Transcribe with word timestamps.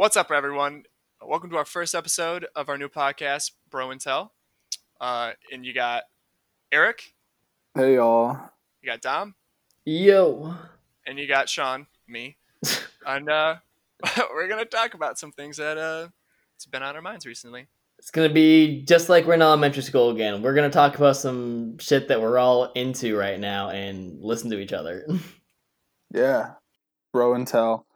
What's 0.00 0.16
up, 0.16 0.30
everyone? 0.30 0.84
Welcome 1.22 1.50
to 1.50 1.58
our 1.58 1.66
first 1.66 1.94
episode 1.94 2.46
of 2.56 2.70
our 2.70 2.78
new 2.78 2.88
podcast, 2.88 3.50
Bro 3.68 3.90
and 3.90 4.00
Tell. 4.00 4.32
Uh, 4.98 5.32
and 5.52 5.62
you 5.62 5.74
got 5.74 6.04
Eric, 6.72 7.12
Hey 7.74 7.96
y'all. 7.96 8.38
you 8.80 8.90
got 8.90 9.02
Dom, 9.02 9.34
Yo. 9.84 10.54
and 11.06 11.18
you 11.18 11.28
got 11.28 11.50
Sean, 11.50 11.86
me. 12.08 12.38
and 13.06 13.28
uh, 13.28 13.56
we're 14.32 14.48
gonna 14.48 14.64
talk 14.64 14.94
about 14.94 15.18
some 15.18 15.32
things 15.32 15.58
that 15.58 15.76
uh, 15.76 16.08
it's 16.56 16.64
been 16.64 16.82
on 16.82 16.96
our 16.96 17.02
minds 17.02 17.26
recently. 17.26 17.66
It's 17.98 18.10
gonna 18.10 18.32
be 18.32 18.80
just 18.86 19.10
like 19.10 19.26
we're 19.26 19.34
in 19.34 19.42
elementary 19.42 19.82
school 19.82 20.08
again. 20.08 20.40
We're 20.40 20.54
gonna 20.54 20.70
talk 20.70 20.96
about 20.96 21.18
some 21.18 21.76
shit 21.76 22.08
that 22.08 22.22
we're 22.22 22.38
all 22.38 22.72
into 22.72 23.18
right 23.18 23.38
now 23.38 23.68
and 23.68 24.18
listen 24.22 24.48
to 24.48 24.58
each 24.60 24.72
other. 24.72 25.06
Yeah. 26.10 26.52
Bro 27.12 27.34
and 27.34 27.46
tell. 27.46 27.86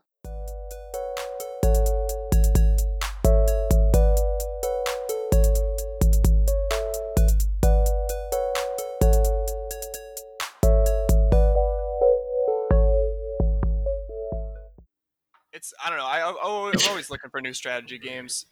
Looking 17.14 17.30
for 17.30 17.40
new 17.40 17.52
strategy 17.52 17.98
games. 17.98 18.46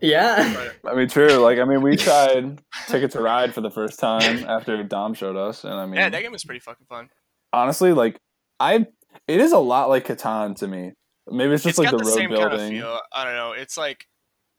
yeah. 0.00 0.70
I 0.84 0.94
mean, 0.94 1.08
true. 1.08 1.36
Like, 1.36 1.58
I 1.58 1.64
mean, 1.64 1.82
we 1.82 1.96
tried 1.96 2.60
Ticket 2.88 3.10
to 3.12 3.22
Ride 3.22 3.54
for 3.54 3.60
the 3.60 3.70
first 3.70 3.98
time 3.98 4.44
after 4.48 4.82
Dom 4.82 5.14
showed 5.14 5.36
us, 5.36 5.64
and 5.64 5.74
I 5.74 5.86
mean, 5.86 5.96
yeah, 5.96 6.10
that 6.10 6.22
game 6.22 6.32
was 6.32 6.44
pretty 6.44 6.60
fucking 6.60 6.86
fun. 6.86 7.08
honestly, 7.52 7.92
like, 7.92 8.18
I 8.60 8.86
it 9.26 9.40
is 9.40 9.52
a 9.52 9.58
lot 9.58 9.88
like 9.88 10.06
Catan 10.06 10.56
to 10.56 10.68
me. 10.68 10.92
Maybe 11.30 11.54
it's 11.54 11.62
just 11.62 11.78
it's 11.78 11.78
like 11.78 11.90
got 11.90 11.98
the 11.98 12.04
the, 12.04 12.10
road 12.10 12.16
same 12.16 12.30
building. 12.30 12.50
kind 12.50 12.62
of 12.62 12.68
feel. 12.68 13.00
I 13.12 13.24
don't 13.24 13.34
know. 13.34 13.52
It's 13.52 13.76
like 13.76 14.06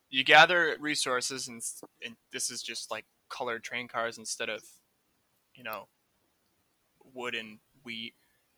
you 0.10 0.24
gather 0.24 0.76
resources, 0.80 1.48
and, 1.48 1.62
and 2.04 2.16
this 2.32 2.50
is 2.50 2.62
just 2.64 2.90
like 2.90 3.06
colored 3.30 3.64
train 3.64 3.88
cars 3.88 4.18
instead 4.18 4.50
of, 4.50 4.64
you 5.56 5.64
know, 5.64 5.88
wood 7.14 7.36
and 7.36 7.60
wheat. 7.84 8.14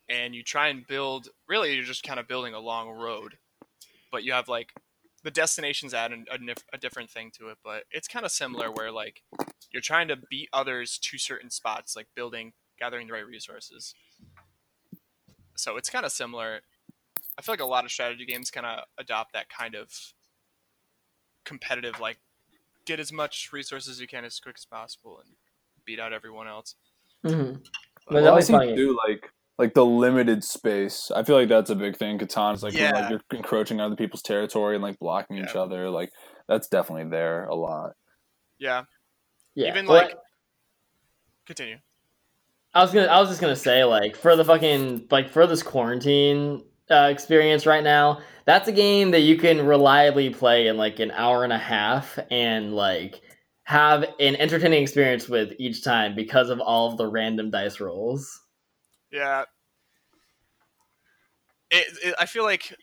And 0.09 0.33
you 0.33 0.44
try 0.44 0.70
and 0.70 0.88
build. 0.88 1.30
Really, 1.47 1.75
you're 1.75 1.83
just 1.83 2.03
kind 2.03 2.20
of 2.20 2.27
building 2.27 2.53
a 2.53 2.59
long 2.59 2.89
road, 2.89 3.38
but 4.11 4.23
you 4.23 4.33
have 4.33 4.47
like 4.47 4.73
the 5.23 5.31
destinations 5.31 5.94
add 5.94 6.11
an, 6.11 6.25
a, 6.31 6.75
a 6.75 6.77
different 6.77 7.09
thing 7.09 7.31
to 7.38 7.50
it. 7.50 7.58
But 7.63 7.83
it's 7.91 8.08
kind 8.08 8.25
of 8.25 8.31
similar, 8.31 8.72
where 8.72 8.91
like 8.91 9.23
you're 9.72 9.81
trying 9.81 10.08
to 10.09 10.16
beat 10.16 10.49
others 10.53 10.97
to 10.99 11.17
certain 11.17 11.49
spots, 11.49 11.95
like 11.95 12.08
building, 12.16 12.53
gathering 12.80 13.08
the 13.08 13.14
right 13.14 13.25
resources. 13.25 13.94
So 15.55 15.77
it's 15.77 15.89
kind 15.89 16.05
of 16.05 16.11
similar. 16.11 16.61
I 17.38 17.41
feel 17.41 17.53
like 17.53 17.59
a 17.59 17.66
lot 17.66 17.86
of 17.86 17.91
strategy 17.91 18.25
games 18.25 18.52
kind 18.52 18.66
of 18.66 18.86
adopt 18.97 19.33
that 19.33 19.49
kind 19.49 19.75
of 19.75 20.14
competitive, 21.44 21.99
like 21.99 22.19
get 22.86 22.99
as 22.99 23.11
much 23.11 23.49
resources 23.52 23.89
as 23.89 24.02
you 24.02 24.08
can 24.08 24.23
as 24.23 24.39
quick 24.39 24.55
as 24.58 24.66
possible 24.66 25.19
and 25.23 25.36
beat 25.86 25.99
out 25.99 26.14
everyone 26.14 26.47
else. 26.47 26.75
Mhm. 27.23 27.66
But 28.05 28.14
Well, 28.14 28.33
I 28.33 28.36
was 28.36 28.47
see 28.47 28.75
do 28.75 28.97
like 29.08 29.31
like 29.58 29.73
the 29.73 29.86
limited 29.86 30.44
space. 30.44 31.11
I 31.16 31.23
feel 31.23 31.36
like 31.36 31.50
that's 31.50 31.69
a 31.69 31.75
big 31.75 31.97
thing. 31.97 32.19
Catan 32.19 32.53
is 32.53 32.63
like 32.63 32.73
when 32.73 32.81
Yeah. 32.83 32.91
like 32.91 33.09
you're 33.09 33.22
encroaching 33.31 33.80
on 33.80 33.88
other 33.88 33.95
people's 33.95 34.22
territory 34.22 34.75
and 34.75 34.83
like 34.83 34.99
blocking 34.99 35.38
each 35.38 35.55
other. 35.55 35.89
Like 35.89 36.11
that's 36.47 36.67
definitely 36.67 37.09
there 37.09 37.45
a 37.45 37.55
lot. 37.55 37.91
Yeah, 38.59 38.83
Yeah. 39.55 39.69
even 39.69 39.86
Well, 39.88 39.97
like 40.03 40.16
continue. 41.45 41.77
I 42.73 42.81
was 42.81 42.94
gonna 42.94 43.08
I 43.08 43.19
was 43.19 43.30
just 43.30 43.41
gonna 43.41 43.55
say, 43.55 43.83
like, 43.83 44.16
for 44.16 44.36
the 44.36 44.45
fucking 44.45 45.08
like 45.09 45.30
for 45.30 45.47
this 45.47 45.64
quarantine 45.64 46.64
uh, 46.92 47.09
experience 47.11 47.66
right 47.66 47.83
now, 47.83 48.19
that's 48.45 48.67
a 48.67 48.71
game 48.71 49.11
that 49.11 49.21
you 49.21 49.38
can 49.38 49.66
reliably 49.66 50.30
play 50.30 50.67
in 50.67 50.77
like 50.77 50.99
an 50.99 51.11
hour 51.11 51.44
and 51.44 51.52
a 51.52 51.58
half 51.58 52.19
and 52.30 52.73
like 52.73 53.21
have 53.64 54.03
an 54.19 54.36
entertaining 54.38 54.81
experience 54.83 55.27
with 55.27 55.53
each 55.59 55.83
time 55.83 56.16
because 56.16 56.49
of 56.49 56.59
all 56.61 56.92
of 56.92 56.98
the 56.98 57.08
random 57.08 57.49
dice 57.52 57.80
rolls. 57.80 58.42
Yeah, 59.12 59.44
it, 61.70 61.98
it, 62.04 62.16
I 62.20 62.26
feel 62.26 62.44
like 62.44 62.76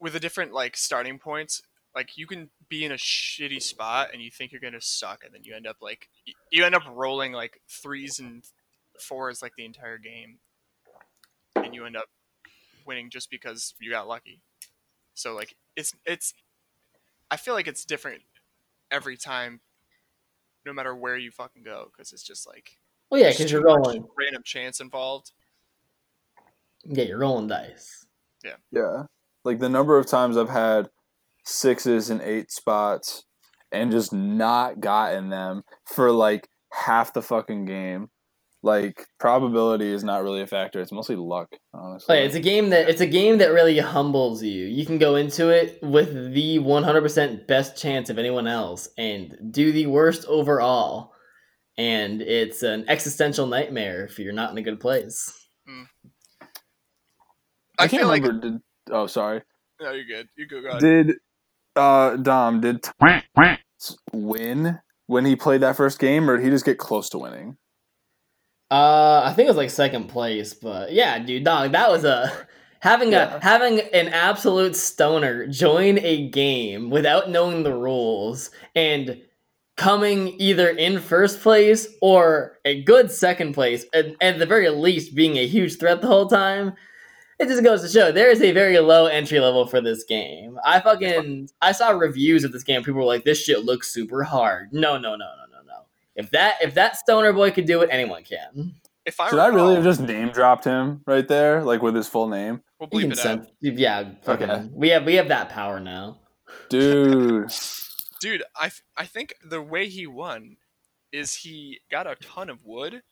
with 0.00 0.12
the 0.12 0.20
different 0.20 0.52
like 0.52 0.76
starting 0.76 1.18
points, 1.18 1.62
like 1.94 2.16
you 2.16 2.26
can 2.26 2.50
be 2.68 2.84
in 2.84 2.92
a 2.92 2.96
shitty 2.96 3.62
spot 3.62 4.10
and 4.12 4.22
you 4.22 4.30
think 4.30 4.52
you're 4.52 4.60
gonna 4.60 4.80
suck, 4.80 5.22
and 5.24 5.34
then 5.34 5.44
you 5.44 5.54
end 5.54 5.66
up 5.66 5.76
like 5.80 6.08
you 6.50 6.64
end 6.64 6.74
up 6.74 6.82
rolling 6.90 7.32
like 7.32 7.60
threes 7.68 8.18
and 8.18 8.44
fours 9.00 9.42
like 9.42 9.52
the 9.56 9.64
entire 9.64 9.98
game, 9.98 10.38
and 11.56 11.74
you 11.74 11.84
end 11.84 11.96
up 11.96 12.06
winning 12.86 13.10
just 13.10 13.30
because 13.30 13.74
you 13.80 13.90
got 13.90 14.08
lucky. 14.08 14.40
So 15.14 15.34
like 15.34 15.56
it's 15.76 15.94
it's, 16.04 16.34
I 17.30 17.36
feel 17.36 17.54
like 17.54 17.66
it's 17.68 17.84
different 17.84 18.22
every 18.90 19.16
time, 19.16 19.60
no 20.64 20.72
matter 20.72 20.94
where 20.94 21.16
you 21.16 21.30
fucking 21.30 21.62
go, 21.62 21.90
because 21.90 22.12
it's 22.12 22.22
just 22.22 22.46
like 22.46 22.78
Well, 23.10 23.20
yeah, 23.20 23.30
because 23.30 23.52
you're 23.52 23.62
rolling. 23.62 24.04
random 24.18 24.42
chance 24.44 24.80
involved. 24.80 25.32
Yeah, 26.84 27.04
you're 27.04 27.18
rolling 27.18 27.48
dice. 27.48 28.06
Yeah, 28.44 28.56
yeah. 28.70 29.02
Like 29.44 29.60
the 29.60 29.68
number 29.68 29.98
of 29.98 30.06
times 30.06 30.36
I've 30.36 30.48
had 30.48 30.88
sixes 31.44 32.10
and 32.10 32.20
eight 32.20 32.50
spots 32.50 33.24
and 33.72 33.90
just 33.90 34.12
not 34.12 34.80
gotten 34.80 35.30
them 35.30 35.62
for 35.84 36.10
like 36.10 36.48
half 36.72 37.12
the 37.12 37.22
fucking 37.22 37.64
game. 37.64 38.08
Like 38.62 39.06
probability 39.20 39.92
is 39.92 40.02
not 40.02 40.24
really 40.24 40.42
a 40.42 40.46
factor. 40.46 40.80
It's 40.80 40.90
mostly 40.90 41.14
luck, 41.14 41.54
honestly. 41.72 42.16
Like, 42.16 42.24
it's 42.24 42.34
a 42.34 42.40
game 42.40 42.70
that 42.70 42.88
it's 42.88 43.00
a 43.00 43.06
game 43.06 43.38
that 43.38 43.52
really 43.52 43.78
humbles 43.78 44.42
you. 44.42 44.66
You 44.66 44.84
can 44.84 44.98
go 44.98 45.14
into 45.14 45.50
it 45.50 45.78
with 45.82 46.34
the 46.34 46.58
100% 46.58 47.46
best 47.46 47.80
chance 47.80 48.10
of 48.10 48.18
anyone 48.18 48.48
else 48.48 48.88
and 48.98 49.36
do 49.52 49.70
the 49.70 49.86
worst 49.86 50.24
overall. 50.26 51.12
And 51.78 52.22
it's 52.22 52.62
an 52.62 52.86
existential 52.88 53.46
nightmare 53.46 54.04
if 54.04 54.18
you're 54.18 54.32
not 54.32 54.50
in 54.50 54.58
a 54.58 54.62
good 54.62 54.80
place. 54.80 55.32
I, 57.78 57.84
I 57.84 57.88
can't 57.88 58.00
feel 58.02 58.08
like 58.08 58.22
remember. 58.22 58.50
Did 58.50 58.60
oh 58.90 59.06
sorry. 59.06 59.42
no, 59.80 59.92
you're 59.92 60.04
good. 60.04 60.28
You 60.36 60.46
go. 60.46 60.62
Go 60.62 60.68
ahead. 60.68 60.80
Did 60.80 61.16
uh 61.76 62.16
Dom 62.16 62.60
did 62.60 62.82
Thomas 62.82 63.58
win 64.12 64.78
when 65.06 65.24
he 65.26 65.36
played 65.36 65.60
that 65.60 65.76
first 65.76 65.98
game, 65.98 66.28
or 66.30 66.36
did 66.36 66.44
he 66.44 66.50
just 66.50 66.64
get 66.64 66.78
close 66.78 67.08
to 67.10 67.18
winning? 67.18 67.56
Uh, 68.70 69.22
I 69.24 69.32
think 69.34 69.46
it 69.46 69.50
was 69.50 69.56
like 69.56 69.70
second 69.70 70.08
place, 70.08 70.52
but 70.52 70.92
yeah, 70.92 71.18
dude, 71.20 71.44
dog, 71.44 71.72
that 71.72 71.88
was 71.90 72.04
a 72.04 72.32
having 72.80 73.12
Yeah. 73.12 73.36
a 73.36 73.40
having 73.44 73.80
an 73.80 74.08
absolute 74.08 74.74
stoner 74.74 75.46
join 75.46 75.98
a 75.98 76.28
game 76.28 76.90
without 76.90 77.30
knowing 77.30 77.62
the 77.62 77.74
rules 77.74 78.50
and 78.74 79.20
coming 79.76 80.34
either 80.40 80.68
in 80.68 81.00
first 81.00 81.40
place 81.42 81.86
or 82.00 82.58
a 82.64 82.82
good 82.82 83.10
second 83.10 83.52
place, 83.52 83.84
and 83.92 84.16
at 84.20 84.38
the 84.38 84.46
very 84.46 84.68
least 84.70 85.14
being 85.14 85.36
a 85.36 85.46
huge 85.46 85.78
threat 85.78 86.00
the 86.00 86.06
whole 86.06 86.26
time. 86.28 86.74
It 87.38 87.48
just 87.48 87.62
goes 87.62 87.82
to 87.82 87.88
show 87.88 88.10
there 88.12 88.30
is 88.30 88.40
a 88.40 88.52
very 88.52 88.78
low 88.78 89.04
entry 89.06 89.40
level 89.40 89.66
for 89.66 89.82
this 89.82 90.04
game. 90.04 90.58
I 90.64 90.80
fucking 90.80 91.50
I 91.60 91.72
saw 91.72 91.90
reviews 91.90 92.44
of 92.44 92.52
this 92.52 92.62
game. 92.62 92.82
People 92.82 93.00
were 93.00 93.04
like, 93.06 93.24
"This 93.24 93.42
shit 93.42 93.62
looks 93.66 93.92
super 93.92 94.22
hard." 94.24 94.72
No, 94.72 94.96
no, 94.96 95.10
no, 95.16 95.26
no, 95.26 95.44
no, 95.52 95.62
no. 95.66 95.80
If 96.14 96.30
that 96.30 96.54
if 96.62 96.72
that 96.74 96.96
stoner 96.96 97.34
boy 97.34 97.50
could 97.50 97.66
do 97.66 97.82
it, 97.82 97.90
anyone 97.92 98.24
can. 98.24 98.74
If 99.04 99.20
I 99.20 99.28
Should 99.28 99.38
I 99.38 99.48
really 99.48 99.74
have 99.74 99.84
just 99.84 100.00
name 100.00 100.30
dropped 100.30 100.64
him 100.64 101.02
right 101.06 101.28
there, 101.28 101.62
like 101.62 101.82
with 101.82 101.94
his 101.94 102.08
full 102.08 102.26
name, 102.26 102.62
We'll 102.80 102.88
bleep 102.88 103.02
can 103.02 103.12
it 103.12 103.26
out. 103.26 103.46
yeah, 103.60 104.04
fucking. 104.22 104.50
Okay. 104.50 104.68
We 104.72 104.88
have 104.88 105.04
we 105.04 105.16
have 105.16 105.28
that 105.28 105.50
power 105.50 105.78
now. 105.78 106.18
dude? 106.70 107.50
Dude, 108.20 108.42
I, 108.56 108.70
I 108.96 109.04
think 109.06 109.34
the 109.44 109.60
way 109.62 109.88
he 109.88 110.06
won 110.06 110.56
is 111.12 111.34
he 111.36 111.80
got 111.90 112.06
a 112.06 112.14
ton 112.16 112.50
of 112.50 112.64
wood 112.64 113.02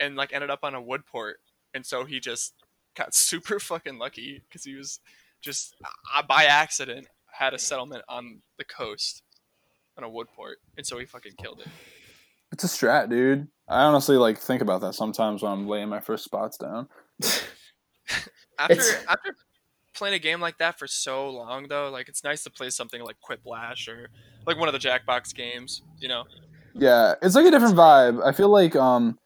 and 0.00 0.16
like 0.16 0.32
ended 0.32 0.50
up 0.50 0.60
on 0.62 0.74
a 0.74 0.80
wood 0.80 1.06
port. 1.06 1.38
And 1.72 1.84
so 1.84 2.04
he 2.04 2.20
just 2.20 2.54
got 2.96 3.14
super 3.14 3.58
fucking 3.58 3.98
lucky 3.98 4.42
because 4.48 4.64
he 4.64 4.74
was 4.74 5.00
just 5.40 5.74
uh, 6.14 6.22
by 6.22 6.44
accident 6.44 7.06
had 7.32 7.52
a 7.54 7.58
settlement 7.58 8.04
on 8.08 8.40
the 8.58 8.64
coast 8.64 9.22
on 9.98 10.04
a 10.04 10.08
wood 10.08 10.28
port. 10.34 10.58
And 10.76 10.86
so 10.86 10.98
he 10.98 11.04
fucking 11.04 11.32
killed 11.42 11.60
it. 11.60 11.68
It's 12.52 12.62
a 12.64 12.68
strat, 12.68 13.10
dude. 13.10 13.48
I 13.68 13.82
honestly 13.82 14.16
like 14.16 14.38
think 14.38 14.62
about 14.62 14.80
that 14.82 14.94
sometimes 14.94 15.42
when 15.42 15.50
I'm 15.50 15.66
laying 15.66 15.88
my 15.88 16.00
first 16.00 16.24
spots 16.24 16.56
down. 16.58 16.88
After 18.58 18.74
It's- 18.74 19.04
after 19.08 19.34
playing 19.94 20.14
a 20.14 20.18
game 20.18 20.40
like 20.40 20.58
that 20.58 20.78
for 20.78 20.86
so 20.86 21.28
long 21.30 21.68
though, 21.68 21.90
like 21.90 22.08
it's 22.08 22.24
nice 22.24 22.42
to 22.44 22.50
play 22.50 22.70
something 22.70 23.02
like 23.02 23.16
Quiplash 23.28 23.88
or 23.88 24.08
like 24.46 24.58
one 24.58 24.68
of 24.68 24.72
the 24.72 24.78
Jackbox 24.78 25.34
games, 25.34 25.82
you 25.98 26.08
know. 26.08 26.24
Yeah, 26.74 27.14
it's 27.22 27.34
like 27.34 27.46
a 27.46 27.50
different 27.50 27.76
vibe. 27.76 28.24
I 28.24 28.32
feel 28.32 28.48
like 28.48 28.76
um 28.76 29.18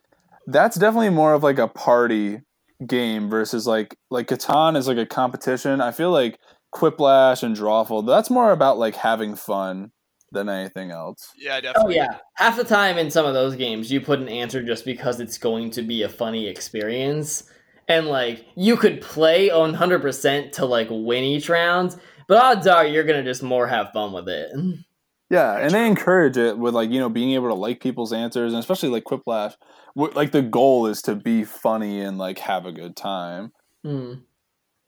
that's 0.46 0.76
definitely 0.76 1.10
more 1.10 1.34
of 1.34 1.42
like 1.42 1.58
a 1.58 1.68
party 1.68 2.42
game 2.86 3.28
versus 3.28 3.66
like 3.66 3.96
like 4.10 4.28
Catan 4.28 4.76
is 4.76 4.86
like 4.88 4.98
a 4.98 5.06
competition. 5.06 5.80
I 5.80 5.90
feel 5.90 6.10
like 6.10 6.38
Quiplash 6.74 7.42
and 7.42 7.56
Drawful, 7.56 8.06
that's 8.06 8.30
more 8.30 8.52
about 8.52 8.78
like 8.78 8.96
having 8.96 9.34
fun 9.34 9.90
than 10.32 10.48
anything 10.48 10.90
else. 10.90 11.32
Yeah, 11.36 11.60
definitely. 11.60 11.98
Oh 11.98 12.02
yeah, 12.02 12.18
half 12.34 12.56
the 12.56 12.64
time 12.64 12.98
in 12.98 13.10
some 13.10 13.26
of 13.26 13.34
those 13.34 13.56
games, 13.56 13.90
you 13.90 14.00
put 14.00 14.20
an 14.20 14.28
answer 14.28 14.62
just 14.62 14.84
because 14.84 15.20
it's 15.20 15.38
going 15.38 15.70
to 15.70 15.82
be 15.82 16.02
a 16.02 16.08
funny 16.08 16.46
experience, 16.46 17.44
and 17.88 18.06
like 18.06 18.44
you 18.56 18.76
could 18.76 19.00
play 19.00 19.48
100% 19.48 20.52
to 20.52 20.66
like 20.66 20.88
win 20.90 21.24
each 21.24 21.48
round, 21.48 21.96
but 22.26 22.38
odds 22.42 22.66
are 22.66 22.86
you're 22.86 23.04
gonna 23.04 23.24
just 23.24 23.42
more 23.42 23.66
have 23.66 23.90
fun 23.92 24.12
with 24.12 24.28
it. 24.28 24.50
Yeah, 25.30 25.58
and 25.58 25.72
they 25.72 25.86
encourage 25.86 26.38
it 26.38 26.56
with 26.56 26.72
like 26.72 26.88
you 26.88 26.98
know 26.98 27.10
being 27.10 27.32
able 27.32 27.48
to 27.48 27.54
like 27.54 27.80
people's 27.82 28.14
answers, 28.14 28.54
and 28.54 28.60
especially 28.60 28.88
like 28.88 29.04
Quiplash. 29.04 29.52
wh- 29.94 30.16
Like 30.16 30.32
the 30.32 30.40
goal 30.40 30.86
is 30.86 31.02
to 31.02 31.14
be 31.14 31.44
funny 31.44 32.00
and 32.00 32.16
like 32.16 32.38
have 32.38 32.64
a 32.64 32.72
good 32.72 32.96
time. 32.96 33.52
Hmm. 33.84 34.14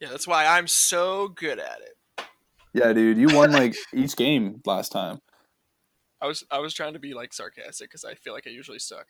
Yeah, 0.00 0.08
that's 0.08 0.26
why 0.26 0.46
I'm 0.46 0.66
so 0.66 1.28
good 1.28 1.58
at 1.58 1.80
it. 1.82 2.24
Yeah, 2.72 2.94
dude, 2.94 3.18
you 3.18 3.36
won 3.36 3.52
like 3.52 3.76
each 3.94 4.16
game 4.16 4.62
last 4.64 4.92
time. 4.92 5.18
I 6.22 6.26
was 6.26 6.42
I 6.50 6.60
was 6.60 6.72
trying 6.72 6.94
to 6.94 6.98
be 6.98 7.12
like 7.12 7.34
sarcastic 7.34 7.90
because 7.90 8.06
I 8.06 8.14
feel 8.14 8.32
like 8.32 8.46
I 8.46 8.50
usually 8.50 8.78
suck. 8.78 9.08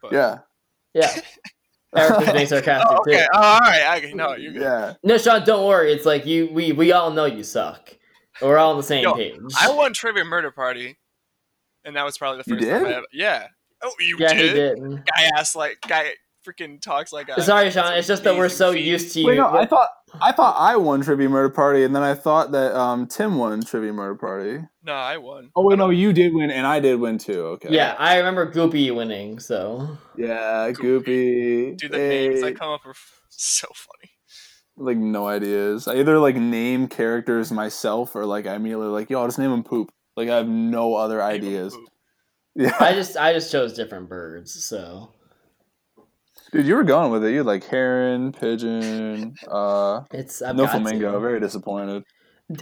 But, 0.00 0.12
Yeah, 0.12 0.38
Yeah. 0.94 1.14
Eric 1.96 2.18
was 2.20 2.28
being 2.32 2.46
sarcastic 2.46 2.88
Oh, 2.90 2.96
okay. 3.00 3.18
too. 3.18 3.26
Oh, 3.34 3.38
all 3.40 3.58
right. 3.60 4.04
I, 4.04 4.12
no, 4.12 4.34
you're 4.36 4.52
good. 4.52 4.62
yeah. 4.62 4.94
No, 5.02 5.18
Sean, 5.18 5.44
don't 5.44 5.66
worry. 5.66 5.92
It's 5.92 6.06
like 6.06 6.24
you 6.26 6.48
we 6.52 6.72
we 6.72 6.92
all 6.92 7.10
know 7.10 7.24
you 7.24 7.42
suck. 7.42 7.96
We're 8.40 8.58
all 8.58 8.70
on 8.70 8.76
the 8.76 8.82
same 8.82 9.02
Yo, 9.02 9.14
page. 9.14 9.38
I 9.60 9.70
won 9.72 9.92
Trivia 9.92 10.24
Murder 10.24 10.50
Party, 10.50 10.98
and 11.84 11.96
that 11.96 12.04
was 12.04 12.16
probably 12.16 12.42
the 12.42 12.50
You 12.50 12.56
first 12.60 12.68
time? 12.70 12.86
I 12.86 12.96
ever. 12.96 13.06
Yeah. 13.12 13.46
Oh, 13.82 13.90
you 13.98 14.16
yeah, 14.18 14.32
he 14.34 14.42
did? 14.42 14.76
did. 14.76 14.96
Guy 15.04 15.30
ass 15.36 15.56
like 15.56 15.78
guy 15.86 16.10
freaking 16.46 16.80
talks 16.80 17.12
like 17.12 17.28
a. 17.28 17.42
Sorry, 17.42 17.70
Sean. 17.70 17.92
It's 17.94 18.06
just 18.08 18.24
that 18.24 18.36
we're 18.36 18.48
so 18.48 18.72
feat. 18.72 18.84
used 18.84 19.12
to 19.14 19.20
you. 19.20 19.26
Wait, 19.26 19.36
no, 19.36 19.48
I 19.48 19.66
thought 19.66 19.88
I 20.20 20.32
thought 20.32 20.56
I 20.58 20.76
won 20.76 21.02
Trivia 21.02 21.28
Murder 21.28 21.50
Party, 21.50 21.84
and 21.84 21.94
then 21.94 22.02
I 22.02 22.14
thought 22.14 22.52
that 22.52 22.74
um 22.74 23.06
Tim 23.06 23.36
won 23.38 23.62
Trivia 23.62 23.92
Murder 23.92 24.14
Party. 24.16 24.60
No, 24.84 24.92
I 24.92 25.16
won. 25.18 25.50
Oh 25.54 25.66
wait, 25.66 25.78
no, 25.78 25.90
you 25.90 26.12
did 26.12 26.34
win, 26.34 26.50
and 26.50 26.66
I 26.66 26.80
did 26.80 26.98
win 27.00 27.18
too. 27.18 27.40
Okay. 27.56 27.68
yeah, 27.70 27.94
I 27.98 28.16
remember 28.18 28.50
Goopy 28.50 28.94
winning. 28.94 29.38
So 29.38 29.96
Yeah, 30.16 30.70
Goopy. 30.72 31.74
Goopy. 31.74 31.76
Dude, 31.78 31.92
the 31.92 31.98
names 31.98 32.40
that 32.42 32.58
come 32.58 32.70
up 32.70 32.84
are 32.86 32.90
f- 32.98 33.20
so 33.28 33.68
funny. 33.74 34.10
like 34.76 34.96
no 34.96 35.26
ideas. 35.28 35.86
I 35.86 35.96
either 35.96 36.18
like 36.18 36.36
name 36.36 36.88
characters 36.88 37.52
myself 37.52 38.14
or 38.16 38.24
like 38.26 38.46
I 38.46 38.54
immediately 38.54 38.86
like, 38.88 39.10
yo, 39.10 39.20
I'll 39.20 39.26
just 39.28 39.38
name 39.38 39.50
them 39.50 39.62
poop. 39.64 39.92
Like 40.16 40.28
I 40.28 40.36
have 40.36 40.48
no 40.48 40.94
other 40.96 41.22
ideas. 41.22 41.76
Yeah, 42.56 42.74
I 42.80 42.94
just 42.94 43.16
I 43.16 43.32
just 43.32 43.52
chose 43.52 43.74
different 43.74 44.08
birds. 44.08 44.64
So 44.64 45.12
dude, 46.52 46.66
you 46.66 46.74
were 46.74 46.84
going 46.84 47.10
with 47.10 47.24
it. 47.24 47.30
You 47.32 47.38
had 47.38 47.46
like 47.46 47.64
heron, 47.64 48.32
pigeon, 48.32 49.34
uh, 49.48 50.02
it's 50.12 50.42
I've 50.42 50.56
no 50.56 50.66
flamingo. 50.66 51.12
to. 51.12 51.20
Very 51.20 51.40
disappointed. 51.40 52.04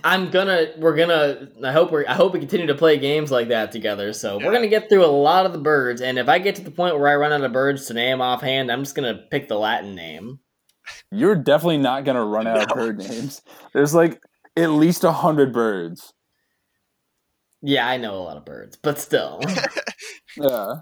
I'm 0.04 0.30
gonna 0.30 0.66
we're 0.76 0.96
gonna 0.96 1.48
I 1.64 1.72
hope 1.72 1.90
we 1.92 2.04
I 2.06 2.12
hope 2.12 2.34
we 2.34 2.40
continue 2.40 2.66
to 2.66 2.74
play 2.74 2.98
games 2.98 3.30
like 3.30 3.48
that 3.48 3.72
together. 3.72 4.12
So 4.12 4.38
Yeah. 4.38 4.46
we're 4.46 4.52
gonna 4.52 4.68
get 4.68 4.90
through 4.90 5.04
a 5.04 5.08
lot 5.08 5.46
of 5.46 5.52
the 5.54 5.58
birds, 5.58 6.02
and 6.02 6.18
if 6.18 6.28
I 6.28 6.38
get 6.38 6.56
to 6.56 6.62
the 6.62 6.70
point 6.70 6.98
where 6.98 7.08
I 7.08 7.16
run 7.16 7.32
out 7.32 7.42
of 7.42 7.52
birds 7.52 7.86
to 7.86 7.94
name 7.94 8.20
offhand, 8.20 8.70
I'm 8.70 8.82
just 8.82 8.94
gonna 8.94 9.14
pick 9.30 9.48
the 9.48 9.58
Latin 9.58 9.94
name. 9.94 10.40
You're 11.10 11.36
definitely 11.36 11.78
not 11.78 12.04
gonna 12.04 12.24
run 12.24 12.46
out 12.46 12.58
of 12.70 12.76
bird 12.76 12.98
names. 12.98 13.40
There's 13.72 13.94
like 13.94 14.20
at 14.58 14.70
least 14.70 15.04
a 15.04 15.12
hundred 15.12 15.54
birds. 15.54 16.12
Yeah, 17.62 17.88
I 17.88 17.96
know 17.96 18.14
a 18.16 18.20
lot 18.22 18.36
of 18.36 18.44
birds, 18.44 18.76
but 18.76 18.98
still, 18.98 19.40
Yeah, 20.36 20.74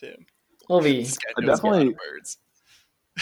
Damn. 0.00 0.26
We'll 0.70 0.80
be. 0.80 1.00
I 1.00 1.02
knows 1.02 1.18
a 1.18 1.36
lot 1.36 1.38
of 1.38 1.46
definitely- 1.46 1.94
birds. 2.12 2.38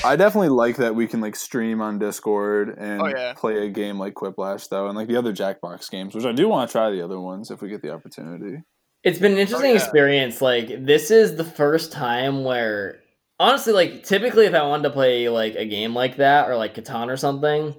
I 0.04 0.14
definitely 0.14 0.50
like 0.50 0.76
that 0.76 0.94
we 0.94 1.08
can 1.08 1.20
like 1.20 1.34
stream 1.34 1.80
on 1.80 1.98
Discord 1.98 2.76
and 2.78 3.02
Oh, 3.02 3.06
yeah. 3.06 3.32
play 3.34 3.66
a 3.66 3.68
game 3.68 3.98
like 3.98 4.14
Quiplash 4.14 4.68
though, 4.68 4.86
and 4.86 4.96
like 4.96 5.08
the 5.08 5.16
other 5.16 5.32
Jackbox 5.32 5.90
games, 5.90 6.14
which 6.14 6.24
I 6.26 6.30
do 6.32 6.46
want 6.48 6.68
to 6.68 6.72
try 6.72 6.90
the 6.90 7.02
other 7.02 7.18
ones 7.18 7.50
if 7.50 7.62
we 7.62 7.68
get 7.68 7.82
the 7.82 7.92
opportunity. 7.92 8.62
It's 9.02 9.18
been 9.18 9.32
an 9.32 9.38
interesting 9.38 9.70
yeah. 9.70 9.76
experience. 9.76 10.40
Like 10.40 10.84
this 10.84 11.10
is 11.10 11.34
the 11.36 11.42
first 11.44 11.90
time 11.90 12.44
where 12.44 13.00
honestly, 13.40 13.72
like 13.72 14.04
typically 14.04 14.46
if 14.46 14.54
I 14.54 14.62
wanted 14.62 14.84
to 14.84 14.90
play 14.90 15.28
like 15.30 15.54
a 15.56 15.64
game 15.64 15.94
like 15.94 16.18
that 16.18 16.48
or 16.48 16.56
like 16.56 16.74
Catan 16.74 17.08
or 17.08 17.16
something, 17.16 17.74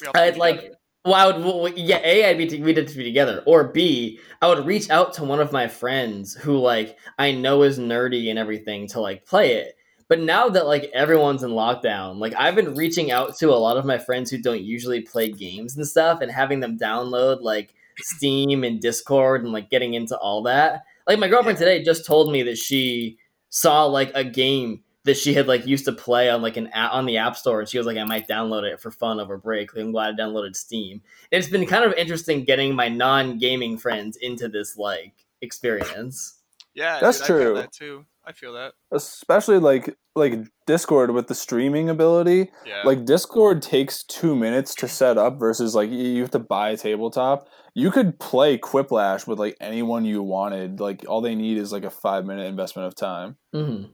We 0.00 0.06
all 0.06 0.12
play 0.12 0.28
I'd 0.28 0.36
like 0.38 0.56
together. 0.60 0.77
Well, 1.04 1.14
I 1.14 1.26
would 1.26 1.44
well, 1.44 1.68
yeah, 1.68 2.00
A, 2.04 2.28
I'd 2.28 2.38
be 2.38 2.46
t- 2.46 2.62
we'd 2.62 2.76
have 2.76 2.86
to 2.86 2.96
be 2.96 3.04
together. 3.04 3.42
Or 3.46 3.64
B, 3.68 4.18
I 4.42 4.48
would 4.48 4.66
reach 4.66 4.90
out 4.90 5.14
to 5.14 5.24
one 5.24 5.40
of 5.40 5.52
my 5.52 5.68
friends 5.68 6.34
who 6.34 6.58
like 6.58 6.98
I 7.18 7.32
know 7.32 7.62
is 7.62 7.78
nerdy 7.78 8.30
and 8.30 8.38
everything 8.38 8.88
to 8.88 9.00
like 9.00 9.24
play 9.24 9.54
it. 9.54 9.74
But 10.08 10.20
now 10.20 10.48
that 10.48 10.66
like 10.66 10.90
everyone's 10.94 11.42
in 11.42 11.50
lockdown, 11.50 12.18
like 12.18 12.34
I've 12.34 12.54
been 12.54 12.74
reaching 12.74 13.10
out 13.10 13.36
to 13.36 13.50
a 13.50 13.56
lot 13.56 13.76
of 13.76 13.84
my 13.84 13.98
friends 13.98 14.30
who 14.30 14.38
don't 14.38 14.62
usually 14.62 15.02
play 15.02 15.30
games 15.30 15.76
and 15.76 15.86
stuff 15.86 16.20
and 16.20 16.32
having 16.32 16.60
them 16.60 16.78
download 16.78 17.42
like 17.42 17.74
Steam 17.98 18.64
and 18.64 18.80
Discord 18.80 19.44
and 19.44 19.52
like 19.52 19.70
getting 19.70 19.94
into 19.94 20.16
all 20.16 20.42
that. 20.44 20.82
Like 21.06 21.18
my 21.18 21.28
girlfriend 21.28 21.58
today 21.58 21.82
just 21.82 22.06
told 22.06 22.32
me 22.32 22.42
that 22.44 22.58
she 22.58 23.18
saw 23.50 23.84
like 23.84 24.10
a 24.14 24.24
game 24.24 24.82
that 25.04 25.16
she 25.16 25.32
had 25.32 25.46
like 25.48 25.66
used 25.66 25.84
to 25.86 25.92
play 25.92 26.28
on 26.28 26.42
like 26.42 26.56
an 26.56 26.66
app 26.68 26.92
on 26.92 27.06
the 27.06 27.16
app 27.16 27.36
store 27.36 27.60
and 27.60 27.68
she 27.68 27.78
was 27.78 27.86
like 27.86 27.96
I 27.96 28.04
might 28.04 28.28
download 28.28 28.64
it 28.64 28.80
for 28.80 28.90
fun 28.90 29.20
over 29.20 29.38
break. 29.38 29.74
Like, 29.74 29.84
I'm 29.84 29.92
glad 29.92 30.14
I 30.14 30.22
downloaded 30.22 30.56
Steam. 30.56 31.00
It's 31.30 31.48
been 31.48 31.66
kind 31.66 31.84
of 31.84 31.92
interesting 31.94 32.44
getting 32.44 32.74
my 32.74 32.88
non-gaming 32.88 33.78
friends 33.78 34.16
into 34.16 34.48
this 34.48 34.76
like 34.76 35.14
experience. 35.40 36.34
Yeah, 36.74 37.00
That's 37.00 37.18
dude, 37.18 37.24
I 37.24 37.26
feel 37.28 37.42
true. 37.42 37.54
that 37.54 37.72
too. 37.72 38.04
I 38.24 38.32
feel 38.32 38.52
that. 38.52 38.74
especially 38.92 39.58
like 39.58 39.96
like 40.14 40.34
Discord 40.66 41.12
with 41.12 41.28
the 41.28 41.34
streaming 41.34 41.88
ability. 41.88 42.50
Yeah. 42.66 42.82
Like 42.84 43.06
Discord 43.06 43.62
takes 43.62 44.02
two 44.02 44.36
minutes 44.36 44.74
to 44.76 44.88
set 44.88 45.16
up 45.16 45.38
versus 45.38 45.74
like 45.74 45.88
you 45.90 45.96
you 45.96 46.20
have 46.22 46.30
to 46.32 46.38
buy 46.38 46.70
a 46.70 46.76
tabletop. 46.76 47.48
You 47.74 47.90
could 47.90 48.18
play 48.18 48.58
Quiplash 48.58 49.26
with 49.26 49.38
like 49.38 49.56
anyone 49.60 50.04
you 50.04 50.22
wanted. 50.22 50.78
Like 50.78 51.06
all 51.08 51.20
they 51.22 51.34
need 51.34 51.56
is 51.56 51.72
like 51.72 51.84
a 51.84 51.90
five 51.90 52.26
minute 52.26 52.46
investment 52.46 52.86
of 52.86 52.94
time. 52.94 53.36
hmm 53.54 53.84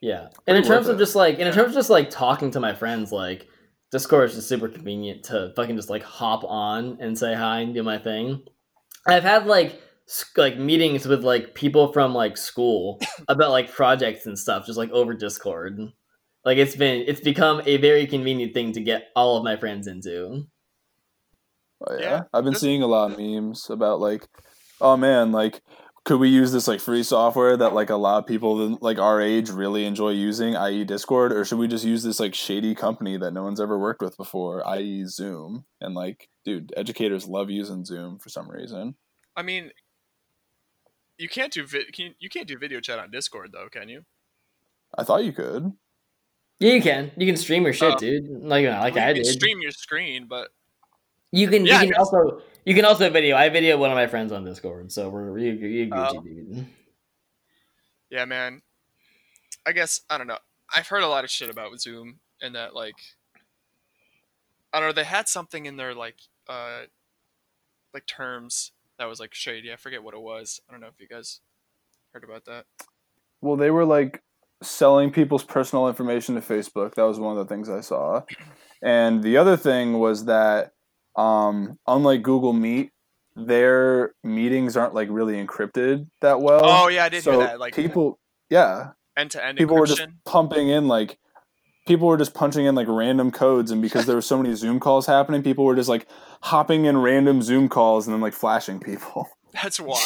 Yeah, 0.00 0.28
and 0.46 0.56
in 0.56 0.62
terms 0.62 0.88
of 0.88 0.98
just 0.98 1.14
like, 1.14 1.38
and 1.38 1.48
in 1.48 1.52
terms 1.52 1.68
of 1.68 1.74
just 1.74 1.90
like 1.90 2.08
talking 2.08 2.50
to 2.52 2.60
my 2.60 2.74
friends, 2.74 3.12
like 3.12 3.46
Discord 3.90 4.30
is 4.30 4.36
just 4.36 4.48
super 4.48 4.68
convenient 4.68 5.24
to 5.24 5.52
fucking 5.56 5.76
just 5.76 5.90
like 5.90 6.02
hop 6.02 6.42
on 6.44 6.96
and 7.00 7.18
say 7.18 7.34
hi 7.34 7.60
and 7.60 7.74
do 7.74 7.82
my 7.82 7.98
thing. 7.98 8.42
I've 9.06 9.24
had 9.24 9.46
like 9.46 9.80
s- 10.08 10.24
like 10.36 10.56
meetings 10.58 11.06
with 11.06 11.22
like 11.22 11.54
people 11.54 11.92
from 11.92 12.14
like 12.14 12.36
school 12.38 12.98
about 13.28 13.50
like 13.50 13.70
projects 13.70 14.24
and 14.26 14.38
stuff, 14.38 14.64
just 14.66 14.78
like 14.78 14.90
over 14.90 15.12
Discord. 15.12 15.78
Like 16.46 16.56
it's 16.56 16.76
been, 16.76 17.04
it's 17.06 17.20
become 17.20 17.60
a 17.66 17.76
very 17.76 18.06
convenient 18.06 18.54
thing 18.54 18.72
to 18.72 18.80
get 18.80 19.08
all 19.14 19.36
of 19.36 19.44
my 19.44 19.56
friends 19.56 19.86
into. 19.86 20.46
Oh, 21.86 21.94
yeah. 21.98 22.00
Yeah, 22.00 22.20
I've 22.32 22.44
been 22.44 22.54
seeing 22.54 22.82
a 22.82 22.86
lot 22.86 23.12
of 23.12 23.18
memes 23.18 23.68
about 23.68 24.00
like, 24.00 24.26
oh 24.80 24.96
man, 24.96 25.32
like 25.32 25.60
could 26.04 26.18
we 26.18 26.28
use 26.28 26.50
this 26.50 26.66
like 26.66 26.80
free 26.80 27.02
software 27.02 27.56
that 27.56 27.74
like 27.74 27.90
a 27.90 27.96
lot 27.96 28.18
of 28.18 28.26
people 28.26 28.78
like 28.80 28.98
our 28.98 29.20
age 29.20 29.50
really 29.50 29.84
enjoy 29.84 30.10
using, 30.10 30.56
i.e. 30.56 30.84
Discord, 30.84 31.32
or 31.32 31.44
should 31.44 31.58
we 31.58 31.68
just 31.68 31.84
use 31.84 32.02
this 32.02 32.18
like 32.18 32.34
shady 32.34 32.74
company 32.74 33.16
that 33.18 33.32
no 33.32 33.42
one's 33.42 33.60
ever 33.60 33.78
worked 33.78 34.00
with 34.02 34.16
before, 34.16 34.66
i.e. 34.68 35.04
Zoom? 35.04 35.64
And 35.80 35.94
like, 35.94 36.28
dude, 36.44 36.72
educators 36.76 37.26
love 37.28 37.50
using 37.50 37.84
Zoom 37.84 38.18
for 38.18 38.30
some 38.30 38.50
reason. 38.50 38.94
I 39.36 39.42
mean, 39.42 39.70
you 41.18 41.28
can't 41.28 41.52
do 41.52 41.66
vid- 41.66 41.92
can 41.92 42.06
you, 42.06 42.12
you 42.18 42.28
can't 42.30 42.48
do 42.48 42.58
video 42.58 42.80
chat 42.80 42.98
on 42.98 43.10
Discord 43.10 43.50
though, 43.52 43.68
can 43.70 43.88
you? 43.88 44.04
I 44.96 45.04
thought 45.04 45.24
you 45.24 45.32
could. 45.32 45.70
Yeah, 46.60 46.72
you 46.72 46.82
can. 46.82 47.10
You 47.16 47.26
can 47.26 47.36
stream 47.36 47.62
your 47.64 47.72
shit, 47.72 47.92
Uh, 47.94 47.96
dude. 47.96 48.24
Like, 48.42 48.62
you 48.62 48.70
know, 48.70 48.80
like 48.80 48.94
Well, 48.94 49.04
I 49.04 49.08
you 49.10 49.14
can 49.16 49.22
did. 49.24 49.32
stream 49.32 49.60
your 49.60 49.70
screen, 49.70 50.26
but 50.28 50.48
You 51.32 51.48
can. 51.48 51.64
Yeah, 51.64 51.82
you 51.82 51.90
can 51.92 51.98
also. 51.98 52.40
You 52.64 52.74
can 52.74 52.84
also 52.84 53.08
video. 53.10 53.36
I 53.36 53.48
video 53.48 53.78
one 53.78 53.90
of 53.90 53.94
my 53.96 54.06
friends 54.06 54.32
on 54.32 54.44
Discord, 54.44 54.92
so 54.92 55.08
we're 55.08 55.38
you, 55.38 55.52
you 55.52 55.86
Gucci, 55.90 56.16
Oh. 56.16 56.20
dude. 56.22 56.66
yeah, 58.10 58.24
man. 58.24 58.62
I 59.66 59.72
guess 59.72 60.00
I 60.10 60.18
don't 60.18 60.26
know. 60.26 60.38
I've 60.74 60.88
heard 60.88 61.02
a 61.02 61.08
lot 61.08 61.24
of 61.24 61.30
shit 61.30 61.50
about 61.50 61.80
Zoom 61.80 62.20
and 62.42 62.54
that 62.54 62.74
like 62.74 62.94
I 64.72 64.80
don't 64.80 64.88
know, 64.88 64.92
they 64.92 65.04
had 65.04 65.28
something 65.28 65.66
in 65.66 65.76
their 65.76 65.94
like 65.94 66.16
uh 66.48 66.82
like 67.94 68.06
terms 68.06 68.72
that 68.98 69.06
was 69.06 69.20
like 69.20 69.34
shady. 69.34 69.72
I 69.72 69.76
forget 69.76 70.02
what 70.02 70.14
it 70.14 70.20
was. 70.20 70.60
I 70.68 70.72
don't 70.72 70.80
know 70.80 70.88
if 70.88 71.00
you 71.00 71.08
guys 71.08 71.40
heard 72.12 72.24
about 72.24 72.44
that. 72.46 72.66
Well, 73.40 73.56
they 73.56 73.70
were 73.70 73.84
like 73.84 74.22
selling 74.62 75.10
people's 75.10 75.44
personal 75.44 75.88
information 75.88 76.34
to 76.34 76.40
Facebook. 76.40 76.94
That 76.94 77.02
was 77.04 77.18
one 77.18 77.36
of 77.36 77.46
the 77.48 77.52
things 77.54 77.68
I 77.70 77.80
saw. 77.80 78.22
And 78.82 79.22
the 79.22 79.38
other 79.38 79.56
thing 79.56 79.98
was 79.98 80.26
that, 80.26 80.72
um, 81.16 81.78
unlike 81.86 82.22
Google 82.22 82.52
Meet, 82.52 82.90
their 83.36 84.14
meetings 84.22 84.76
aren't 84.76 84.94
like 84.94 85.08
really 85.10 85.34
encrypted 85.34 86.06
that 86.20 86.40
well. 86.40 86.62
oh 86.64 86.88
yeah, 86.88 87.04
I 87.04 87.08
did 87.08 87.22
so 87.22 87.32
hear 87.32 87.40
that. 87.40 87.60
Like 87.60 87.74
people, 87.74 88.18
yeah, 88.48 88.90
end 89.16 89.30
to 89.32 89.44
end 89.44 89.58
people 89.58 89.76
were 89.76 89.86
just 89.86 90.02
pumping 90.24 90.68
in 90.68 90.88
like 90.88 91.18
people 91.86 92.06
were 92.08 92.16
just 92.16 92.34
punching 92.34 92.66
in 92.66 92.74
like 92.74 92.88
random 92.88 93.30
codes 93.30 93.70
and 93.70 93.82
because 93.82 94.06
there 94.06 94.16
were 94.16 94.22
so 94.22 94.40
many 94.40 94.54
zoom 94.54 94.78
calls 94.78 95.06
happening 95.06 95.42
people 95.42 95.64
were 95.64 95.74
just 95.74 95.88
like 95.88 96.06
hopping 96.42 96.84
in 96.84 96.98
random 96.98 97.42
zoom 97.42 97.68
calls 97.68 98.06
and 98.06 98.14
then 98.14 98.20
like 98.20 98.34
flashing 98.34 98.78
people 98.80 99.28
That's 99.52 99.80
wild. 99.80 99.98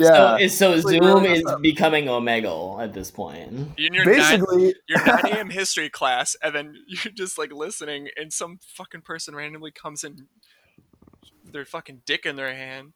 Yeah 0.00 0.36
So, 0.36 0.36
is- 0.36 0.56
so 0.58 0.70
like, 0.72 1.02
Zoom 1.02 1.24
is 1.26 1.44
up. 1.46 1.60
becoming 1.62 2.06
Omegle 2.06 2.82
at 2.82 2.92
this 2.94 3.10
point. 3.10 3.52
In 3.78 3.94
your 3.94 4.04
nine, 4.04 4.44
your 4.88 5.06
9 5.06 5.20
a.m. 5.26 5.50
history 5.50 5.88
class, 5.90 6.36
and 6.42 6.54
then 6.54 6.74
you're 6.88 7.12
just 7.12 7.38
like 7.38 7.52
listening, 7.52 8.08
and 8.16 8.32
some 8.32 8.58
fucking 8.74 9.02
person 9.02 9.34
randomly 9.34 9.70
comes 9.70 10.04
in 10.04 10.26
their 11.52 11.64
fucking 11.64 12.02
dick 12.06 12.26
in 12.26 12.36
their 12.36 12.54
hand. 12.54 12.92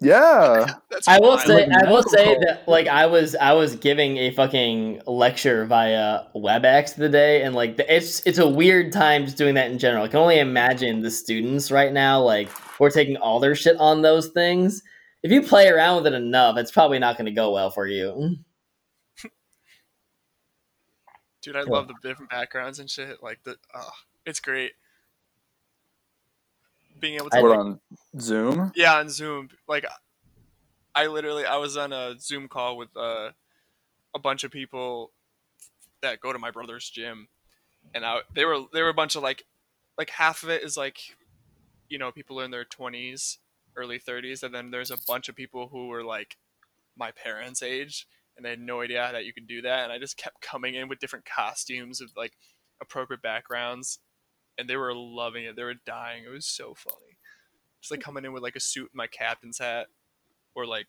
Yeah. 0.00 0.66
That's 0.90 1.08
I 1.08 1.18
will 1.20 1.28
wild. 1.30 1.40
say, 1.40 1.66
Like 1.66 1.84
I 1.86 1.90
will 1.90 2.02
say 2.02 2.24
call. 2.24 2.40
that 2.40 2.68
like 2.68 2.86
I 2.86 3.06
was, 3.06 3.34
I 3.34 3.54
was 3.54 3.76
giving 3.76 4.18
a 4.18 4.30
fucking 4.30 5.00
lecture 5.06 5.64
via 5.64 6.24
WebEx 6.34 6.96
the 6.96 7.08
day, 7.08 7.42
and 7.42 7.54
like 7.54 7.78
the, 7.78 7.94
it's 7.96 8.20
it's 8.26 8.36
a 8.38 8.46
weird 8.46 8.92
time 8.92 9.24
just 9.24 9.38
doing 9.38 9.54
that 9.54 9.70
in 9.70 9.78
general. 9.78 10.04
I 10.04 10.08
can 10.08 10.18
only 10.18 10.38
imagine 10.38 11.00
the 11.00 11.10
students 11.10 11.70
right 11.70 11.92
now, 11.92 12.20
like 12.20 12.50
we're 12.78 12.90
taking 12.90 13.16
all 13.16 13.40
their 13.40 13.54
shit 13.54 13.76
on 13.78 14.02
those 14.02 14.28
things. 14.28 14.82
If 15.26 15.32
you 15.32 15.42
play 15.42 15.66
around 15.68 15.96
with 16.04 16.12
it 16.12 16.16
enough, 16.16 16.56
it's 16.56 16.70
probably 16.70 17.00
not 17.00 17.16
going 17.16 17.24
to 17.26 17.32
go 17.32 17.50
well 17.50 17.68
for 17.68 17.84
you. 17.84 18.36
Dude, 21.42 21.56
I 21.56 21.62
Yeah. 21.62 21.64
love 21.68 21.88
the 21.88 21.94
different 22.00 22.30
backgrounds 22.30 22.78
and 22.78 22.88
shit. 22.88 23.20
Like 23.24 23.42
the, 23.42 23.56
oh, 23.74 23.90
it's 24.24 24.38
great. 24.38 24.74
Being 27.00 27.16
able 27.16 27.30
to 27.30 27.38
I- 27.38 27.42
What 27.42 27.58
on 27.58 27.80
Zoom? 28.20 28.70
yeah, 28.76 28.98
on 28.98 29.08
Zoom. 29.08 29.48
Like, 29.66 29.84
I 30.94 31.08
literally, 31.08 31.44
I 31.44 31.56
was 31.56 31.76
on 31.76 31.92
a 31.92 32.14
Zoom 32.20 32.46
call 32.46 32.76
with 32.76 32.96
uh, 32.96 33.32
a 34.14 34.18
bunch 34.20 34.44
of 34.44 34.52
people 34.52 35.10
that 36.02 36.20
go 36.20 36.32
to 36.32 36.38
my 36.38 36.52
brother's 36.52 36.88
gym, 36.88 37.26
and 37.96 38.06
I, 38.06 38.20
they 38.32 38.44
were 38.44 38.60
they 38.72 38.80
were 38.80 38.90
a 38.90 38.94
bunch 38.94 39.16
of 39.16 39.24
like, 39.24 39.44
like 39.98 40.10
half 40.10 40.44
of 40.44 40.50
it 40.50 40.62
is 40.62 40.76
like, 40.76 40.98
you 41.88 41.98
know, 41.98 42.12
people 42.12 42.38
in 42.42 42.52
their 42.52 42.64
twenties, 42.64 43.38
early 43.76 43.98
thirties, 43.98 44.42
and 44.42 44.54
then 44.54 44.70
there's 44.70 44.90
a 44.90 44.98
bunch 45.06 45.28
of 45.28 45.36
people 45.36 45.68
who 45.68 45.88
were 45.88 46.04
like, 46.04 46.36
my 46.96 47.10
parents' 47.10 47.62
age, 47.62 48.06
and 48.36 48.44
they 48.44 48.50
had 48.50 48.60
no 48.60 48.80
idea 48.80 49.08
that 49.12 49.24
you 49.24 49.32
could 49.32 49.46
do 49.46 49.62
that, 49.62 49.84
and 49.84 49.92
I 49.92 49.98
just 49.98 50.16
kept 50.16 50.40
coming 50.40 50.74
in 50.74 50.88
with 50.88 50.98
different 50.98 51.24
costumes 51.24 52.00
of 52.00 52.10
like 52.16 52.32
appropriate 52.80 53.22
backgrounds, 53.22 53.98
and 54.58 54.68
they 54.68 54.76
were 54.76 54.94
loving 54.94 55.44
it. 55.44 55.56
They 55.56 55.64
were 55.64 55.74
dying. 55.74 56.24
It 56.24 56.32
was 56.32 56.46
so 56.46 56.74
funny. 56.74 57.18
Just 57.80 57.90
like 57.90 58.00
coming 58.00 58.24
in 58.24 58.32
with 58.32 58.42
like 58.42 58.56
a 58.56 58.60
suit 58.60 58.90
and 58.92 58.98
my 58.98 59.06
captain's 59.06 59.58
hat, 59.58 59.86
or 60.54 60.66
like 60.66 60.88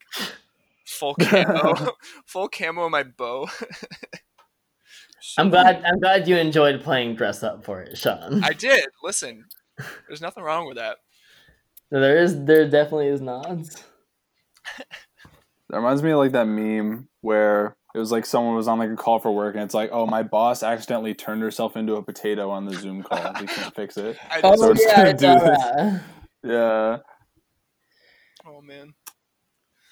full 0.86 1.16
camo, 1.20 1.96
full 2.26 2.48
camo 2.48 2.84
and 2.84 2.92
my 2.92 3.04
bow. 3.04 3.48
I'm 5.38 5.50
glad, 5.50 5.84
I'm 5.84 6.00
glad 6.00 6.28
you 6.28 6.38
enjoyed 6.38 6.82
playing 6.82 7.16
dress 7.16 7.44
up 7.44 7.66
for 7.66 7.82
it, 7.82 7.98
Sean. 7.98 8.44
I 8.44 8.54
did. 8.54 8.86
Listen, 9.04 9.46
there's 10.08 10.22
nothing 10.22 10.44
wrong 10.44 10.68
with 10.68 10.78
that. 10.78 10.98
There 11.92 12.18
is, 12.18 12.44
there 12.46 12.70
definitely 12.70 13.08
is 13.08 13.22
nods. 13.22 13.84
That 15.70 15.78
reminds 15.78 16.02
me 16.02 16.12
of 16.12 16.20
like 16.20 16.32
that 16.32 16.46
meme 16.48 17.10
where 17.22 17.76
it 17.94 18.00
was 18.00 18.12
like 18.12 18.26
someone 18.26 18.56
was 18.56 18.68
on 18.68 18.80
like 18.80 18.90
a 18.92 18.96
call 18.96 19.20
for 19.20 19.32
work 19.32 19.56
and 19.56 19.64
it's 19.64 19.74
like, 19.74 19.90
oh, 19.92 20.06
my 20.06 20.24
boss 20.24 20.64
accidentally 20.64 21.14
turned 21.14 21.42
herself 21.42 21.76
into 21.76 21.96
a 21.96 22.04
potato 22.04 22.50
on 22.50 22.66
the 22.66 22.74
Zoom 22.74 23.04
call. 23.04 23.34
We 23.40 23.48
can't 23.48 23.76
fix 23.76 23.98
it. 23.98 24.18
I 24.32 24.42
Oh 24.44 24.56
just, 24.56 24.62
So 24.62 24.74
yeah, 24.88 24.96
gonna 24.96 25.10
I 25.10 25.14
do 25.14 25.20
saw 25.20 25.40
this. 25.40 25.58
that. 25.60 26.02
Yeah. 26.44 26.98
oh 28.46 28.62
man. 28.62 28.94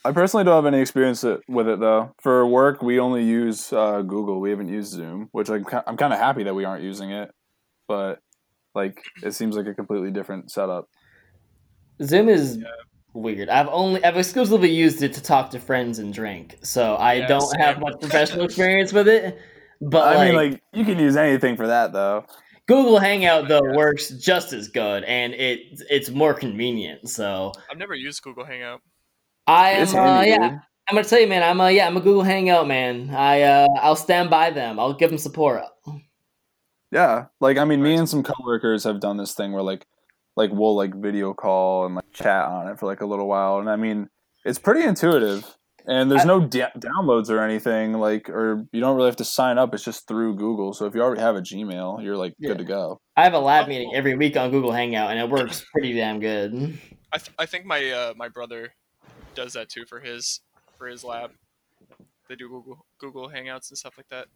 I 0.04 0.12
personally 0.12 0.44
don't 0.44 0.64
have 0.64 0.72
any 0.72 0.82
experience 0.82 1.26
with 1.48 1.68
it 1.68 1.80
though. 1.80 2.14
For 2.22 2.46
work, 2.46 2.82
we 2.84 3.00
only 3.00 3.24
use 3.24 3.74
uh, 3.74 4.02
Google. 4.04 4.40
We 4.40 4.52
haven't 4.52 4.70
used 4.70 4.92
Zoom, 4.92 5.30
which 5.32 5.50
I'm, 5.50 5.66
I'm 5.88 5.98
kind 5.98 6.14
of 6.14 6.20
happy 6.20 6.44
that 6.44 6.54
we 6.54 6.64
aren't 6.64 6.84
using 6.84 7.12
it. 7.12 7.32
But 7.88 8.20
like, 8.76 9.02
it 9.24 9.34
seems 9.34 9.56
like 9.58 9.66
a 9.68 9.74
completely 9.74 10.12
different 10.12 10.52
setup. 10.52 10.86
Zoom 12.02 12.30
is 12.30 12.58
Yeah. 12.58 12.68
weird. 13.14 13.50
I've 13.50 13.70
only 13.70 14.04
I've 14.04 14.18
exclusively 14.18 14.70
used 14.72 15.02
it 15.04 15.14
to 15.14 15.22
talk 15.24 15.52
to 15.52 15.60
friends 15.60 16.00
and 16.00 16.14
drink, 16.14 16.58
so 16.64 16.96
I 16.96 17.14
Yeah, 17.16 17.28
don't 17.28 17.60
have 17.60 17.80
much 17.80 18.00
professional 18.02 18.46
experience 18.46 18.92
with 18.94 19.08
it. 19.08 19.38
But 19.82 20.08
I 20.08 20.16
like, 20.16 20.28
mean, 20.28 20.36
like 20.36 20.64
you 20.74 20.86
can 20.86 21.00
use 21.00 21.16
anything 21.16 21.56
for 21.58 21.68
that 21.68 21.94
though. 21.94 22.26
Google 22.68 22.98
Hangout 23.00 23.48
though 23.48 23.62
Yeah. 23.64 23.76
works 23.76 24.10
just 24.10 24.52
as 24.54 24.70
good, 24.70 25.04
and 25.04 25.34
it 25.34 25.82
it's 25.90 26.10
more 26.10 26.34
convenient. 26.34 27.10
So 27.10 27.52
I've 27.70 27.78
never 27.78 27.94
used 27.94 28.22
Google 28.24 28.46
Hangout. 28.46 28.82
I 29.48 29.72
am 29.72 29.84
It's 29.84 29.94
uh, 29.94 30.24
yeah. 30.26 30.38
dude. 30.50 30.60
I'm 30.88 30.96
gonna 30.96 31.04
tell 31.04 31.20
you, 31.20 31.28
man. 31.28 31.44
I'm 31.44 31.60
a 31.62 31.72
yeah. 31.72 31.88
I'm 31.88 31.98
a 31.98 32.02
Google 32.02 32.24
Hangout 32.24 32.68
man. 32.68 33.10
I 33.14 33.42
uh, 33.42 33.68
I'll 33.82 33.96
stand 33.96 34.30
by 34.30 34.52
them. 34.52 34.80
I'll 34.80 34.94
give 34.94 35.10
them 35.10 35.18
support. 35.20 35.64
Yeah, 36.92 37.26
like 37.42 37.58
I 37.58 37.66
mean, 37.66 37.82
me 37.82 37.96
and 37.96 38.08
some 38.08 38.24
coworkers 38.24 38.84
have 38.86 39.00
done 39.00 39.18
this 39.18 39.34
thing 39.34 39.52
where 39.52 39.64
like, 39.64 39.86
like 40.36 40.52
we'll 40.52 40.76
like 40.76 40.94
video 40.96 41.34
call 41.34 41.86
and 41.86 41.96
like 41.96 42.12
chat 42.14 42.46
on 42.46 42.68
it 42.68 42.80
for 42.80 42.86
like 42.86 43.02
a 43.02 43.06
little 43.06 43.28
while, 43.28 43.60
and 43.60 43.70
I 43.70 43.76
mean, 43.76 44.08
it's 44.44 44.60
pretty 44.60 44.84
intuitive, 44.84 45.46
and 45.88 46.10
there's 46.12 46.22
I- 46.22 46.26
no 46.26 46.40
da- 46.46 46.72
downloads 46.78 47.30
or 47.30 47.40
anything 47.40 47.94
like, 47.94 48.30
or 48.30 48.66
you 48.72 48.82
don't 48.82 48.96
really 48.96 49.08
have 49.08 49.16
to 49.18 49.26
sign 49.26 49.58
up. 49.58 49.74
It's 49.74 49.84
just 49.84 50.08
through 50.08 50.36
Google. 50.36 50.74
So 50.74 50.86
if 50.86 50.96
you 50.96 51.02
already 51.02 51.22
have 51.22 51.36
a 51.36 51.42
Gmail, 51.42 52.04
you're 52.04 52.18
like 52.18 52.34
Yeah. 52.40 52.50
good 52.50 52.58
to 52.60 52.64
go. 52.66 53.00
I 53.16 53.24
have 53.24 53.34
a 53.34 53.40
lab 53.40 53.68
meeting 53.68 53.92
every 53.96 54.16
week 54.16 54.36
on 54.38 54.52
Google 54.52 54.72
Hangout, 54.72 55.10
and 55.12 55.20
it 55.20 55.30
works 55.30 55.66
pretty 55.72 55.94
damn 55.94 56.20
good. 56.20 56.54
I, 57.14 57.18
th- 57.18 57.32
I 57.40 57.46
think 57.46 57.66
my 57.66 57.90
uh, 57.92 58.14
my 58.18 58.28
brother 58.30 58.74
does 59.36 59.54
that 59.54 59.70
too 59.70 59.86
for 59.88 60.00
his 60.00 60.42
for 60.78 60.88
his 60.88 61.04
lab. 61.04 61.32
They 62.28 62.36
do 62.36 62.50
Google 62.50 62.86
Google 63.00 63.30
Hangouts 63.30 63.70
and 63.70 63.78
stuff 63.78 63.94
like 63.98 64.08
that. 64.10 64.28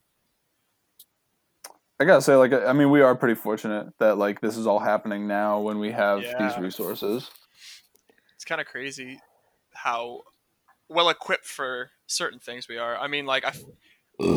I 1.99 2.05
gotta 2.05 2.21
say, 2.21 2.35
like, 2.35 2.53
I 2.53 2.71
mean, 2.71 2.91
we 2.91 3.01
are 3.01 3.13
pretty 3.13 3.35
fortunate 3.35 3.87
that 3.99 4.17
like 4.17 4.39
this 4.39 4.55
is 4.55 4.65
all 4.65 4.79
happening 4.79 5.27
now 5.27 5.59
when 5.59 5.79
we 5.79 5.91
have 5.91 6.21
these 6.21 6.57
resources. 6.57 7.29
It's 8.35 8.45
kind 8.45 8.61
of 8.61 8.67
crazy 8.67 9.19
how 9.73 10.21
well 10.87 11.09
equipped 11.09 11.45
for 11.45 11.91
certain 12.07 12.39
things 12.39 12.67
we 12.69 12.77
are. 12.77 12.97
I 12.97 13.07
mean, 13.07 13.25
like 13.25 13.43
I, 13.45 13.53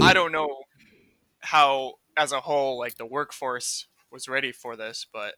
I 0.00 0.12
don't 0.12 0.32
know 0.32 0.64
how 1.40 1.94
as 2.16 2.32
a 2.32 2.40
whole 2.40 2.78
like 2.78 2.96
the 2.96 3.06
workforce 3.06 3.86
was 4.10 4.28
ready 4.28 4.50
for 4.52 4.76
this, 4.76 5.06
but 5.12 5.34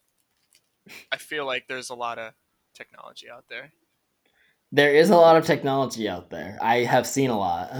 I 1.13 1.19
feel 1.19 1.45
like 1.45 1.67
there's 1.69 1.91
a 1.91 1.95
lot 1.95 2.19
of 2.19 2.33
technology 2.75 3.31
out 3.31 3.45
there. 3.49 3.73
There 4.73 4.95
is 4.95 5.11
a 5.11 5.17
lot 5.17 5.37
of 5.37 5.45
technology 5.45 6.09
out 6.09 6.31
there. 6.31 6.59
I 6.61 6.79
have 6.79 7.07
seen 7.07 7.31
a 7.31 7.39
lot. 7.39 7.71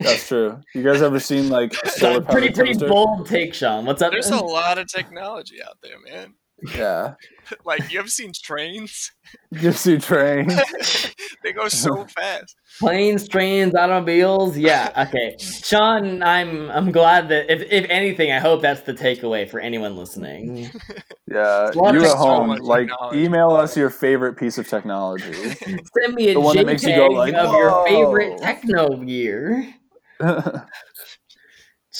That's 0.00 0.26
true. 0.28 0.60
You 0.74 0.82
guys 0.82 1.02
ever 1.02 1.20
seen 1.20 1.48
like 1.48 1.74
solar 1.86 2.20
pretty 2.22 2.48
powered 2.48 2.54
pretty 2.54 2.72
toaster? 2.74 2.88
bold 2.88 3.26
take, 3.26 3.54
Sean. 3.54 3.84
What's 3.84 4.02
up? 4.02 4.12
There's 4.12 4.30
a 4.30 4.42
lot 4.42 4.78
of 4.78 4.88
technology 4.88 5.62
out 5.62 5.76
there, 5.82 5.96
man. 6.10 6.34
Yeah, 6.74 7.14
Like 7.64 7.90
you 7.92 7.98
ever 7.98 8.08
seen 8.08 8.32
trains? 8.42 9.10
you 9.50 9.72
see 9.72 9.98
trains. 9.98 10.54
they 11.44 11.52
go 11.52 11.68
so 11.68 12.04
fast. 12.06 12.54
Planes, 12.78 13.28
trains, 13.28 13.74
automobiles. 13.74 14.56
Yeah. 14.56 15.06
Okay, 15.08 15.36
Sean. 15.38 16.22
I'm 16.22 16.70
I'm 16.70 16.92
glad 16.92 17.28
that 17.30 17.50
if 17.50 17.62
if 17.70 17.88
anything, 17.90 18.30
I 18.32 18.38
hope 18.38 18.62
that's 18.62 18.82
the 18.82 18.92
takeaway 18.92 19.48
for 19.48 19.58
anyone 19.60 19.96
listening. 19.96 20.70
Mm. 20.70 21.02
Yeah, 21.28 21.70
you 21.92 22.04
at 22.04 22.16
home, 22.16 22.48
much 22.48 22.60
like 22.60 22.88
email 23.14 23.50
us 23.50 23.76
your 23.76 23.90
favorite 23.90 24.34
piece 24.36 24.58
of 24.58 24.68
technology. 24.68 25.32
Send 25.32 26.14
me 26.14 26.28
a 26.30 26.34
The 26.34 26.40
one 26.40 26.56
that 26.56 26.64
JPEG 26.64 26.66
makes 26.66 26.84
you 26.84 26.94
go 26.94 27.06
like, 27.06 27.34
of 27.34 27.52
your 27.54 27.86
favorite 27.86 28.38
techno 28.40 28.96
gear. 28.96 29.74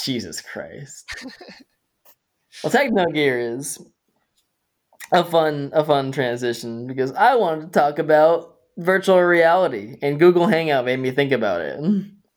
Jesus 0.04 0.40
Christ. 0.40 1.04
well, 2.62 2.70
techno 2.70 3.06
gear 3.06 3.38
is 3.40 3.78
a 5.12 5.24
fun 5.24 5.70
a 5.72 5.84
fun 5.84 6.12
transition 6.12 6.86
because 6.86 7.12
I 7.12 7.34
wanted 7.36 7.72
to 7.72 7.78
talk 7.78 7.98
about 7.98 8.54
virtual 8.78 9.20
reality 9.20 9.96
and 10.02 10.18
Google 10.18 10.46
Hangout 10.46 10.84
made 10.84 11.00
me 11.00 11.10
think 11.10 11.32
about 11.32 11.60
it. 11.60 11.80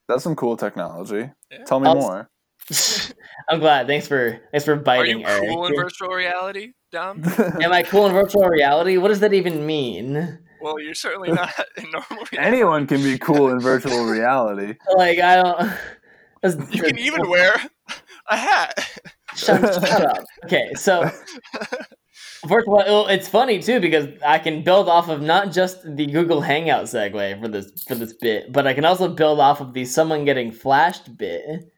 That's 0.08 0.24
some 0.24 0.36
cool 0.36 0.58
technology. 0.58 1.30
Yeah. 1.52 1.64
Tell 1.66 1.80
me 1.80 1.88
I'll- 1.90 1.96
more. 1.96 2.30
I'm 3.50 3.60
glad. 3.60 3.88
Thanks 3.88 4.08
for 4.08 4.40
thanks 4.52 4.64
for 4.64 4.76
biting. 4.78 5.26
Are 5.26 5.28
biting, 5.28 5.44
you 5.44 5.48
Eric. 5.48 5.50
cool 5.50 5.66
in 5.66 5.76
virtual 5.76 6.10
reality, 6.10 6.72
Dom? 6.94 7.22
Am 7.62 7.74
I 7.74 7.84
cool 7.84 8.06
in 8.08 8.14
virtual 8.14 8.48
reality? 8.48 8.96
What 8.98 9.10
does 9.10 9.20
that 9.20 9.34
even 9.34 9.66
mean? 9.66 10.40
Well, 10.64 10.80
you're 10.80 10.94
certainly 10.96 11.32
not 11.34 11.52
in 11.78 11.84
normal 11.92 12.26
reality. 12.32 12.38
Anyone 12.40 12.88
can 12.88 13.04
be 13.04 13.18
cool 13.28 13.50
in 13.50 13.60
virtual 13.60 14.06
reality. 14.06 14.76
Like 14.98 15.20
I 15.20 15.36
don't. 15.36 15.72
that's- 16.42 16.74
You 16.76 16.82
can 16.84 16.98
even 16.98 17.30
wear 17.30 17.54
a 18.30 18.38
hat. 18.38 18.90
Shut, 19.36 19.62
shut 19.62 20.06
up. 20.06 20.24
Okay, 20.46 20.74
so 20.76 21.10
first 22.48 22.68
of 22.68 22.74
all, 22.74 23.08
it's 23.08 23.28
funny 23.28 23.62
too 23.62 23.80
because 23.80 24.08
I 24.26 24.38
can 24.40 24.64
build 24.64 24.88
off 24.88 25.10
of 25.10 25.22
not 25.22 25.52
just 25.52 25.84
the 25.96 26.06
Google 26.06 26.42
Hangout 26.42 26.86
segue 26.86 27.42
for 27.42 27.48
this 27.48 27.84
for 27.88 27.96
this 27.96 28.14
bit, 28.14 28.52
but 28.52 28.68
I 28.68 28.74
can 28.74 28.86
also 28.86 29.08
build 29.08 29.40
off 29.40 29.60
of 29.62 29.74
the 29.74 29.86
someone 29.86 30.26
getting 30.26 30.52
flashed 30.52 31.18
bit 31.18 31.73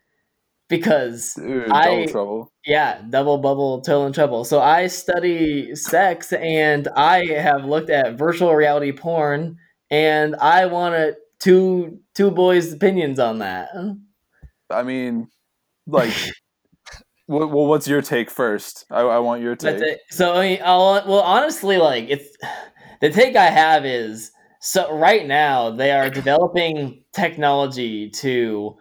because 0.68 1.34
Dude, 1.36 1.70
I- 1.72 2.06
trouble. 2.08 2.52
yeah, 2.66 3.02
double 3.10 3.38
bubble, 3.38 3.82
toe 3.82 4.06
in 4.06 4.14
trouble. 4.14 4.44
So 4.46 4.60
I 4.60 4.88
study 4.88 5.76
sex 5.76 6.34
and 6.34 6.88
I 6.96 7.26
have 7.28 7.66
looked 7.66 7.90
at 7.90 8.18
virtual 8.18 8.56
reality 8.56 8.92
porn 8.92 9.58
and 9.92 10.36
I 10.38 10.66
wanted 10.66 11.16
two 11.40 12.00
two 12.16 12.32
boys' 12.32 12.74
opinions 12.74 13.20
on 13.20 13.40
that. 13.40 13.70
I 14.70 14.84
mean, 14.84 15.28
like, 15.86 16.14
well, 17.28 17.48
what's 17.50 17.88
your 17.88 18.02
take 18.02 18.32
first? 18.32 18.86
I, 18.90 19.02
I 19.02 19.20
want 19.20 19.42
your 19.42 19.56
take. 19.56 19.78
That's 19.78 19.92
it. 19.92 20.00
So 20.10 20.34
I 20.34 20.42
mean, 20.48 20.60
I'll, 20.64 21.04
well, 21.08 21.22
honestly, 21.22 21.78
like 21.78 22.06
it's 22.10 22.36
the 23.02 23.12
take 23.12 23.36
I 23.36 23.46
have 23.52 23.86
is 23.86 24.32
so 24.62 24.92
right 24.96 25.28
now 25.28 25.70
they 25.70 25.92
are 25.92 26.10
developing 26.10 27.04
technology 27.14 28.10
to 28.10 28.76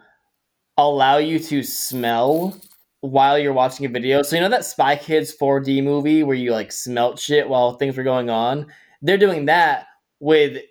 allow 0.77 1.17
you 1.17 1.39
to 1.39 1.63
smell 1.63 2.55
while 3.01 3.37
you're 3.37 3.53
watching 3.53 3.85
a 3.85 3.89
video. 3.89 4.21
So 4.23 4.35
you 4.35 4.41
know 4.41 4.49
that 4.49 4.65
Spy 4.65 4.95
Kids 4.95 5.35
4D 5.39 5.83
movie 5.83 6.23
where 6.23 6.35
you 6.35 6.51
like 6.51 6.71
smelt 6.71 7.19
shit 7.19 7.47
while 7.47 7.73
things 7.77 7.95
were 7.97 8.03
going 8.03 8.29
on. 8.29 8.67
They're 9.01 9.17
doing 9.17 9.45
that 9.45 9.87
with 10.19 10.61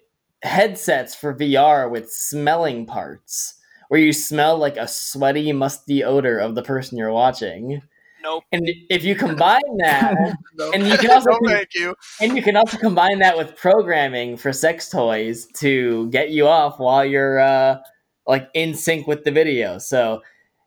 headsets 0.43 1.15
for 1.15 1.35
VR 1.35 1.91
with 1.91 2.11
smelling 2.11 2.87
parts, 2.87 3.55
where 3.89 4.01
you 4.01 4.13
smell 4.13 4.59
like 4.59 4.77
a 4.77 4.89
sweaty, 4.89 5.53
musty 5.53 6.03
odor 6.03 6.39
of 6.39 6.55
the 6.55 6.63
person 6.63 6.99
you're 6.99 7.13
watching. 7.13 7.81
Nope. 8.23 8.43
And 8.53 8.69
if 8.91 9.05
you 9.05 9.15
combine 9.15 9.61
that, 9.79 10.17
No. 10.59 10.73
and 10.73 10.87
you 10.89 10.97
can 10.99 11.11
also 11.11 11.31
no, 11.31 11.39
thank 11.47 11.69
you. 11.75 11.95
and 12.21 12.35
you 12.37 12.43
can 12.43 12.57
also 12.57 12.79
combine 12.79 13.19
that 13.21 13.37
with 13.37 13.55
programming 13.55 14.37
for 14.39 14.53
sex 14.53 14.89
toys 14.89 15.47
to 15.57 16.09
get 16.11 16.31
you 16.31 16.49
off 16.49 16.79
while 16.79 17.05
you're 17.05 17.39
uh, 17.39 17.79
like 18.27 18.49
in 18.55 18.75
sync 18.75 19.07
with 19.07 19.25
the 19.25 19.31
video. 19.31 19.79
So, 19.79 20.23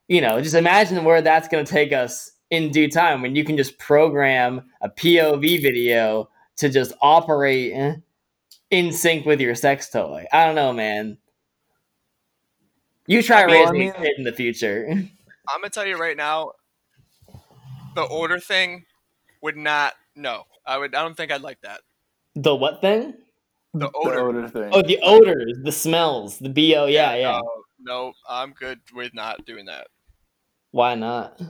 you 0.08 0.22
know, 0.22 0.42
just 0.42 0.56
imagine 0.56 1.04
where 1.04 1.22
that's 1.22 1.48
going 1.48 1.66
to 1.66 1.72
take 1.72 1.92
us 1.94 2.32
in 2.50 2.72
due 2.72 2.90
time 2.90 3.22
when 3.22 3.36
you 3.36 3.44
can 3.44 3.58
just 3.58 3.78
program 3.78 4.62
a 4.82 4.90
POV 4.90 5.62
video 5.62 6.30
to 6.58 6.70
just 6.70 6.94
operate 7.02 7.74
eh, 7.74 7.96
in 8.72 8.92
sync 8.92 9.26
with 9.26 9.42
your 9.42 9.56
sex 9.56 9.90
toy. 9.90 10.26
I 10.32 10.46
don't 10.46 10.56
know, 10.56 10.72
man. 10.74 11.18
You 13.06 13.22
try 13.22 13.44
raising 13.44 13.68
I 13.68 13.72
mean- 13.72 13.90
a 13.92 13.94
kid 13.94 14.14
in 14.18 14.24
the 14.24 14.34
future. 14.34 14.88
I'm 15.50 15.62
gonna 15.62 15.70
tell 15.70 15.86
you 15.86 15.98
right 15.98 16.18
now, 16.18 16.52
the 17.96 18.02
order 18.04 18.38
thing 18.40 18.84
would 19.42 19.56
not. 19.56 19.94
No, 20.14 20.44
I 20.66 20.78
would. 20.78 20.94
I 20.94 21.04
don't 21.04 21.16
think 21.16 21.32
I'd 21.32 21.42
like 21.42 21.62
that. 21.62 21.80
the 22.36 22.54
what 22.54 22.82
thing? 22.82 23.14
The 23.80 23.92
odor. 23.94 24.48
thing. 24.50 24.70
Oh, 24.72 24.82
the 24.82 25.00
odors, 25.04 25.58
the 25.64 25.72
smells, 25.72 26.40
the 26.40 26.50
bo. 26.50 26.86
Yeah, 26.86 27.16
yeah. 27.16 27.40
No, 27.40 27.52
no, 27.80 28.14
I'm 28.30 28.54
good 28.54 28.80
with 28.94 29.14
not 29.14 29.46
doing 29.46 29.66
that. 29.66 29.88
Why 30.72 30.96
not? 30.96 31.42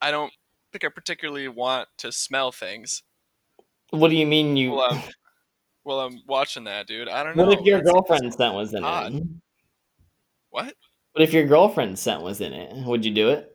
I 0.00 0.10
don't 0.10 0.32
think 0.72 0.84
I 0.84 0.88
particularly 0.88 1.48
want 1.48 1.88
to 1.98 2.12
smell 2.12 2.52
things 2.52 3.02
What 3.90 4.08
do 4.08 4.16
you 4.16 4.26
mean 4.26 4.56
you? 4.56 4.72
Well, 4.72 4.88
I'm, 4.92 5.02
while 5.82 6.00
I'm 6.00 6.22
watching 6.26 6.64
that, 6.64 6.86
dude. 6.86 7.08
I 7.08 7.22
don't 7.24 7.36
know. 7.36 7.44
What 7.46 7.58
if 7.58 7.64
your 7.64 7.78
That's- 7.78 7.92
girlfriend 7.92 8.32
scent 8.34 8.54
was 8.54 8.74
in 8.74 8.84
odd. 8.84 9.14
it? 9.14 9.22
What? 10.50 10.74
What 11.12 11.22
if 11.22 11.32
your 11.32 11.46
girlfriend 11.46 11.98
scent 11.98 12.22
was 12.22 12.40
in 12.40 12.52
it? 12.52 12.72
Would 12.86 13.04
you 13.04 13.12
do 13.12 13.30
it? 13.30 13.50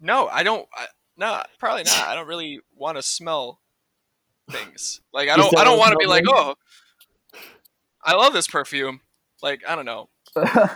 No, 0.00 0.28
I 0.28 0.42
don't. 0.42 0.66
I, 0.74 0.86
no, 1.16 1.42
probably 1.58 1.82
not. 1.82 2.08
I 2.08 2.14
don't 2.14 2.26
really 2.26 2.60
want 2.74 2.96
to 2.96 3.02
smell 3.02 3.60
things. 4.50 5.00
Like 5.12 5.28
I 5.28 5.36
don't. 5.36 5.46
I 5.58 5.64
don't 5.64 5.72
don't 5.72 5.78
want 5.78 5.92
to 5.92 5.98
be 5.98 6.06
like, 6.06 6.24
oh, 6.28 6.54
I 8.04 8.14
love 8.14 8.32
this 8.32 8.46
perfume. 8.48 9.00
Like 9.42 9.62
I 9.68 9.74
don't 9.74 9.84
know. 9.86 10.08
I 10.36 10.68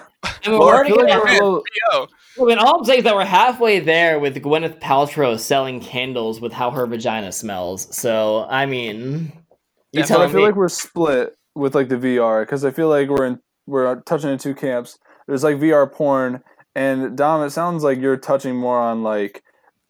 mean, 0.49 0.59
Well, 0.59 0.61
we're 0.61 0.73
I 0.73 0.75
already 0.77 0.91
feel 0.91 0.99
like 0.99 1.09
gonna- 1.09 1.21
we're 1.25 1.29
a 1.31 1.33
little- 1.33 1.63
Yo, 1.93 2.07
I 2.41 2.45
mean, 2.47 2.59
all 2.59 2.79
I'm 2.79 2.85
saying 2.85 2.99
is 2.99 3.05
that 3.05 3.15
we're 3.15 3.25
halfway 3.25 3.79
there 3.81 4.19
with 4.19 4.35
Gwyneth 4.43 4.81
Paltrow 4.81 5.39
selling 5.39 5.81
candles 5.81 6.41
with 6.41 6.53
how 6.53 6.71
her 6.73 6.87
vagina 6.87 7.31
smells. 7.33 7.95
So, 7.97 8.47
I 8.49 8.67
mean, 8.67 9.33
you 9.93 10.01
Yeah, 10.01 10.03
tell 10.05 10.23
I 10.23 10.27
me. 10.27 10.33
feel 10.33 10.43
like 10.43 10.57
we're 10.57 10.69
split 10.69 11.35
with 11.55 11.75
like 11.75 11.89
the 11.89 11.97
VR 11.97 12.43
because 12.43 12.65
I 12.65 12.71
feel 12.73 12.89
like 12.89 13.09
we're 13.09 13.27
in 13.27 13.39
we're 13.67 14.01
touching 14.03 14.31
in 14.31 14.39
two 14.39 14.55
camps. 14.55 14.99
There's 15.29 15.45
like 15.45 15.57
VR 15.57 15.91
porn, 15.91 16.43
and 16.75 17.17
Dom, 17.17 17.43
it 17.45 17.51
sounds 17.51 17.83
like 17.85 17.99
you're 18.01 18.17
touching 18.17 18.57
more 18.57 18.79
on 18.79 19.03
like 19.03 19.43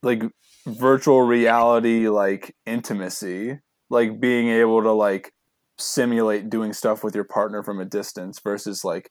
like 0.03 0.23
virtual 0.67 1.23
reality, 1.23 2.09
like 2.09 2.55
intimacy, 2.67 3.59
like 3.91 4.21
being 4.21 4.49
able 4.49 4.83
to 4.83 4.93
like 4.93 5.33
simulate 5.79 6.51
doing 6.51 6.73
stuff 6.73 7.03
with 7.03 7.15
your 7.15 7.25
partner 7.25 7.63
from 7.63 7.81
a 7.81 7.85
distance 7.85 8.39
versus 8.41 8.85
like 8.85 9.11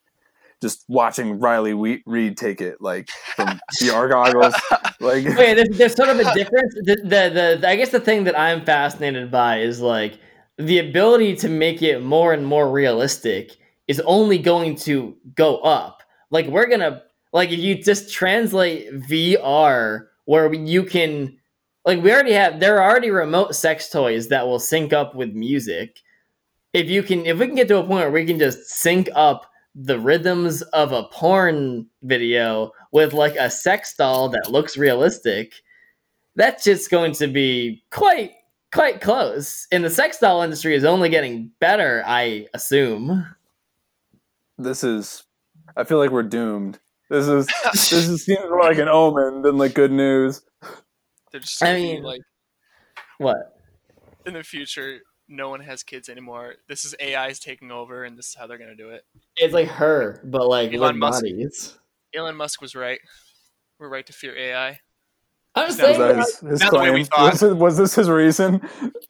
just 0.62 0.86
watching 0.88 1.40
Riley 1.40 1.74
we- 1.74 2.04
Reid 2.06 2.38
take 2.38 2.62
it 2.62 2.78
like 2.80 3.10
from 3.36 3.60
VR 3.82 4.10
goggles. 4.10 4.54
Like 5.00 5.26
Wait, 5.38 5.56
there's, 5.56 5.78
there's 5.78 5.96
sort 5.96 6.10
of 6.10 6.20
a 6.20 6.34
difference. 6.34 6.74
The, 6.76 6.96
the, 7.04 7.60
the, 7.60 7.68
I 7.68 7.76
guess 7.76 7.90
the 7.90 8.00
thing 8.00 8.24
that 8.24 8.40
I'm 8.40 8.64
fascinated 8.64 9.30
by 9.30 9.60
is 9.60 9.82
like 9.82 10.18
the 10.58 10.80
ability 10.80 11.36
to 11.38 11.50
make 11.50 11.82
it 11.82 12.02
more 12.02 12.34
and 12.34 12.46
more 12.46 12.72
realistic 12.72 13.58
is 13.88 14.00
only 14.02 14.38
going 14.38 14.76
to 14.76 15.18
go 15.36 15.58
up. 15.58 16.02
Like 16.32 16.48
we're 16.48 16.68
gonna 16.68 17.04
like 17.32 17.52
if 17.52 17.60
you 17.60 17.82
just 17.82 18.14
translate 18.14 18.92
VR 19.10 20.06
where 20.26 20.54
you 20.54 20.84
can 20.84 21.38
like 21.86 22.02
we 22.02 22.12
already 22.12 22.34
have 22.34 22.60
there 22.60 22.82
are 22.82 22.90
already 22.90 23.10
remote 23.10 23.56
sex 23.56 23.90
toys 23.90 24.30
that 24.30 24.48
will 24.48 24.60
sync 24.60 24.94
up 24.94 25.16
with 25.16 25.34
music. 25.34 26.00
If 26.74 26.90
you 26.90 27.04
can 27.04 27.26
if 27.26 27.38
we 27.40 27.46
can 27.48 27.56
get 27.56 27.68
to 27.70 27.78
a 27.78 27.82
point 27.84 27.92
where 28.02 28.12
we 28.12 28.26
can 28.26 28.40
just 28.40 28.68
sync 28.70 29.10
up 29.16 29.50
the 29.76 30.00
rhythms 30.00 30.62
of 30.62 30.92
a 30.92 31.04
porn 31.04 31.88
video 32.04 32.72
with 32.92 33.14
like 33.14 33.36
a 33.36 33.50
sex 33.50 33.96
doll 33.96 34.30
that 34.30 34.52
looks 34.52 34.78
realistic, 34.78 35.54
that's 36.36 36.64
just 36.64 36.90
going 36.92 37.12
to 37.14 37.28
be 37.28 37.84
quite 37.92 38.32
quite 38.72 39.02
close. 39.02 39.68
And 39.72 39.84
the 39.84 39.90
sex 39.90 40.18
doll 40.20 40.42
industry 40.42 40.76
is 40.76 40.84
only 40.84 41.10
getting 41.10 41.52
better, 41.60 42.04
I 42.06 42.48
assume. 42.54 43.26
this 44.58 44.84
is 44.84 45.24
I 45.76 45.84
feel 45.84 45.98
like 46.00 46.12
we're 46.12 46.24
doomed. 46.24 46.80
This 47.10 47.28
is 47.28 47.48
this 47.72 47.94
is, 47.94 48.26
seems 48.26 48.40
more 48.50 48.62
like 48.64 48.78
an 48.80 48.90
omen 48.90 49.44
than 49.44 49.58
like 49.58 49.74
good 49.76 49.92
news. 49.92 50.42
they're 51.32 51.42
just. 51.42 51.64
I 51.64 51.74
mean- 51.76 52.04
like 52.04 52.22
What? 53.20 53.60
in 54.26 54.34
the 54.34 54.44
future, 54.44 55.00
no 55.28 55.50
one 55.50 55.60
has 55.62 55.84
kids 55.84 56.10
anymore. 56.10 56.56
This 56.68 56.86
is 56.86 56.96
AI's 57.02 57.40
taking 57.40 57.72
over, 57.72 58.04
and 58.04 58.18
this 58.18 58.28
is 58.28 58.36
how 58.36 58.48
they're 58.48 58.58
gonna 58.58 58.76
do 58.76 58.90
it. 58.90 59.06
It's 59.38 59.54
like 59.54 59.68
her, 59.70 60.22
but 60.24 60.48
like 60.48 60.74
Elon 60.74 60.98
Musk. 60.98 61.22
bodies. 61.24 61.78
Elon 62.16 62.36
Musk 62.36 62.62
was 62.62 62.76
right. 62.76 63.00
We're 63.80 63.90
right 63.90 64.06
to 64.06 64.14
fear 64.14 64.36
AI. 64.38 64.80
I'm 65.56 65.68
just 65.68 65.78
Now 65.80 65.88
Was 65.88 65.98
saying 65.98 66.00
that 66.00 66.08
that- 66.08 66.18
his, 66.18 66.40
his 66.40 66.60
Not 66.62 66.72
the 66.72 66.80
way 66.80 66.92
we 66.92 67.06
claim? 67.06 67.30
Was, 67.32 67.44
it- 67.44 67.56
was 67.58 67.78
this 67.78 67.96
his 67.96 68.10
reason? 68.10 68.62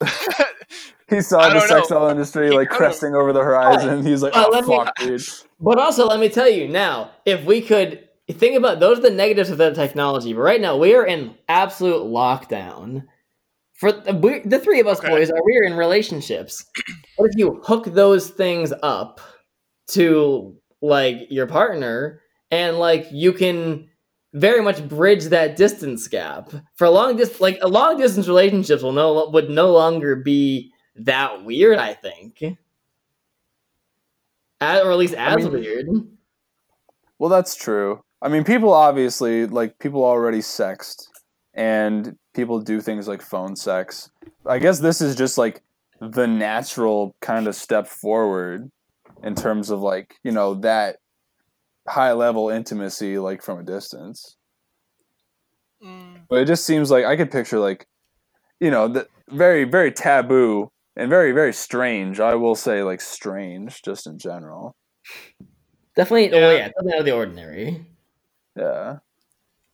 He 1.10 1.20
saw 1.20 1.50
the 1.50 1.60
sex 1.60 1.88
doll 1.88 2.08
industry 2.08 2.50
like 2.50 2.70
cresting 2.70 3.14
over 3.14 3.32
the 3.34 3.40
horizon. 3.42 4.04
He's 4.04 4.22
like, 4.22 4.32
But 4.32 4.48
"Oh 4.48 4.50
let 4.50 4.66
me- 4.66 4.74
fuck, 4.74 4.96
dude." 4.96 5.22
But 5.60 5.78
also, 5.78 6.06
let 6.06 6.18
me 6.18 6.30
tell 6.30 6.48
you 6.48 6.66
now, 6.66 7.10
if 7.26 7.44
we 7.44 7.60
could 7.60 8.08
think 8.30 8.56
about 8.56 8.80
those 8.80 8.98
are 8.98 9.02
the 9.02 9.10
negatives 9.10 9.50
of 9.50 9.58
that 9.58 9.74
technology, 9.74 10.32
but 10.32 10.40
right 10.40 10.60
now 10.60 10.78
we 10.78 10.94
are 10.94 11.04
in 11.06 11.34
absolute 11.46 12.04
lockdown. 12.04 13.04
For 13.84 13.92
the, 13.92 14.14
we, 14.14 14.40
the 14.40 14.58
three 14.58 14.80
of 14.80 14.86
us 14.86 14.98
Okay. 14.98 15.08
boys 15.08 15.30
are 15.30 15.44
we 15.44 15.58
are 15.58 15.64
in 15.64 15.74
relationships. 15.76 16.64
What 17.16 17.30
if 17.30 17.36
you 17.36 17.60
hook 17.62 17.84
those 17.84 18.30
things 18.30 18.72
up 18.82 19.20
to 19.88 20.56
like 20.80 21.18
your 21.28 21.46
partner 21.46 22.20
and 22.50 22.78
like 22.78 23.06
you 23.12 23.32
can 23.34 23.88
very 24.32 24.60
much 24.62 24.88
bridge 24.88 25.24
that 25.26 25.54
distance 25.56 26.08
gap 26.08 26.50
for 26.76 26.88
long 26.88 27.16
dis 27.16 27.40
like 27.40 27.58
a 27.62 27.68
long 27.68 27.98
distance 27.98 28.26
relationships 28.26 28.82
will 28.82 28.92
no 28.92 29.28
would 29.30 29.48
no 29.50 29.70
longer 29.70 30.16
be 30.16 30.72
that 30.96 31.44
weird. 31.44 31.78
I 31.78 31.92
think, 31.94 32.42
As- 34.60 34.82
or 34.82 34.90
at 34.92 34.98
least 34.98 35.14
as 35.14 35.36
mean- 35.36 35.52
weird. 35.52 35.86
Well, 37.18 37.30
that's 37.30 37.54
true. 37.54 38.00
I 38.22 38.28
mean, 38.28 38.44
people 38.44 38.72
obviously 38.72 39.46
like 39.46 39.78
people 39.78 40.02
already 40.04 40.40
sexed, 40.40 41.08
and 41.52 42.16
people 42.34 42.60
do 42.60 42.80
things 42.80 43.08
like 43.08 43.22
phone 43.22 43.56
sex. 43.56 44.10
I 44.46 44.58
guess 44.58 44.78
this 44.80 45.00
is 45.00 45.16
just 45.16 45.38
like 45.38 45.62
the 46.00 46.26
natural 46.26 47.14
kind 47.20 47.46
of 47.46 47.54
step 47.54 47.86
forward 47.86 48.70
in 49.22 49.34
terms 49.34 49.70
of 49.70 49.80
like 49.80 50.16
you 50.22 50.32
know 50.32 50.54
that 50.54 50.96
high 51.88 52.12
level 52.12 52.50
intimacy 52.50 53.18
like 53.18 53.42
from 53.42 53.58
a 53.60 53.62
distance. 53.62 54.36
Mm, 55.82 56.22
But 56.28 56.40
it 56.40 56.44
just 56.46 56.64
seems 56.64 56.90
like 56.90 57.04
I 57.04 57.16
could 57.16 57.30
picture 57.30 57.58
like, 57.58 57.86
you 58.60 58.70
know, 58.70 58.88
the 58.88 59.08
very 59.28 59.64
very 59.64 59.92
taboo 59.92 60.70
and 60.96 61.08
very 61.10 61.32
very 61.32 61.52
strange. 61.52 62.20
I 62.20 62.34
will 62.34 62.54
say 62.54 62.82
like 62.82 63.00
strange 63.00 63.82
just 63.82 64.06
in 64.06 64.18
general. 64.18 64.76
Definitely, 65.96 66.30
Yeah. 66.38 66.46
oh 66.46 66.50
yeah, 66.50 66.68
something 66.76 66.92
out 66.94 67.00
of 67.00 67.04
the 67.06 67.12
ordinary. 67.12 67.86
Yeah. 68.56 68.98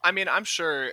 I 0.03 0.13
mean, 0.13 0.29
I'm 0.29 0.45
sure 0.45 0.93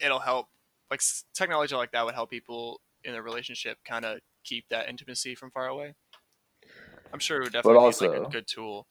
it'll 0.00 0.18
help. 0.20 0.48
Like 0.90 1.00
technology 1.34 1.74
like 1.74 1.92
that 1.92 2.04
would 2.04 2.14
help 2.14 2.30
people 2.30 2.80
in 3.04 3.14
a 3.14 3.22
relationship 3.22 3.78
kind 3.86 4.04
of 4.04 4.18
keep 4.44 4.64
that 4.70 4.88
intimacy 4.88 5.34
from 5.34 5.50
far 5.50 5.66
away. 5.66 5.94
I'm 7.12 7.18
sure 7.18 7.38
it 7.38 7.44
would 7.44 7.52
definitely 7.52 7.78
also, 7.80 8.04
be 8.04 8.08
like 8.10 8.18
also- 8.18 8.28
a 8.28 8.32
good 8.32 8.46
tool. 8.46 8.86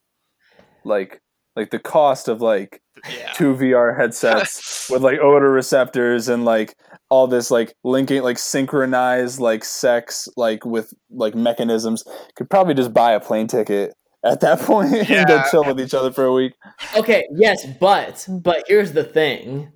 Like 0.84 1.22
like 1.56 1.72
the 1.72 1.80
cost 1.80 2.28
of 2.28 2.42
like 2.42 2.82
Yeah. 3.10 3.32
two 3.32 3.56
VR 3.56 3.96
headsets 3.98 4.90
with 4.92 5.02
like 5.02 5.20
odor 5.20 5.50
receptors 5.52 6.28
and 6.28 6.44
like 6.44 6.76
all 7.10 7.28
this 7.28 7.50
like 7.50 7.74
linking 7.84 8.22
like 8.24 8.38
synchronized 8.38 9.40
like 9.40 9.64
sex 9.64 10.28
like 10.36 10.66
with 10.66 10.94
like 11.10 11.34
mechanisms 11.34 12.04
could 12.36 12.50
probably 12.50 12.74
just 12.74 12.94
buy 12.94 13.14
a 13.14 13.22
plane 13.22 13.48
ticket 13.48 13.94
at 14.24 14.42
that 14.42 14.60
point 14.68 14.94
and 15.10 15.28
go 15.28 15.42
chill 15.50 15.64
with 15.64 15.80
each 15.80 15.94
other 15.94 16.12
for 16.12 16.26
a 16.26 16.34
week. 16.34 16.54
Okay, 16.98 17.26
yes, 17.36 17.66
but 17.80 18.28
but 18.30 18.66
here's 18.68 18.92
the 18.92 19.04
thing. 19.04 19.72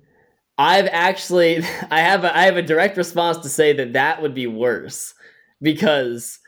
I've 0.60 0.88
actually 0.92 1.64
I 1.90 2.00
have 2.00 2.24
a, 2.24 2.36
I 2.36 2.42
have 2.42 2.58
a 2.58 2.62
direct 2.62 2.96
response 2.98 3.38
to 3.38 3.48
say 3.48 3.72
that 3.72 3.94
that 3.94 4.20
would 4.20 4.34
be 4.34 4.46
worse 4.46 5.14
because 5.62 6.38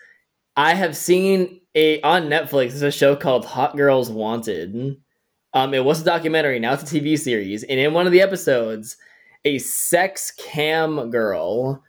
I 0.54 0.74
have 0.74 0.96
seen 0.96 1.60
a 1.74 2.00
on 2.02 2.24
Netflix 2.24 2.70
there's 2.70 2.82
a 2.82 2.92
show 2.92 3.16
called 3.16 3.46
Hot 3.46 3.74
Girls 3.74 4.10
Wanted. 4.10 4.98
Um, 5.54 5.74
it 5.74 5.84
was 5.84 6.02
a 6.02 6.04
documentary, 6.04 6.58
now 6.58 6.74
it's 6.74 6.90
a 6.90 7.00
TV 7.00 7.18
series, 7.18 7.62
and 7.64 7.80
in 7.80 7.92
one 7.94 8.06
of 8.06 8.12
the 8.12 8.22
episodes, 8.22 8.96
a 9.44 9.58
sex 9.58 10.30
cam 10.38 11.10
girl, 11.10 11.82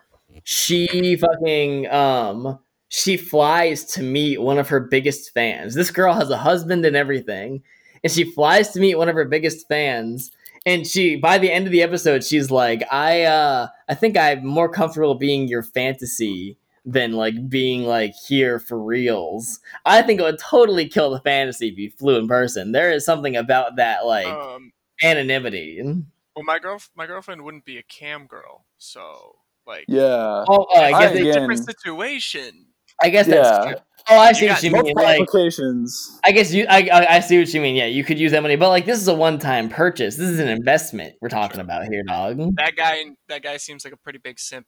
she 0.46 1.18
fucking 1.18 1.90
um 1.92 2.58
she 2.88 3.18
flies 3.18 3.84
to 3.86 4.02
meet 4.04 4.40
one 4.42 4.60
of 4.60 4.70
her 4.70 4.80
biggest 4.80 5.34
fans. 5.34 5.76
This 5.76 5.92
girl 5.92 6.14
has 6.14 6.30
a 6.30 6.38
husband 6.38 6.86
and 6.86 6.96
everything, 6.96 7.64
and 8.02 8.14
she 8.14 8.24
flies 8.24 8.70
to 8.70 8.80
meet 8.80 8.96
one 8.96 9.10
of 9.10 9.16
her 9.16 9.26
biggest 9.26 9.68
fans. 9.68 10.32
And 10.66 10.88
she, 10.88 11.18
by 11.18 11.38
the 11.38 11.52
end 11.52 11.66
of 11.66 11.72
the 11.72 11.82
episode, 11.82 12.24
she's 12.24 12.50
like, 12.50 12.84
"I, 12.92 13.24
uh, 13.24 13.68
I 13.90 13.96
think 13.96 14.16
I'm 14.18 14.46
more 14.46 14.70
comfortable 14.70 15.16
being 15.16 15.48
your 15.48 15.62
fantasy 15.64 16.58
than 16.86 17.14
like 17.14 17.50
being 17.50 17.84
like 17.84 18.14
here 18.28 18.60
for 18.60 18.78
reals. 18.82 19.60
I 19.86 20.02
think 20.02 20.20
it 20.20 20.24
would 20.24 20.40
totally 20.40 20.88
kill 20.88 21.12
the 21.12 21.20
fantasy 21.22 21.70
if 21.70 21.78
you 21.78 21.90
flew 21.92 22.18
in 22.18 22.28
person. 22.28 22.72
There 22.74 22.92
is 22.92 23.06
something 23.06 23.36
about 23.36 23.76
that 23.78 24.06
like 24.06 24.28
Um, 24.28 24.72
anonymity. 25.02 25.82
well, 25.84 26.44
my 26.44 26.60
girl, 26.60 26.82
my 26.96 27.08
girlfriend 27.08 27.42
wouldn't 27.44 27.66
be 27.66 27.78
a 27.78 27.84
cam 27.84 28.26
girl, 28.28 28.66
so 28.78 29.36
like 29.66 29.86
Yeah. 29.88 30.44
Oh, 30.48 30.68
uh, 30.76 30.80
I 30.80 30.92
guess 30.92 31.12
I- 31.12 31.14
they, 31.14 31.22
again- 31.22 31.40
different 31.42 31.66
situation. 31.66 32.68
I 33.02 33.10
guess 33.10 33.28
that's 33.28 33.50
Yeah. 33.66 33.72
true. 33.74 33.82
Oh, 34.10 34.18
I 34.18 34.34
see 34.34 34.46
You 34.46 34.52
what 34.52 34.64
you 34.64 34.72
mean. 34.72 34.82
Multiple 34.82 35.04
Like, 35.04 35.22
applications. 35.22 36.20
I 36.26 36.32
guess 36.32 36.54
you, 36.54 36.66
I, 36.70 36.90
I, 36.92 37.16
I 37.16 37.20
see 37.22 37.40
what 37.40 37.54
you 37.54 37.62
mean. 37.62 37.76
Yeah, 37.76 37.86
you 37.86 38.04
could 38.04 38.20
use 38.20 38.32
that 38.34 38.42
money, 38.42 38.56
but 38.56 38.70
like, 38.70 38.86
this 38.86 39.00
is 39.00 39.08
a 39.08 39.16
one-time 39.16 39.70
purchase. 39.70 40.18
This 40.18 40.30
is 40.30 40.40
an 40.40 40.50
investment 40.50 41.16
we're 41.22 41.30
talking 41.30 41.62
about 41.62 41.86
here, 41.86 42.04
dog. 42.04 42.38
That 42.56 42.76
guy, 42.76 43.04
that 43.30 43.44
guy 43.44 43.58
seems 43.58 43.86
like 43.86 43.94
a 43.94 43.98
pretty 43.98 44.20
big 44.20 44.40
simp 44.40 44.68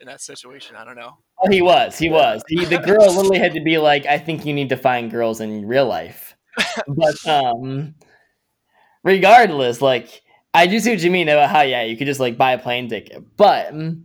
in 0.00 0.06
that 0.06 0.20
situation. 0.20 0.76
I 0.76 0.84
don't 0.84 0.96
know. 0.96 1.18
Oh, 1.40 1.50
he 1.50 1.62
was. 1.62 1.98
He 1.98 2.08
was. 2.08 2.42
He, 2.48 2.64
the 2.64 2.78
girl 2.78 3.12
literally 3.12 3.38
had 3.38 3.54
to 3.54 3.60
be 3.62 3.78
like, 3.78 4.06
"I 4.06 4.18
think 4.18 4.46
you 4.46 4.54
need 4.54 4.68
to 4.68 4.76
find 4.76 5.10
girls 5.10 5.40
in 5.40 5.66
real 5.66 5.86
life." 5.86 6.36
But 6.86 7.26
um, 7.26 7.94
regardless, 9.02 9.80
like 9.80 10.22
I 10.52 10.66
do 10.66 10.78
see 10.78 10.90
what 10.90 11.02
you 11.02 11.10
mean 11.10 11.28
about 11.28 11.50
how 11.50 11.62
yeah, 11.62 11.82
you 11.82 11.96
could 11.96 12.06
just 12.06 12.20
like 12.20 12.36
buy 12.38 12.52
a 12.52 12.58
plane 12.58 12.88
ticket. 12.88 13.36
But 13.36 13.72
mm, 13.74 14.04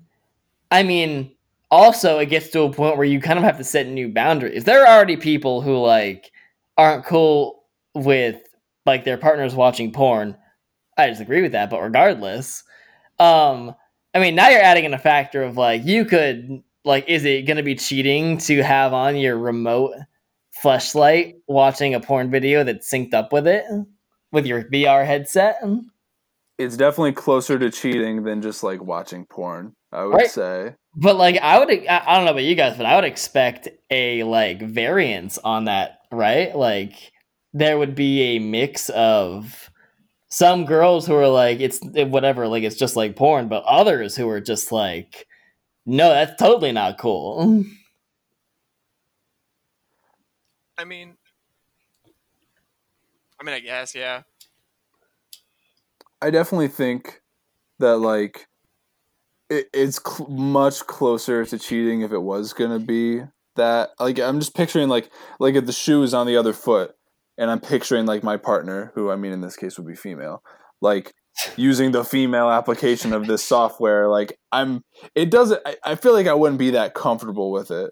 I 0.72 0.84
mean, 0.84 1.36
also 1.72 2.20
it 2.20 2.28
gets 2.28 2.50
to 2.50 2.62
a 2.62 2.74
point 2.74 2.98
where 2.98 3.06
you 3.06 3.20
kind 3.20 3.38
of 3.38 3.46
have 3.46 3.58
to 3.58 3.64
set 3.64 3.88
new 3.88 4.10
boundaries. 4.10 4.64
There 4.64 4.86
are 4.86 4.96
already 4.96 5.18
people 5.18 5.62
who 5.62 5.78
like 5.78 6.32
aren't 6.78 7.06
cool 7.06 7.64
with 7.94 8.42
like 8.86 9.04
their 9.06 9.18
partners 9.18 9.56
watching 9.56 9.92
porn. 9.92 10.36
I 10.98 11.08
disagree 11.08 11.42
with 11.42 11.52
that, 11.54 11.70
but 11.70 11.82
regardless, 11.82 12.64
um, 13.20 13.74
I 14.14 14.20
mean, 14.20 14.36
now 14.36 14.50
you're 14.50 14.62
adding 14.62 14.86
in 14.86 14.94
a 14.94 15.00
factor 15.00 15.44
of 15.44 15.58
like 15.58 15.86
you 15.86 16.06
could 16.06 16.64
like, 16.86 17.08
is 17.08 17.26
it 17.26 17.46
going 17.46 17.58
to 17.58 17.64
be 17.64 17.76
cheating 17.76 18.38
to 18.40 18.64
have 18.64 18.94
on 18.94 19.16
your 19.16 19.38
remote 19.38 19.94
Fleshlight 20.64 21.36
watching 21.48 21.94
a 21.94 22.00
porn 22.00 22.32
video 22.32 22.64
that's 22.64 22.92
synced 22.92 23.14
up 23.14 23.32
with 23.32 23.48
it 23.48 23.66
with 24.32 24.46
your 24.46 24.64
VR 24.64 25.06
headset? 25.06 25.58
It's 26.58 26.76
definitely 26.76 27.14
closer 27.14 27.58
to 27.60 27.70
cheating 27.70 28.24
than 28.24 28.42
just 28.42 28.64
like 28.64 28.82
watching 28.82 29.26
porn. 29.26 29.76
I 29.92 30.06
would 30.06 30.14
Right. 30.16 30.30
say. 30.30 30.76
But 30.96 31.18
like, 31.18 31.38
I 31.38 31.60
would, 31.60 31.70
I 31.72 32.04
I 32.06 32.16
don't 32.16 32.26
know 32.26 32.32
about 32.32 32.44
you 32.44 32.56
guys, 32.56 32.78
but 32.78 32.86
I 32.86 32.96
would 32.96 33.06
expect 33.06 33.70
a 33.92 34.24
like 34.24 34.62
variance 34.62 35.38
on 35.40 35.66
that, 35.66 36.00
right? 36.12 36.56
Like, 36.56 36.94
there 37.54 37.78
would 37.78 37.96
be 37.96 38.22
a 38.36 38.40
mix 38.40 38.90
of 38.90 39.70
some 40.30 40.66
girls 40.66 41.08
who 41.08 41.16
are 41.16 41.28
like, 41.30 41.60
it's 41.62 41.80
eh, 41.96 42.06
whatever, 42.06 42.48
like 42.48 42.64
it's 42.64 42.78
just 42.78 42.96
like 42.96 43.16
porn, 43.16 43.48
but 43.50 43.64
others 43.66 44.16
who 44.16 44.30
are 44.30 44.42
just 44.42 44.72
like, 44.72 45.28
no, 45.86 46.10
that's 46.10 46.40
totally 46.40 46.72
not 46.74 46.98
cool. 47.00 47.64
I 50.78 50.86
mean, 50.86 51.18
I 53.40 53.44
mean, 53.46 53.56
I 53.56 53.60
guess, 53.60 53.96
yeah. 53.96 54.24
I 56.22 56.30
definitely 56.32 56.68
think 56.70 57.22
that 57.80 57.98
like 57.98 58.49
it, 59.50 59.68
it's 59.74 60.00
cl- 60.06 60.30
much 60.30 60.86
closer 60.88 61.46
to 61.46 61.60
cheating 61.60 62.02
if 62.02 62.12
it 62.12 62.22
was 62.22 62.54
gonna 62.54 62.80
be 62.80 63.22
that. 63.56 63.90
Like 64.00 64.20
I'm 64.20 64.40
just 64.40 64.56
picturing 64.56 64.90
like 64.90 65.10
like 65.40 65.56
if 65.56 65.66
the 65.66 65.74
shoe 65.74 66.04
is 66.04 66.14
on 66.14 66.28
the 66.28 66.38
other 66.38 66.54
foot, 66.54 66.96
and 67.38 67.50
I'm 67.50 67.60
picturing 67.60 68.06
like 68.06 68.24
my 68.24 68.38
partner, 68.38 68.92
who 68.96 69.10
I 69.10 69.16
mean 69.16 69.32
in 69.32 69.42
this 69.42 69.56
case 69.56 69.78
would 69.78 69.88
be 69.88 69.96
female, 69.96 70.44
like 70.82 71.14
using 71.56 71.92
the 71.92 72.04
female 72.04 72.50
application 72.50 73.14
of 73.14 73.28
this 73.28 73.44
software. 73.44 74.08
Like 74.08 74.38
I'm, 74.52 74.84
it 75.16 75.32
doesn't. 75.32 75.62
I, 75.66 75.76
I 75.84 75.96
feel 75.96 76.14
like 76.14 76.28
I 76.28 76.34
wouldn't 76.34 76.60
be 76.60 76.72
that 76.72 76.94
comfortable 76.94 77.52
with 77.52 77.72
it. 77.72 77.92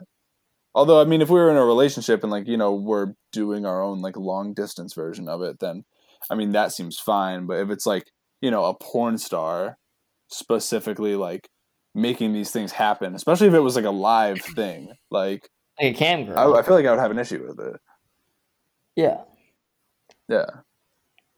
Although 0.75 1.01
I 1.01 1.05
mean, 1.05 1.21
if 1.21 1.29
we 1.29 1.39
were 1.39 1.49
in 1.49 1.57
a 1.57 1.65
relationship 1.65 2.23
and 2.23 2.31
like 2.31 2.47
you 2.47 2.57
know 2.57 2.73
we're 2.73 3.13
doing 3.31 3.65
our 3.65 3.81
own 3.81 4.01
like 4.01 4.15
long 4.15 4.53
distance 4.53 4.93
version 4.93 5.27
of 5.27 5.41
it, 5.41 5.59
then 5.59 5.85
I 6.29 6.35
mean 6.35 6.51
that 6.51 6.71
seems 6.71 6.99
fine. 6.99 7.47
But 7.47 7.59
if 7.61 7.71
it's 7.71 7.85
like 7.85 8.11
you 8.41 8.51
know 8.51 8.65
a 8.65 8.75
porn 8.75 9.17
star 9.17 9.77
specifically 10.29 11.15
like 11.15 11.49
making 11.95 12.33
these 12.33 12.51
things 12.51 12.71
happen, 12.71 13.15
especially 13.15 13.47
if 13.47 13.53
it 13.53 13.59
was 13.59 13.75
like 13.75 13.85
a 13.85 13.89
live 13.91 14.41
thing, 14.41 14.93
like 15.09 15.49
Like 15.79 15.95
a 15.95 15.97
cam 15.97 16.25
girl. 16.25 16.55
I, 16.55 16.59
I 16.59 16.61
feel 16.63 16.75
like 16.75 16.85
I 16.85 16.91
would 16.91 16.99
have 16.99 17.11
an 17.11 17.19
issue 17.19 17.45
with 17.47 17.59
it. 17.59 17.79
yeah. 18.95 19.21
Yeah, 20.29 20.45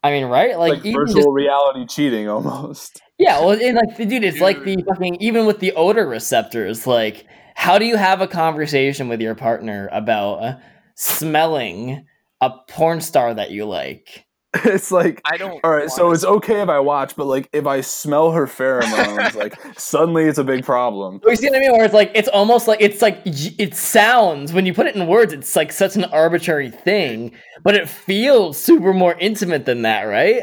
I 0.02 0.12
mean, 0.12 0.25
right? 0.25 0.58
Like, 0.58 0.84
like, 0.84 0.93
virtual 0.93 1.23
just, 1.23 1.30
reality 1.32 1.86
cheating 1.86 2.30
almost. 2.30 3.02
yeah, 3.17 3.39
well, 3.39 3.52
and 3.52 3.75
like, 3.75 3.97
dude, 3.97 4.23
it's 4.23 4.39
like 4.39 4.63
the 4.63 4.84
fucking, 4.88 5.15
even 5.15 5.45
with 5.45 5.60
the 5.60 5.73
odor 5.73 6.08
receptors, 6.08 6.88
like, 6.88 7.25
how 7.56 7.78
do 7.78 7.86
you 7.86 7.97
have 7.97 8.21
a 8.21 8.28
conversation 8.28 9.10
with 9.10 9.19
your 9.21 9.36
partner 9.36 9.89
about 9.91 10.36
uh, 10.36 10.58
smelling 10.95 12.06
a 12.39 12.52
porn 12.69 13.02
star 13.02 13.34
that 13.34 13.52
you 13.52 13.65
like? 13.65 14.25
it's 14.65 14.91
like 14.91 15.21
I 15.25 15.38
don't. 15.38 15.59
all 15.63 15.71
right, 15.71 15.89
so 15.91 16.12
it's 16.12 16.25
okay 16.25 16.62
if 16.62 16.69
I 16.69 16.79
watch, 16.79 17.15
but 17.15 17.25
like 17.25 17.49
if 17.53 17.67
I 17.67 17.81
smell 17.81 18.31
her 18.31 18.47
pheromones, 18.47 19.35
like 19.35 19.55
suddenly 19.79 20.25
it's 20.25 20.39
a 20.39 20.43
big 20.43 20.65
problem. 20.65 21.21
You 21.25 21.35
see 21.35 21.49
what 21.49 21.57
I 21.57 21.59
mean? 21.59 21.71
Where 21.73 21.85
it's 21.85 21.93
like, 21.93 22.12
it's 22.15 22.27
almost 22.29 22.67
like, 22.67 22.81
it's 22.81 23.01
like, 23.01 23.21
it 23.25 23.75
sounds, 23.75 24.51
when 24.51 24.65
you 24.65 24.73
put 24.73 24.88
it 24.88 24.95
in 24.95 25.05
words, 25.05 25.33
it's 25.33 25.55
like 25.55 25.71
such 25.71 25.95
an 25.95 26.05
arbitrary 26.05 26.71
thing, 26.71 27.31
but 27.63 27.75
it 27.75 27.88
feels 27.88 28.57
super 28.57 28.91
more 28.91 29.13
intimate 29.19 29.65
than 29.65 29.83
that, 29.83 30.03
right? 30.03 30.41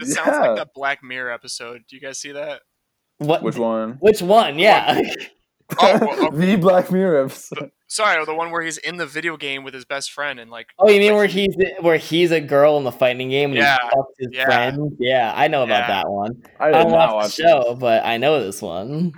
This 0.00 0.14
sounds 0.14 0.26
Yeah. 0.28 0.40
like 0.40 0.56
that 0.56 0.68
Black 0.74 1.02
Mirror 1.04 1.30
episode. 1.32 1.82
Do 1.88 1.96
you 1.96 2.00
guys 2.02 2.18
see 2.18 2.32
that? 2.32 2.62
What? 3.18 3.42
Which 3.42 3.56
one? 3.56 3.98
Which 4.00 4.22
one? 4.22 4.58
Yeah. 4.58 5.00
Oh, 5.78 5.98
well, 6.00 6.28
oh. 6.28 6.30
the 6.30 6.56
Black 6.56 6.90
Mirror 6.90 7.24
episode. 7.24 7.70
Sorry, 7.86 8.24
the 8.24 8.34
one 8.34 8.50
where 8.50 8.62
he's 8.62 8.78
in 8.78 8.96
the 8.96 9.06
video 9.06 9.36
game 9.36 9.62
with 9.62 9.72
his 9.72 9.84
best 9.84 10.10
friend 10.12 10.40
and 10.40 10.50
like. 10.50 10.68
Oh, 10.78 10.88
you 10.88 10.98
mean 10.98 11.12
like, 11.12 11.16
where 11.16 11.26
he- 11.26 11.44
he's 11.44 11.56
where 11.80 11.96
he's 11.96 12.30
a 12.32 12.40
girl 12.40 12.76
in 12.76 12.84
the 12.84 12.92
fighting 12.92 13.30
game 13.30 13.50
and 13.50 13.58
Yeah, 13.58 13.78
he 14.18 14.26
his 14.26 14.28
yeah. 14.32 14.44
friend? 14.46 14.96
Yeah, 14.98 15.32
I 15.34 15.48
know 15.48 15.62
about 15.62 15.88
Yeah. 15.88 16.02
that 16.02 16.10
one. 16.10 16.42
I 16.58 16.64
I 16.64 16.72
did 16.72 16.72
don't 16.78 16.92
watch 16.92 17.12
watch 17.12 17.36
the 17.36 17.42
show, 17.42 17.76
but 17.78 18.04
I 18.04 18.16
know 18.16 18.44
this 18.44 18.60
one. 18.60 19.12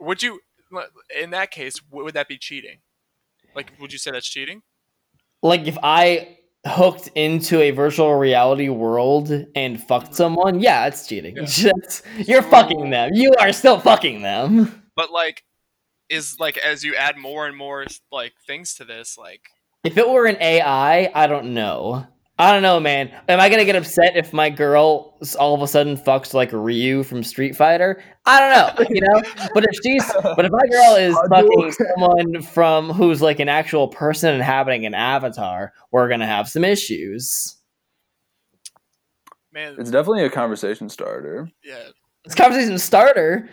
Would 0.00 0.22
you, 0.22 0.40
in 1.20 1.30
that 1.30 1.50
case, 1.50 1.80
would 1.90 2.14
that 2.14 2.28
be 2.28 2.38
cheating? 2.38 2.78
Like, 3.54 3.72
would 3.80 3.92
you 3.92 3.98
say 3.98 4.10
that's 4.10 4.28
cheating? 4.28 4.62
Like 5.42 5.66
if 5.66 5.78
I 5.82 6.38
hooked 6.66 7.08
into 7.14 7.60
a 7.60 7.70
virtual 7.70 8.14
reality 8.16 8.68
world 8.68 9.30
and 9.54 9.82
fucked 9.82 10.06
mm-hmm. 10.06 10.14
someone, 10.14 10.60
yeah, 10.60 10.86
it's 10.86 11.06
cheating. 11.06 11.36
Yeah. 11.36 11.42
That's- 11.62 12.02
you're 12.16 12.42
fucking 12.42 12.90
them. 12.90 13.10
You 13.14 13.32
are 13.40 13.52
still 13.52 13.78
fucking 13.80 14.22
them. 14.22 14.82
But 14.98 15.12
like, 15.12 15.44
is 16.08 16.40
like 16.40 16.56
as 16.58 16.82
you 16.82 16.96
add 16.96 17.16
more 17.16 17.46
and 17.46 17.56
more 17.56 17.86
like 18.10 18.32
things 18.48 18.74
to 18.74 18.84
this, 18.84 19.16
like 19.16 19.42
If 19.84 19.96
it 19.96 20.08
were 20.08 20.26
an 20.26 20.36
AI, 20.40 21.08
I 21.14 21.26
don't 21.28 21.54
know. 21.54 22.04
I 22.40 22.52
don't 22.52 22.62
know, 22.62 22.80
man. 22.80 23.10
Am 23.28 23.38
I 23.40 23.48
gonna 23.48 23.64
get 23.64 23.76
upset 23.76 24.16
if 24.16 24.32
my 24.32 24.50
girl 24.50 25.16
all 25.38 25.54
of 25.54 25.62
a 25.62 25.68
sudden 25.68 25.96
fucks 25.96 26.34
like 26.34 26.50
Ryu 26.52 27.02
from 27.04 27.22
Street 27.22 27.54
Fighter? 27.54 28.02
I 28.26 28.40
don't 28.40 28.78
know, 28.80 28.86
you 28.90 29.00
know. 29.00 29.22
but 29.54 29.64
if 29.64 29.76
she's, 29.84 30.04
but 30.36 30.44
if 30.44 30.50
my 30.50 30.66
girl 30.68 30.94
is 30.96 31.16
fucking 31.30 31.72
someone 31.72 32.42
from 32.42 32.90
who's 32.90 33.22
like 33.22 33.38
an 33.38 33.48
actual 33.48 33.86
person 33.88 34.34
inhabiting 34.34 34.84
an 34.86 34.94
avatar, 34.94 35.72
we're 35.92 36.08
gonna 36.08 36.26
have 36.26 36.48
some 36.48 36.64
issues. 36.64 37.56
man, 39.52 39.76
It's 39.78 39.90
definitely 39.90 40.24
a 40.24 40.30
conversation 40.30 40.88
starter. 40.88 41.50
yeah. 41.64 41.88
It's 42.24 42.34
conversation 42.34 42.78
starter. 42.78 43.48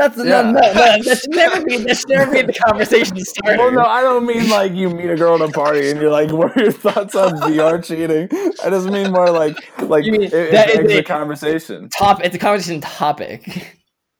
That's 0.00 0.16
Yeah. 0.16 0.24
no, 0.24 0.42
no, 0.52 0.60
no. 0.60 0.72
That 0.72 1.04
should 1.04 1.30
never 1.30 1.64
be. 1.64 1.76
That 1.84 1.96
should 1.98 2.08
never 2.08 2.32
be 2.32 2.42
the 2.42 2.52
conversation 2.66 3.16
starter. 3.24 3.58
Well, 3.58 3.72
no, 3.72 3.82
I 3.82 4.00
don't 4.02 4.24
mean 4.26 4.48
like 4.48 4.72
you 4.72 4.88
meet 4.88 5.10
a 5.10 5.16
girl 5.16 5.34
at 5.42 5.48
a 5.48 5.52
party 5.52 5.90
and 5.90 6.00
you're 6.00 6.10
like, 6.10 6.32
"What 6.38 6.56
are 6.56 6.62
your 6.62 6.72
thoughts 6.72 7.14
on 7.14 7.34
VR 7.42 7.84
cheating?" 7.84 8.28
I 8.64 8.70
just 8.70 8.88
mean 8.88 9.12
more 9.12 9.30
like, 9.30 9.56
like 9.82 10.04
You 10.06 10.12
mean 10.12 10.22
it, 10.22 10.32
it 10.32 10.52
that 10.52 10.70
is 10.70 10.76
begs 10.78 10.92
a- 10.94 10.98
a 11.00 11.02
conversation. 11.04 11.88
Top. 11.90 12.24
It's 12.24 12.34
a 12.34 12.38
conversation 12.38 12.80
topic. 12.80 13.76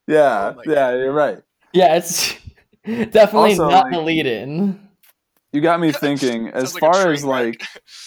Yeah, 0.06 0.52
Oh 0.54 0.62
my 0.66 0.72
yeah, 0.72 0.90
you're 0.96 1.12
right. 1.12 1.38
Yeah, 1.72 1.96
it's 1.96 2.34
definitely 2.84 3.50
Also, 3.52 3.68
not 3.70 3.84
like- 3.84 3.92
the 3.92 4.00
lead 4.00 4.26
in. 4.26 4.88
You 5.52 5.60
got 5.60 5.80
me 5.80 5.92
thinking. 5.92 6.48
As 6.48 6.74
like 6.74 6.80
far 6.80 6.92
train 7.02 7.14
as 7.14 7.22
wreck. 7.24 7.54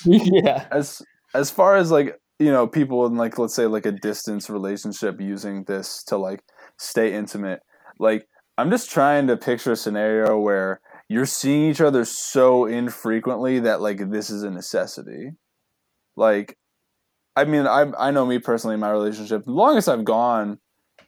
like, 0.06 0.22
yeah. 0.26 0.66
as 0.72 1.02
as 1.34 1.50
far 1.52 1.76
as 1.76 1.92
like 1.92 2.18
you 2.40 2.52
know 2.52 2.68
people 2.68 3.06
in 3.06 3.16
like 3.16 3.38
let's 3.38 3.56
say 3.56 3.66
like 3.68 3.86
a 3.86 3.92
distance 3.92 4.50
relationship 4.50 5.20
using 5.20 5.64
this 5.66 6.04
to 6.06 6.18
like 6.18 6.42
stay 6.84 7.14
intimate 7.14 7.62
like 8.00 8.28
i'm 8.58 8.70
just 8.70 8.92
trying 8.92 9.28
to 9.28 9.38
picture 9.38 9.72
a 9.72 9.76
scenario 9.76 10.38
where 10.38 10.80
you're 11.10 11.26
seeing 11.26 11.70
each 11.70 11.82
other 11.82 12.06
so 12.06 12.66
infrequently 12.66 13.60
that 13.60 13.82
like 13.82 14.10
this 14.12 14.30
is 14.30 14.44
a 14.44 14.50
necessity 14.50 15.32
like 16.16 16.58
i 17.36 17.44
mean 17.44 17.66
i 17.66 17.86
i 17.98 18.12
know 18.12 18.26
me 18.26 18.40
personally 18.40 18.78
my 18.78 18.92
relationship 18.92 19.44
the 19.46 19.52
longest 19.52 19.90
i've 19.90 20.06
gone 20.06 20.60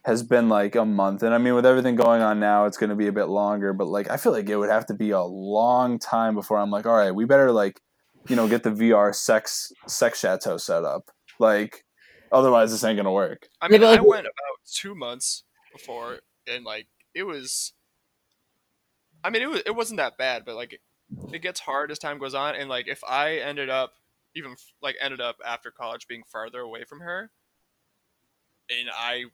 has 0.06 0.22
been 0.22 0.48
like 0.48 0.76
a 0.76 0.84
month. 0.84 1.24
And 1.24 1.34
I 1.34 1.38
mean, 1.38 1.56
with 1.56 1.66
everything 1.66 1.96
going 1.96 2.22
on 2.22 2.38
now, 2.38 2.66
it's 2.66 2.76
going 2.76 2.90
to 2.90 2.96
be 2.96 3.08
a 3.08 3.12
bit 3.12 3.24
longer. 3.24 3.72
But 3.72 3.88
like, 3.88 4.08
I 4.08 4.16
feel 4.16 4.30
like 4.30 4.48
it 4.48 4.56
would 4.56 4.70
have 4.70 4.86
to 4.86 4.94
be 4.94 5.10
a 5.10 5.22
long 5.22 5.98
time 5.98 6.36
before 6.36 6.58
I'm 6.58 6.70
like, 6.70 6.86
all 6.86 6.96
right, 6.96 7.10
we 7.10 7.24
better 7.24 7.50
like, 7.50 7.80
you 8.28 8.36
know, 8.36 8.46
get 8.46 8.62
the 8.62 8.70
VR 8.70 9.12
sex 9.12 9.72
sex 9.88 10.20
chateau 10.20 10.58
set 10.58 10.84
up. 10.84 11.10
Like, 11.40 11.84
otherwise, 12.30 12.70
this 12.70 12.84
ain't 12.84 12.96
gonna 12.96 13.12
work. 13.12 13.48
I 13.60 13.66
mean, 13.66 13.82
I 13.82 14.00
went 14.00 14.26
about 14.26 14.58
two 14.72 14.94
months 14.94 15.42
before, 15.76 16.20
and 16.46 16.64
like 16.64 16.86
it 17.14 17.24
was. 17.24 17.72
I 19.24 19.30
mean, 19.30 19.42
it 19.42 19.50
was 19.50 19.62
it 19.66 19.74
wasn't 19.74 19.98
that 19.98 20.18
bad, 20.18 20.44
but 20.44 20.54
like 20.54 20.78
it, 21.32 21.42
gets 21.42 21.60
hard 21.60 21.90
as 21.90 21.98
time 21.98 22.18
goes 22.18 22.34
on, 22.34 22.54
and 22.54 22.68
like 22.68 22.88
if 22.88 23.02
I 23.04 23.36
ended 23.36 23.70
up 23.70 23.94
even 24.34 24.56
like 24.82 24.96
ended 25.00 25.20
up 25.20 25.36
after 25.44 25.70
college 25.70 26.06
being 26.06 26.22
farther 26.26 26.60
away 26.60 26.84
from 26.84 27.00
her, 27.00 27.30
and 28.70 28.88
I 28.92 29.24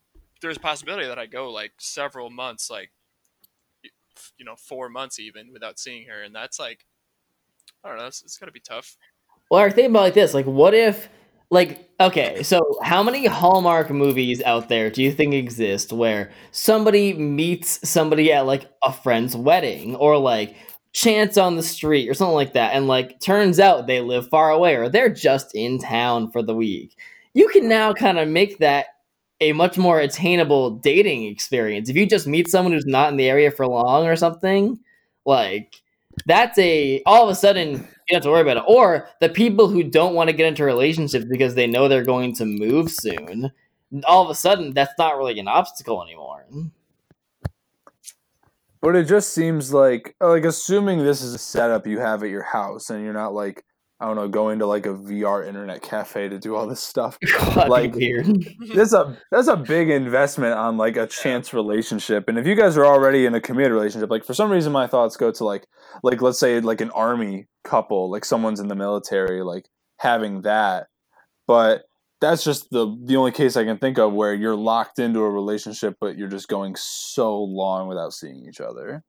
there's 0.41 0.57
a 0.57 0.61
possibility 0.61 1.07
that 1.07 1.19
I 1.19 1.27
go 1.27 1.51
like 1.51 1.73
several 1.79 2.31
months, 2.31 2.71
like 2.71 2.91
you 4.39 4.45
know, 4.45 4.57
four 4.57 4.89
months 4.89 5.19
even 5.19 5.53
without 5.53 5.79
seeing 5.79 6.07
her, 6.09 6.23
and 6.23 6.35
that's 6.35 6.59
like 6.59 6.87
I 7.85 7.89
don't 7.89 7.99
know, 7.99 8.07
it's, 8.07 8.39
gonna 8.39 8.53
be 8.53 8.61
tough. 8.61 8.97
Well, 9.51 9.61
I 9.61 9.71
think 9.71 9.91
about 9.91 10.03
like 10.03 10.15
this: 10.15 10.35
like, 10.35 10.47
what 10.47 10.75
if, 10.75 11.09
like, 11.53 11.87
okay, 12.01 12.43
so 12.43 12.79
how 12.83 13.03
many 13.03 13.27
Hallmark 13.27 13.91
movies 13.91 14.43
out 14.43 14.71
there 14.71 14.89
do 14.91 15.03
you 15.03 15.13
think 15.13 15.35
exist 15.35 15.93
where 15.93 16.33
somebody 16.51 17.13
meets 17.13 17.87
somebody 17.87 18.33
at 18.33 18.47
like 18.47 18.71
a 18.83 18.91
friend's 18.91 19.37
wedding 19.37 19.95
or 19.97 20.17
like 20.17 20.57
chance 20.95 21.37
on 21.37 21.57
the 21.57 21.63
street 21.63 22.09
or 22.09 22.15
something 22.15 22.35
like 22.35 22.55
that, 22.55 22.75
and 22.75 22.89
like 22.89 23.21
turns 23.21 23.61
out 23.61 23.87
they 23.87 24.01
live 24.01 24.31
far 24.31 24.51
away 24.51 24.77
or 24.77 24.89
they're 24.89 25.13
just 25.13 25.55
in 25.55 25.79
town 25.79 26.31
for 26.31 26.43
the 26.43 26.55
week? 26.55 26.97
You 27.35 27.49
can 27.49 27.69
now 27.69 27.93
kind 27.93 28.19
of 28.19 28.29
make 28.29 28.59
that 28.61 28.87
a 29.43 29.53
much 29.53 29.77
more 29.77 30.01
attainable 30.01 30.71
dating 30.71 31.25
experience 31.25 31.91
if 31.91 31.97
you 31.97 32.07
just 32.07 32.27
meet 32.27 32.49
someone 32.49 32.73
who's 32.73 32.87
not 32.87 33.11
in 33.11 33.19
the 33.19 33.29
area 33.29 33.51
for 33.51 33.67
long 33.67 34.07
or 34.07 34.17
something. 34.17 34.81
Like, 35.27 35.83
that's 36.25 36.59
a 36.59 37.03
all 37.05 37.25
of 37.25 37.29
a 37.29 37.35
sudden 37.35 37.87
you 38.13 38.17
have 38.17 38.25
to 38.25 38.31
worry 38.31 38.43
about 38.43 38.59
it. 38.59 38.65
Or 38.67 39.09
the 39.21 39.31
people 39.31 39.69
who 39.69 39.83
don't 39.83 40.15
want 40.15 40.29
to 40.29 40.37
get 40.37 40.47
into 40.47 40.65
relationships 40.65 41.25
because 41.25 41.55
they 41.55 41.67
know 41.67 41.89
they're 41.89 42.05
going 42.05 42.35
to 42.37 42.45
move 42.45 42.91
soon, 42.91 43.51
all 44.05 44.23
of 44.23 44.29
a 44.29 44.35
sudden 44.35 44.75
that's 44.75 44.93
not 44.99 45.17
really 45.17 45.41
an 45.41 45.49
obstacle 45.49 46.03
anymore. 46.03 46.47
But 48.83 48.97
it 48.97 49.09
just 49.09 49.33
seems 49.33 49.73
like 49.73 50.15
like 50.21 50.45
assuming 50.45 50.99
this 50.99 51.23
is 51.23 51.33
a 51.33 51.39
setup 51.39 51.87
you 51.87 52.01
have 52.01 52.23
at 52.23 52.29
your 52.29 52.43
house 52.43 52.91
and 52.91 53.03
you're 53.03 53.15
not 53.15 53.33
like 53.33 53.65
I 54.03 54.07
don't 54.07 54.17
know 54.17 54.27
going 54.27 54.59
to 54.59 54.67
like 54.67 54.85
a 54.87 54.91
VR 54.95 55.47
internet 55.47 55.81
cafe 55.81 56.29
to 56.29 56.39
do 56.39 56.57
all 56.57 56.67
this 56.67 56.81
stuff. 56.81 57.19
That'd 57.55 57.69
Like- 57.71 57.93
be 57.93 58.13
weird. 58.13 58.47
That's 58.75 58.93
a 58.93 59.17
that's 59.31 59.47
a 59.49 59.57
big 59.57 59.91
investment 59.91 60.55
on 60.55 60.77
like 60.77 60.97
a 60.97 61.07
chance 61.07 61.55
relationship. 61.55 62.29
And 62.29 62.37
if 62.39 62.47
you 62.47 62.55
guys 62.57 62.77
are 62.77 62.85
already 62.85 63.27
in 63.27 63.35
a 63.35 63.41
committed 63.41 63.73
relationship, 63.73 64.11
like 64.11 64.25
for 64.25 64.35
some 64.35 64.51
reason 64.51 64.73
my 64.73 64.87
thoughts 64.89 65.17
go 65.17 65.31
to 65.31 65.45
like 65.45 65.67
like 66.03 66.21
let's 66.21 66.39
say 66.41 66.59
like 66.61 66.81
an 66.81 66.91
army 66.91 67.47
couple, 67.65 68.11
like 68.11 68.25
someone's 68.25 68.59
in 68.61 68.69
the 68.69 68.75
military, 68.75 69.43
like 69.43 69.67
having 69.99 70.43
that. 70.43 70.89
But 71.47 71.83
that's 72.21 72.43
just 72.45 72.71
the 72.71 72.97
the 73.05 73.17
only 73.17 73.33
case 73.33 73.57
I 73.57 73.65
can 73.65 73.79
think 73.79 73.99
of 73.99 74.13
where 74.13 74.35
you're 74.35 74.57
locked 74.57 74.99
into 74.99 75.21
a 75.21 75.31
relationship, 75.31 75.97
but 76.01 76.17
you're 76.17 76.29
just 76.29 76.49
going 76.49 76.75
so 76.77 77.41
long 77.43 77.89
without 77.89 78.13
seeing 78.13 78.45
each 78.49 78.61
other. 78.61 79.05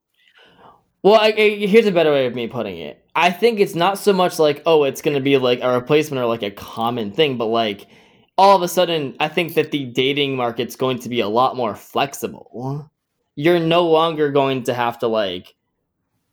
Well, 1.04 1.20
I, 1.20 1.34
I, 1.36 1.50
here's 1.66 1.84
a 1.84 1.92
better 1.92 2.12
way 2.12 2.24
of 2.24 2.34
me 2.34 2.46
putting 2.46 2.78
it. 2.78 3.04
I 3.14 3.30
think 3.30 3.60
it's 3.60 3.74
not 3.74 3.98
so 3.98 4.14
much 4.14 4.38
like, 4.38 4.62
oh, 4.64 4.84
it's 4.84 5.02
going 5.02 5.14
to 5.14 5.20
be 5.20 5.36
like 5.36 5.60
a 5.60 5.74
replacement 5.74 6.22
or 6.22 6.24
like 6.24 6.42
a 6.42 6.50
common 6.50 7.12
thing, 7.12 7.36
but 7.36 7.44
like 7.44 7.86
all 8.38 8.56
of 8.56 8.62
a 8.62 8.68
sudden, 8.68 9.14
I 9.20 9.28
think 9.28 9.52
that 9.54 9.70
the 9.70 9.84
dating 9.84 10.34
market's 10.34 10.76
going 10.76 11.00
to 11.00 11.10
be 11.10 11.20
a 11.20 11.28
lot 11.28 11.58
more 11.58 11.76
flexible. 11.76 12.90
You're 13.36 13.60
no 13.60 13.86
longer 13.86 14.30
going 14.30 14.62
to 14.62 14.72
have 14.72 14.98
to 15.00 15.06
like 15.06 15.54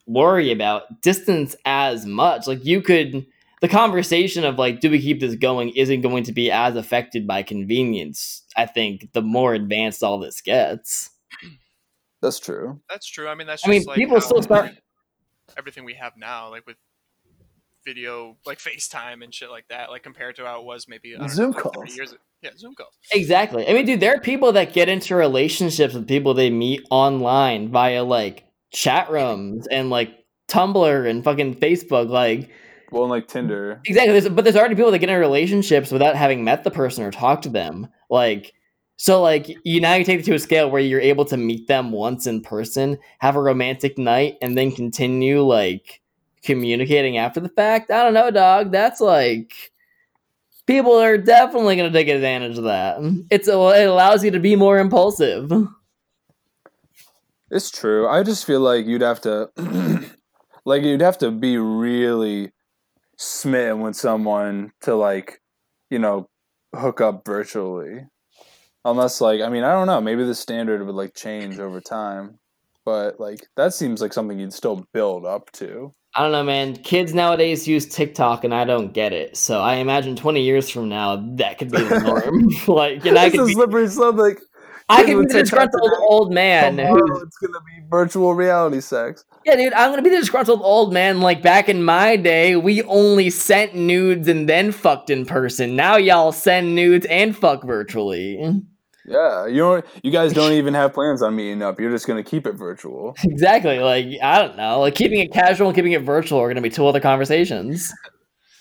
worry 0.07 0.53
about 0.53 1.01
distance 1.01 1.53
as 1.65 2.05
much. 2.05 2.47
Like 2.47 2.63
you 2.63 2.81
could, 2.81 3.25
the 3.59 3.67
conversation 3.67 4.45
of 4.45 4.57
like, 4.57 4.79
do 4.79 4.89
we 4.89 5.01
keep 5.01 5.19
this 5.19 5.35
going 5.35 5.71
isn't 5.75 5.99
going 5.99 6.23
to 6.23 6.31
be 6.31 6.49
as 6.49 6.77
affected 6.77 7.27
by 7.27 7.43
convenience. 7.43 8.43
I 8.55 8.67
think 8.67 9.11
the 9.11 9.21
more 9.21 9.53
advanced 9.53 10.01
all 10.01 10.17
this 10.17 10.39
gets. 10.39 11.09
That's 12.21 12.39
true. 12.39 12.79
That's 12.89 13.07
true. 13.07 13.27
I 13.27 13.35
mean, 13.35 13.47
that's 13.47 13.63
I 13.65 13.67
just 13.67 13.79
mean, 13.79 13.87
like 13.87 13.97
people 13.97 14.21
still 14.21 14.41
start- 14.41 14.71
everything 15.57 15.83
we 15.85 15.95
have 15.95 16.13
now, 16.17 16.49
like 16.49 16.65
with 16.67 16.77
video, 17.85 18.37
like 18.45 18.59
FaceTime 18.59 19.23
and 19.23 19.33
shit 19.33 19.49
like 19.49 19.67
that, 19.69 19.89
like 19.89 20.03
compared 20.03 20.35
to 20.35 20.45
how 20.45 20.59
it 20.59 20.65
was 20.65 20.87
maybe 20.87 21.15
I 21.19 21.27
Zoom 21.27 21.51
know, 21.51 21.57
like 21.57 21.63
30 21.63 21.75
calls. 21.77 21.97
Years, 21.97 22.15
yeah, 22.41 22.51
Zoom 22.55 22.75
calls. 22.75 22.93
Exactly. 23.11 23.67
I 23.67 23.73
mean, 23.73 23.85
dude, 23.85 23.99
there 23.99 24.15
are 24.15 24.19
people 24.19 24.51
that 24.53 24.73
get 24.73 24.87
into 24.89 25.15
relationships 25.15 25.93
with 25.93 26.07
people 26.07 26.33
they 26.33 26.49
meet 26.49 26.85
online 26.91 27.69
via 27.71 28.03
like 28.03 28.45
chat 28.71 29.09
rooms 29.09 29.67
and 29.67 29.89
like 29.89 30.11
Tumblr 30.47 31.09
and 31.09 31.23
fucking 31.23 31.55
Facebook. 31.55 32.09
Like, 32.09 32.49
Well, 32.91 33.03
and 33.03 33.09
like 33.11 33.27
Tinder. 33.27 33.81
exactly. 33.85 34.19
There's, 34.19 34.29
but 34.33 34.43
there's 34.43 34.55
already 34.55 34.75
people 34.75 34.91
that 34.91 34.99
get 34.99 35.09
into 35.09 35.19
relationships 35.19 35.91
without 35.91 36.15
having 36.15 36.43
met 36.43 36.63
the 36.63 36.71
person 36.71 37.03
or 37.03 37.09
talked 37.11 37.43
to 37.43 37.49
them. 37.49 37.87
Like, 38.09 38.53
so 39.01 39.19
like 39.19 39.49
you 39.63 39.81
now 39.81 39.95
you 39.95 40.05
take 40.05 40.19
it 40.19 40.25
to 40.25 40.35
a 40.35 40.39
scale 40.39 40.69
where 40.69 40.79
you're 40.79 41.01
able 41.01 41.25
to 41.25 41.35
meet 41.35 41.67
them 41.67 41.91
once 41.91 42.27
in 42.27 42.39
person, 42.39 42.99
have 43.17 43.35
a 43.35 43.41
romantic 43.41 43.97
night, 43.97 44.37
and 44.43 44.55
then 44.55 44.71
continue 44.71 45.41
like 45.41 46.01
communicating 46.43 47.17
after 47.17 47.39
the 47.39 47.49
fact. 47.49 47.89
I 47.89 48.03
don't 48.03 48.13
know, 48.13 48.29
dog. 48.29 48.71
That's 48.71 49.01
like 49.01 49.71
people 50.67 50.93
are 50.93 51.17
definitely 51.17 51.77
going 51.77 51.91
to 51.91 51.97
take 51.97 52.09
advantage 52.09 52.59
of 52.59 52.65
that. 52.65 52.99
It's 53.31 53.47
it 53.47 53.55
allows 53.55 54.23
you 54.23 54.29
to 54.29 54.39
be 54.39 54.55
more 54.55 54.77
impulsive. 54.77 55.51
It's 57.49 57.71
true. 57.71 58.07
I 58.07 58.21
just 58.21 58.45
feel 58.45 58.59
like 58.59 58.85
you'd 58.85 59.01
have 59.01 59.21
to, 59.21 59.49
like, 60.63 60.83
you'd 60.83 61.01
have 61.01 61.17
to 61.17 61.31
be 61.31 61.57
really 61.57 62.51
smitten 63.17 63.81
with 63.81 63.95
someone 63.95 64.73
to, 64.81 64.93
like, 64.93 65.41
you 65.89 65.97
know, 65.97 66.29
hook 66.75 67.01
up 67.01 67.23
virtually. 67.25 68.05
Unless, 68.83 69.21
like, 69.21 69.41
I 69.41 69.49
mean, 69.49 69.63
I 69.63 69.73
don't 69.73 69.87
know. 69.87 70.01
Maybe 70.01 70.23
the 70.23 70.35
standard 70.35 70.85
would, 70.85 70.95
like, 70.95 71.13
change 71.13 71.59
over 71.59 71.79
time. 71.79 72.39
But, 72.83 73.19
like, 73.19 73.47
that 73.55 73.73
seems 73.73 74.01
like 74.01 74.13
something 74.13 74.39
you'd 74.39 74.53
still 74.53 74.87
build 74.93 75.25
up 75.25 75.51
to. 75.53 75.93
I 76.15 76.23
don't 76.23 76.31
know, 76.31 76.43
man. 76.43 76.75
Kids 76.75 77.13
nowadays 77.13 77.67
use 77.67 77.85
TikTok, 77.85 78.43
and 78.43 78.53
I 78.53 78.65
don't 78.65 78.91
get 78.91 79.13
it. 79.13 79.37
So 79.37 79.61
I 79.61 79.75
imagine 79.75 80.15
20 80.15 80.41
years 80.41 80.69
from 80.69 80.89
now, 80.89 81.23
that 81.37 81.57
could 81.57 81.71
be 81.71 81.83
the 81.83 81.99
norm. 81.99 82.49
like, 82.67 83.05
and 83.05 83.17
I 83.17 83.29
could 83.29 83.47
be, 83.47 83.53
slippery 83.53 83.87
slope. 83.87 84.17
Like, 84.17 84.39
I 84.91 85.03
could 85.03 85.19
be 85.21 85.25
the 85.27 85.39
disgruntled 85.41 85.93
old 85.99 86.33
man. 86.33 86.79
it's 86.79 87.37
gonna 87.37 87.63
be 87.65 87.87
virtual 87.89 88.33
reality 88.33 88.81
sex. 88.81 89.23
Yeah, 89.45 89.55
dude, 89.55 89.73
I'm 89.73 89.91
gonna 89.91 90.01
be 90.01 90.09
the 90.09 90.17
disgruntled 90.17 90.61
old 90.61 90.91
man. 90.93 91.21
Like 91.21 91.41
back 91.41 91.69
in 91.69 91.83
my 91.83 92.17
day, 92.17 92.55
we 92.57 92.83
only 92.83 93.29
sent 93.29 93.73
nudes 93.73 94.27
and 94.27 94.49
then 94.49 94.71
fucked 94.71 95.09
in 95.09 95.25
person. 95.25 95.75
Now 95.75 95.95
y'all 95.95 96.31
send 96.31 96.75
nudes 96.75 97.05
and 97.05 97.35
fuck 97.35 97.63
virtually. 97.63 98.63
Yeah, 99.05 99.47
you 99.47 99.57
don't. 99.57 99.85
You 100.03 100.11
guys 100.11 100.33
don't 100.33 100.51
even 100.53 100.73
have 100.73 100.93
plans 100.93 101.21
on 101.21 101.35
meeting 101.35 101.61
up. 101.61 101.79
You're 101.79 101.91
just 101.91 102.07
gonna 102.07 102.23
keep 102.23 102.45
it 102.45 102.53
virtual. 102.53 103.15
Exactly. 103.23 103.79
Like 103.79 104.07
I 104.21 104.41
don't 104.41 104.57
know. 104.57 104.81
Like 104.81 104.95
keeping 104.95 105.19
it 105.19 105.31
casual 105.31 105.67
and 105.67 105.75
keeping 105.75 105.93
it 105.93 106.03
virtual 106.03 106.39
are 106.39 106.47
gonna 106.47 106.61
be 106.61 106.69
two 106.69 106.85
other 106.87 106.99
conversations. 106.99 107.93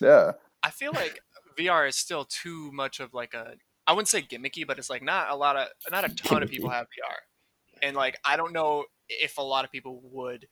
Yeah. 0.02 0.32
I 0.62 0.70
feel 0.70 0.92
like 0.94 1.20
VR 1.58 1.86
is 1.86 1.94
still 1.94 2.24
too 2.24 2.72
much 2.72 3.00
of 3.00 3.12
like 3.12 3.34
a 3.34 3.52
I 3.86 3.92
wouldn't 3.92 4.08
say 4.08 4.22
gimmicky, 4.22 4.66
but 4.66 4.78
it's 4.78 4.88
like 4.88 5.02
not 5.02 5.30
a 5.30 5.36
lot 5.36 5.56
of 5.56 5.68
not 5.90 6.04
a 6.04 6.14
ton 6.14 6.42
of 6.42 6.48
people 6.48 6.70
have 6.70 6.86
VR. 6.86 7.82
And 7.82 7.94
like 7.94 8.16
I 8.24 8.38
don't 8.38 8.54
know 8.54 8.86
if 9.10 9.36
a 9.36 9.42
lot 9.42 9.66
of 9.66 9.70
people 9.70 10.00
would 10.04 10.48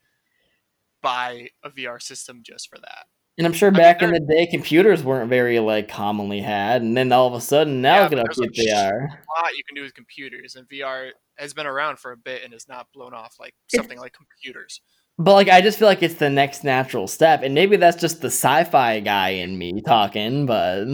buy 1.03 1.49
a 1.65 1.71
VR 1.71 2.03
system 2.03 2.43
just 2.45 2.69
for 2.69 2.79
that. 2.79 3.07
And 3.39 3.47
I'm 3.47 3.53
sure 3.53 3.71
mean, 3.71 3.81
back 3.81 4.03
in 4.03 4.11
the 4.11 4.19
day, 4.19 4.47
computers 4.47 5.05
weren't 5.05 5.31
very 5.31 5.61
like 5.61 5.89
commonly 5.89 6.41
had, 6.41 6.83
and 6.83 6.97
then 6.97 7.13
all 7.13 7.29
of 7.29 7.35
a 7.35 7.41
sudden 7.41 7.81
now 7.81 7.97
Yeah, 7.97 8.03
look 8.03 8.11
but 8.11 8.19
at 8.19 8.27
how 8.27 8.35
there's, 8.35 8.51
cute 8.51 8.67
they 8.67 8.73
are. 8.73 8.99
A 8.99 9.43
lot 9.43 9.57
you 9.57 9.63
can 9.65 9.77
do 9.77 9.83
with 9.83 9.95
computers 9.95 10.57
and 10.57 10.69
VR 10.69 11.11
has 11.39 11.55
been 11.55 11.67
around 11.67 12.01
for 12.01 12.11
a 12.11 12.17
bit 12.17 12.43
and 12.43 12.53
is 12.53 12.67
not 12.69 12.89
blown 12.93 13.15
off 13.15 13.37
like 13.39 13.55
something 13.73 13.99
like 13.99 14.13
computers. 14.13 14.81
But 15.19 15.35
like, 15.35 15.49
I 15.49 15.61
just 15.61 15.79
feel 15.79 15.87
like 15.87 16.03
it's 16.03 16.15
the 16.15 16.31
next 16.31 16.65
natural 16.65 17.07
step, 17.07 17.43
and 17.43 17.55
maybe 17.55 17.77
that's 17.77 18.01
just 18.01 18.21
the 18.21 18.27
sci-fi 18.27 18.99
guy 19.01 19.29
in 19.31 19.57
me 19.57 19.83
talking. 19.83 20.45
But 20.47 20.87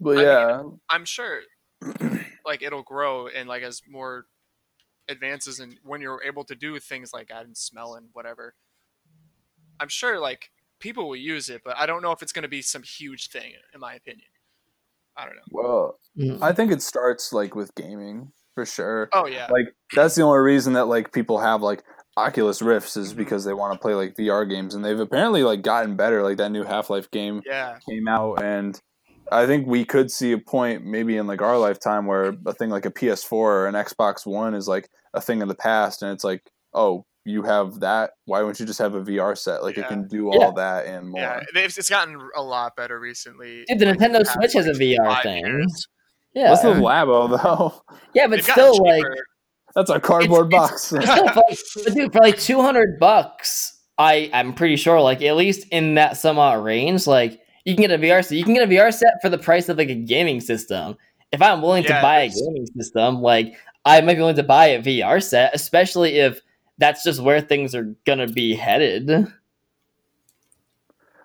But 0.00 0.18
I 0.18 0.22
yeah, 0.22 0.62
I'm 0.90 1.04
sure 1.04 1.42
like 2.44 2.62
it'll 2.62 2.82
grow 2.82 3.28
and 3.28 3.48
like 3.48 3.62
as 3.62 3.82
more 3.88 4.26
advances 5.08 5.60
and 5.60 5.78
when 5.84 6.00
you're 6.00 6.22
able 6.24 6.44
to 6.44 6.56
do 6.56 6.78
things 6.80 7.12
like 7.12 7.30
add 7.30 7.46
and 7.46 7.56
smell 7.56 7.94
and 7.94 8.08
whatever. 8.12 8.54
I'm 9.78 9.88
sure 9.88 10.18
like 10.18 10.50
people 10.82 11.08
will 11.08 11.16
use 11.16 11.48
it, 11.48 11.62
but 11.64 11.76
I 11.78 11.86
don't 11.86 12.02
know 12.02 12.12
if 12.12 12.20
it's 12.22 12.32
going 12.32 12.42
to 12.42 12.48
be 12.48 12.60
some 12.60 12.82
huge 12.82 13.28
thing 13.30 13.52
in 13.72 13.80
my 13.80 13.94
opinion. 13.94 14.28
I 15.16 15.24
don't 15.24 15.36
know. 15.36 15.42
well, 15.50 15.98
Mm. 16.18 16.42
I 16.42 16.52
think 16.52 16.70
it 16.70 16.82
starts 16.82 17.32
like 17.32 17.54
with 17.54 17.74
gaming 17.74 18.32
for 18.54 18.66
sure. 18.66 19.08
Oh 19.14 19.26
yeah. 19.26 19.46
Like 19.50 19.74
that's 19.94 20.14
the 20.14 20.20
only 20.22 20.40
reason 20.40 20.74
that 20.74 20.84
like 20.86 21.10
people 21.10 21.38
have 21.38 21.62
like 21.62 21.82
Oculus 22.18 22.60
Rifts 22.60 22.90
Mm-hmm. 22.92 23.00
is 23.00 23.14
because 23.14 23.44
they 23.44 23.54
want 23.54 23.72
to 23.72 23.78
play 23.78 23.94
like 23.94 24.14
VR 24.14 24.46
games, 24.46 24.74
and 24.74 24.84
they've 24.84 25.00
apparently 25.00 25.42
like 25.42 25.62
gotten 25.62 25.96
better. 25.96 26.22
Like 26.22 26.36
that 26.36 26.50
new 26.50 26.64
Half 26.64 26.90
Life 26.90 27.10
game 27.10 27.40
yeah. 27.46 27.78
came 27.88 28.06
out, 28.08 28.42
and 28.42 28.78
I 29.30 29.46
think 29.46 29.66
we 29.66 29.86
could 29.86 30.10
see 30.10 30.32
a 30.32 30.38
point 30.38 30.84
maybe 30.84 31.16
in 31.16 31.26
like 31.26 31.40
our 31.40 31.56
lifetime 31.56 32.04
where 32.04 32.34
a 32.44 32.52
thing 32.52 32.68
like 32.68 32.84
a 32.84 32.90
PS4 32.90 33.32
or 33.32 33.66
an 33.66 33.74
Xbox 33.74 34.26
One 34.26 34.52
is 34.54 34.68
like 34.68 34.90
a 35.14 35.20
thing 35.22 35.40
of 35.40 35.48
the 35.48 35.54
past, 35.54 36.02
and 36.02 36.12
it's 36.12 36.24
like, 36.24 36.42
oh, 36.74 37.06
you 37.24 37.42
have 37.42 37.80
that. 37.80 38.12
Why 38.24 38.40
wouldn't 38.40 38.58
you 38.60 38.66
just 38.66 38.78
have 38.80 38.94
a 38.94 39.02
VR 39.02 39.36
set? 39.38 39.62
Like 39.62 39.76
Yeah. 39.76 39.84
it 39.84 39.88
can 39.88 40.08
do 40.08 40.28
all 40.28 40.38
Yeah. 40.40 40.50
that 40.56 40.86
and 40.86 41.08
more. 41.10 41.20
Yeah, 41.20 41.40
it's, 41.54 41.78
it's 41.78 41.88
gotten 41.90 42.18
a 42.36 42.42
lot 42.42 42.74
better 42.76 42.98
recently. 42.98 43.64
Dude, 43.68 43.78
the 43.78 43.86
like, 43.86 43.98
Nintendo 43.98 44.24
past, 44.24 44.32
Switch 44.34 44.52
has 44.54 44.66
a 44.66 44.72
VR 44.72 45.22
thing. 45.22 45.44
years. 45.46 45.88
Yeah, 46.34 46.50
What's 46.50 46.62
the 46.62 46.68
Labo 46.74 47.28
though? 47.42 47.82
yeah, 48.14 48.26
but 48.26 48.36
They've 48.36 48.44
still, 48.44 48.82
like. 48.82 49.04
That's 49.74 49.90
a 49.90 49.98
cardboard 50.00 50.52
it's- 50.52 50.90
box. 50.90 50.92
it's 50.92 51.70
still 51.70 51.86
like, 51.86 51.94
dude, 51.94 52.12
for 52.12 52.18
like 52.20 52.38
two 52.38 52.60
hundred 52.60 52.98
bucks, 53.00 53.78
I 53.98 54.28
I'm 54.34 54.52
pretty 54.54 54.76
sure, 54.76 55.00
like 55.00 55.22
at 55.22 55.34
least 55.36 55.66
in 55.70 55.94
that 55.94 56.16
somewhat 56.18 56.62
range, 56.62 57.06
like 57.06 57.40
you 57.64 57.74
can 57.74 57.82
get 57.82 57.90
a 57.92 57.98
VR 57.98 58.22
set. 58.24 58.36
You 58.36 58.44
can 58.44 58.52
get 58.54 58.64
a 58.64 58.66
VR 58.70 58.92
set 58.92 59.14
for 59.22 59.28
the 59.30 59.38
price 59.38 59.68
of 59.70 59.78
like 59.78 59.88
a 59.88 59.94
gaming 59.94 60.40
system. 60.40 60.96
If 61.32 61.40
I'm 61.40 61.62
willing 61.62 61.84
Yeah, 61.84 61.96
to 61.96 62.02
buy 62.02 62.18
a 62.20 62.28
gaming 62.28 62.66
system, 62.76 63.22
like 63.22 63.54
I 63.86 64.00
might 64.02 64.14
be 64.14 64.20
willing 64.20 64.36
to 64.36 64.42
buy 64.42 64.66
a 64.66 64.82
VR 64.82 65.22
set, 65.22 65.54
especially 65.54 66.18
if 66.18 66.40
that's 66.78 67.04
just 67.04 67.20
where 67.20 67.40
things 67.40 67.74
are 67.74 67.94
gonna 68.06 68.26
be 68.28 68.54
headed. 68.54 69.26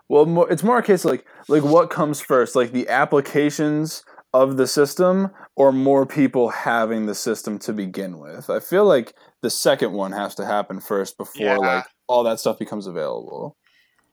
Well, 0.09 0.25
more, 0.25 0.49
it's 0.49 0.63
more 0.63 0.77
a 0.77 0.83
case 0.83 1.03
of 1.03 1.11
like 1.11 1.25
like 1.47 1.63
what 1.63 1.89
comes 1.89 2.21
first, 2.21 2.55
like 2.55 2.71
the 2.71 2.87
applications 2.87 4.03
of 4.33 4.57
the 4.57 4.67
system, 4.67 5.31
or 5.55 5.71
more 5.71 6.05
people 6.05 6.49
having 6.49 7.05
the 7.05 7.15
system 7.15 7.57
to 7.59 7.73
begin 7.73 8.19
with. 8.19 8.49
I 8.49 8.59
feel 8.59 8.85
like 8.85 9.13
the 9.41 9.49
second 9.49 9.93
one 9.93 10.11
has 10.11 10.35
to 10.35 10.45
happen 10.45 10.79
first 10.79 11.17
before 11.17 11.45
Yeah. 11.45 11.57
like 11.57 11.85
all 12.07 12.23
that 12.23 12.39
stuff 12.39 12.59
becomes 12.59 12.87
available. 12.87 13.57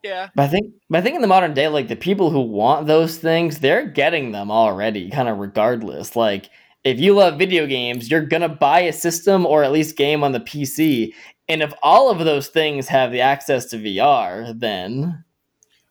Yeah, 0.02 0.28
But 0.34 0.42
I 0.42 0.48
think, 0.48 0.74
but 0.90 0.98
I 0.98 1.00
think 1.00 1.16
in 1.16 1.22
the 1.22 1.28
modern 1.28 1.54
day, 1.54 1.68
like 1.68 1.88
the 1.88 1.96
people 1.96 2.28
who 2.30 2.42
want 2.42 2.86
those 2.86 3.16
things, 3.16 3.60
they're 3.60 3.86
getting 3.86 4.32
them 4.32 4.50
already, 4.50 5.08
kind 5.10 5.28
of 5.30 5.38
regardless. 5.38 6.14
Like 6.14 6.50
if 6.84 7.00
you 7.00 7.14
love 7.14 7.38
video 7.38 7.66
games, 7.66 8.10
you're 8.10 8.24
gonna 8.24 8.48
buy 8.48 8.80
a 8.80 8.92
system 8.92 9.46
or 9.46 9.64
at 9.64 9.72
least 9.72 9.96
game 9.96 10.22
on 10.22 10.32
the 10.32 10.40
PC. 10.40 11.14
And 11.48 11.62
if 11.62 11.72
all 11.82 12.10
of 12.10 12.18
those 12.18 12.48
things 12.48 12.88
have 12.88 13.10
the 13.10 13.20
access 13.20 13.66
to 13.66 13.76
VR, 13.76 14.58
then 14.58 15.24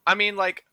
I 0.06 0.15
mean, 0.15 0.36
like, 0.36 0.63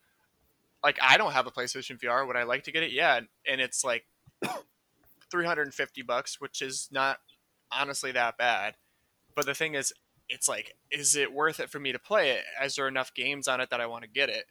like 0.85 0.99
I 1.03 1.17
don't 1.17 1.33
have 1.33 1.47
a 1.47 1.51
PlayStation 1.51 1.99
VR. 1.99 2.27
Would 2.27 2.37
I 2.37 2.45
like 2.45 2.65
to 2.65 2.73
get 2.73 2.83
it? 2.83 2.93
Yeah, 2.93 3.21
and 3.47 3.61
it's 3.61 3.85
like 3.85 4.05
three 5.31 5.47
hundred 5.47 5.65
and 5.65 5.75
fifty 5.75 6.03
bucks, 6.03 6.41
which 6.41 6.63
is 6.63 6.89
not 6.93 7.19
honestly 7.73 8.13
that 8.13 8.37
bad. 8.37 8.75
But 9.35 9.47
the 9.47 9.55
thing 9.55 9.75
is, 9.75 9.93
it's 10.29 10.49
like, 10.49 10.75
is 10.91 11.17
it 11.17 11.33
worth 11.33 11.61
it 11.61 11.71
for 11.71 11.79
me 11.79 11.93
to 11.93 11.99
play 11.99 12.31
it? 12.31 12.45
Is 12.63 12.77
there 12.77 12.89
enough 12.89 13.15
games 13.15 13.49
on 13.49 13.61
it 13.61 13.71
that 13.71 13.81
I 13.81 13.87
want 13.87 14.05
to 14.05 14.11
get 14.11 14.29
it? 14.29 14.45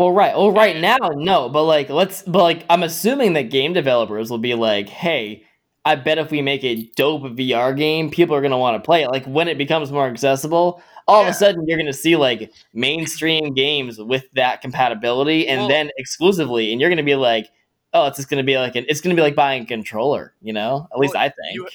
Well, 0.00 0.12
right, 0.12 0.34
well, 0.34 0.50
right 0.50 0.80
now, 0.80 0.96
no. 1.14 1.48
But 1.48 1.64
like, 1.64 1.90
let's, 1.90 2.22
but 2.22 2.42
like, 2.42 2.64
I'm 2.70 2.82
assuming 2.82 3.34
that 3.34 3.50
game 3.50 3.72
developers 3.72 4.30
will 4.30 4.38
be 4.38 4.54
like, 4.54 4.88
hey. 4.88 5.44
I 5.82 5.94
bet 5.94 6.18
if 6.18 6.30
we 6.30 6.42
make 6.42 6.62
a 6.62 6.90
dope 6.94 7.22
VR 7.22 7.74
game, 7.74 8.10
people 8.10 8.36
are 8.36 8.42
gonna 8.42 8.58
want 8.58 8.74
to 8.76 8.86
play 8.86 9.02
it. 9.02 9.08
Like 9.08 9.24
when 9.24 9.48
it 9.48 9.56
becomes 9.56 9.90
more 9.90 10.06
accessible, 10.06 10.82
all 11.08 11.22
of 11.22 11.28
a 11.28 11.32
sudden 11.32 11.66
you're 11.66 11.78
gonna 11.78 11.94
see 11.94 12.16
like 12.16 12.52
mainstream 12.74 13.54
games 13.54 13.98
with 13.98 14.26
that 14.34 14.60
compatibility, 14.60 15.48
and 15.48 15.60
Well- 15.60 15.68
then 15.68 15.90
exclusively, 15.96 16.70
and 16.70 16.82
you're 16.82 16.90
gonna 16.90 17.02
be 17.02 17.14
like, 17.14 17.48
oh, 17.94 18.06
it's 18.08 18.18
just 18.18 18.28
gonna 18.28 18.42
be 18.42 18.58
like 18.58 18.76
an, 18.76 18.84
it's 18.90 19.00
gonna 19.00 19.14
be 19.14 19.22
like 19.22 19.34
buying 19.34 19.62
a 19.62 19.66
controller, 19.66 20.34
you 20.42 20.52
know? 20.52 20.86
At 20.92 20.98
least 20.98 21.16
I 21.16 21.30
think. 21.30 21.54
you- 21.54 21.68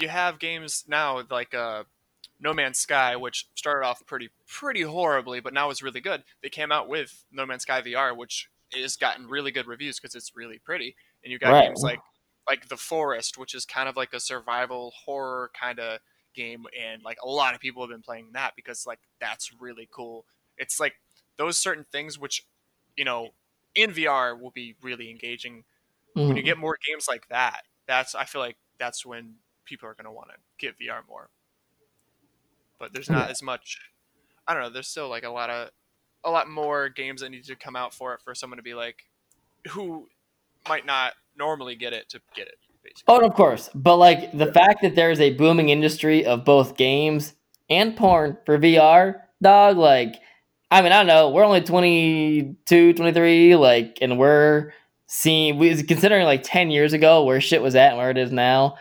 you 0.00 0.08
have 0.08 0.40
games 0.40 0.84
now 0.88 1.22
like 1.30 1.54
uh, 1.54 1.84
No 2.38 2.52
Man's 2.52 2.78
Sky, 2.78 3.16
which 3.16 3.48
started 3.54 3.86
off 3.86 4.04
pretty 4.06 4.30
pretty 4.46 4.82
horribly, 4.82 5.40
but 5.40 5.54
now 5.54 5.70
is 5.70 5.82
really 5.82 6.00
good. 6.00 6.24
They 6.42 6.50
came 6.50 6.72
out 6.72 6.88
with 6.88 7.24
No 7.30 7.46
Man's 7.46 7.62
Sky 7.62 7.80
VR, 7.82 8.14
which 8.14 8.50
has 8.72 8.96
gotten 8.96 9.28
really 9.28 9.50
good 9.52 9.66
reviews 9.66 9.98
because 9.98 10.14
it's 10.14 10.34
really 10.36 10.58
pretty. 10.58 10.96
And 11.24 11.32
you 11.32 11.38
got 11.38 11.56
Right. 11.56 11.70
games 11.70 11.82
like 11.84 12.02
like 12.48 12.68
The 12.68 12.76
Forest, 12.76 13.38
which 13.38 13.54
is 13.54 13.64
kind 13.66 13.88
of 13.88 13.96
like 13.96 14.12
a 14.12 14.20
survival 14.20 14.92
horror 15.04 15.50
kind 15.58 15.80
of 15.80 16.00
game, 16.34 16.66
and 16.78 17.02
like 17.02 17.18
a 17.22 17.28
lot 17.28 17.54
of 17.54 17.60
people 17.60 17.82
have 17.82 17.90
been 17.90 18.02
playing 18.02 18.32
that 18.32 18.54
because 18.56 18.86
like 18.86 19.00
that's 19.20 19.52
really 19.60 19.88
cool. 19.90 20.26
It's 20.58 20.78
like 20.80 20.94
those 21.38 21.58
certain 21.58 21.84
things 21.90 22.18
which 22.18 22.46
you 22.96 23.04
know 23.04 23.30
in 23.74 23.92
VR 23.92 24.36
will 24.36 24.50
be 24.50 24.76
really 24.82 25.10
engaging 25.10 25.64
when 26.24 26.36
you 26.36 26.42
Mhm. 26.44 26.44
get 26.44 26.58
more 26.58 26.78
games 26.88 27.08
like 27.08 27.28
that, 27.28 27.62
that's 27.86 28.14
I 28.14 28.24
feel 28.24 28.40
like 28.40 28.58
that's 28.78 29.06
when 29.06 29.36
people 29.64 29.88
are 29.88 29.94
going 29.94 30.06
to 30.06 30.12
want 30.12 30.30
to 30.30 30.36
get 30.58 30.78
VR 30.78 31.04
more. 31.08 31.30
But 32.78 32.92
there's 32.92 33.10
not 33.10 33.30
as 33.30 33.42
much. 33.42 33.78
I 34.46 34.54
don't 34.54 34.62
know. 34.62 34.70
There's 34.70 34.88
still 34.88 35.08
like 35.08 35.24
a 35.24 35.30
lot 35.30 35.50
of 35.50 35.70
a 36.24 36.30
lot 36.30 36.48
more 36.48 36.88
games 36.88 37.20
that 37.20 37.30
need 37.30 37.44
to 37.44 37.56
come 37.56 37.76
out 37.76 37.94
for 37.94 38.14
it 38.14 38.20
for 38.20 38.34
someone 38.34 38.56
to 38.56 38.62
be 38.62 38.74
like, 38.74 38.96
who 39.70 40.08
might 40.68 40.84
not 40.84 41.14
normally 41.38 41.76
get 41.76 41.92
it 41.92 42.08
to 42.10 42.20
get 42.34 42.48
it. 42.48 42.56
Basically. 42.82 43.04
Oh, 43.08 43.26
of 43.26 43.34
course. 43.34 43.70
But 43.74 43.96
like 43.96 44.36
the 44.36 44.52
fact 44.52 44.82
that 44.82 44.94
there 44.94 45.10
is 45.10 45.20
a 45.20 45.34
booming 45.34 45.70
industry 45.70 46.24
of 46.24 46.44
both 46.44 46.76
games 46.76 47.34
and 47.68 47.96
porn 47.96 48.36
for 48.44 48.58
VR, 48.58 49.22
dog, 49.42 49.76
like 49.76 50.16
I 50.70 50.82
mean, 50.82 50.92
I 50.92 50.98
don't 50.98 51.06
know, 51.06 51.30
we're 51.30 51.44
only 51.44 51.60
22, 51.60 52.92
23, 52.92 53.56
like 53.56 53.98
and 54.00 54.18
we're 54.18 54.72
seeing 55.06 55.58
we 55.58 55.82
considering 55.82 56.24
like 56.24 56.42
10 56.42 56.70
years 56.70 56.92
ago 56.92 57.24
where 57.24 57.40
shit 57.40 57.62
was 57.62 57.76
at 57.76 57.90
and 57.90 57.98
where 57.98 58.10
it 58.10 58.18
is 58.18 58.32
now. 58.32 58.76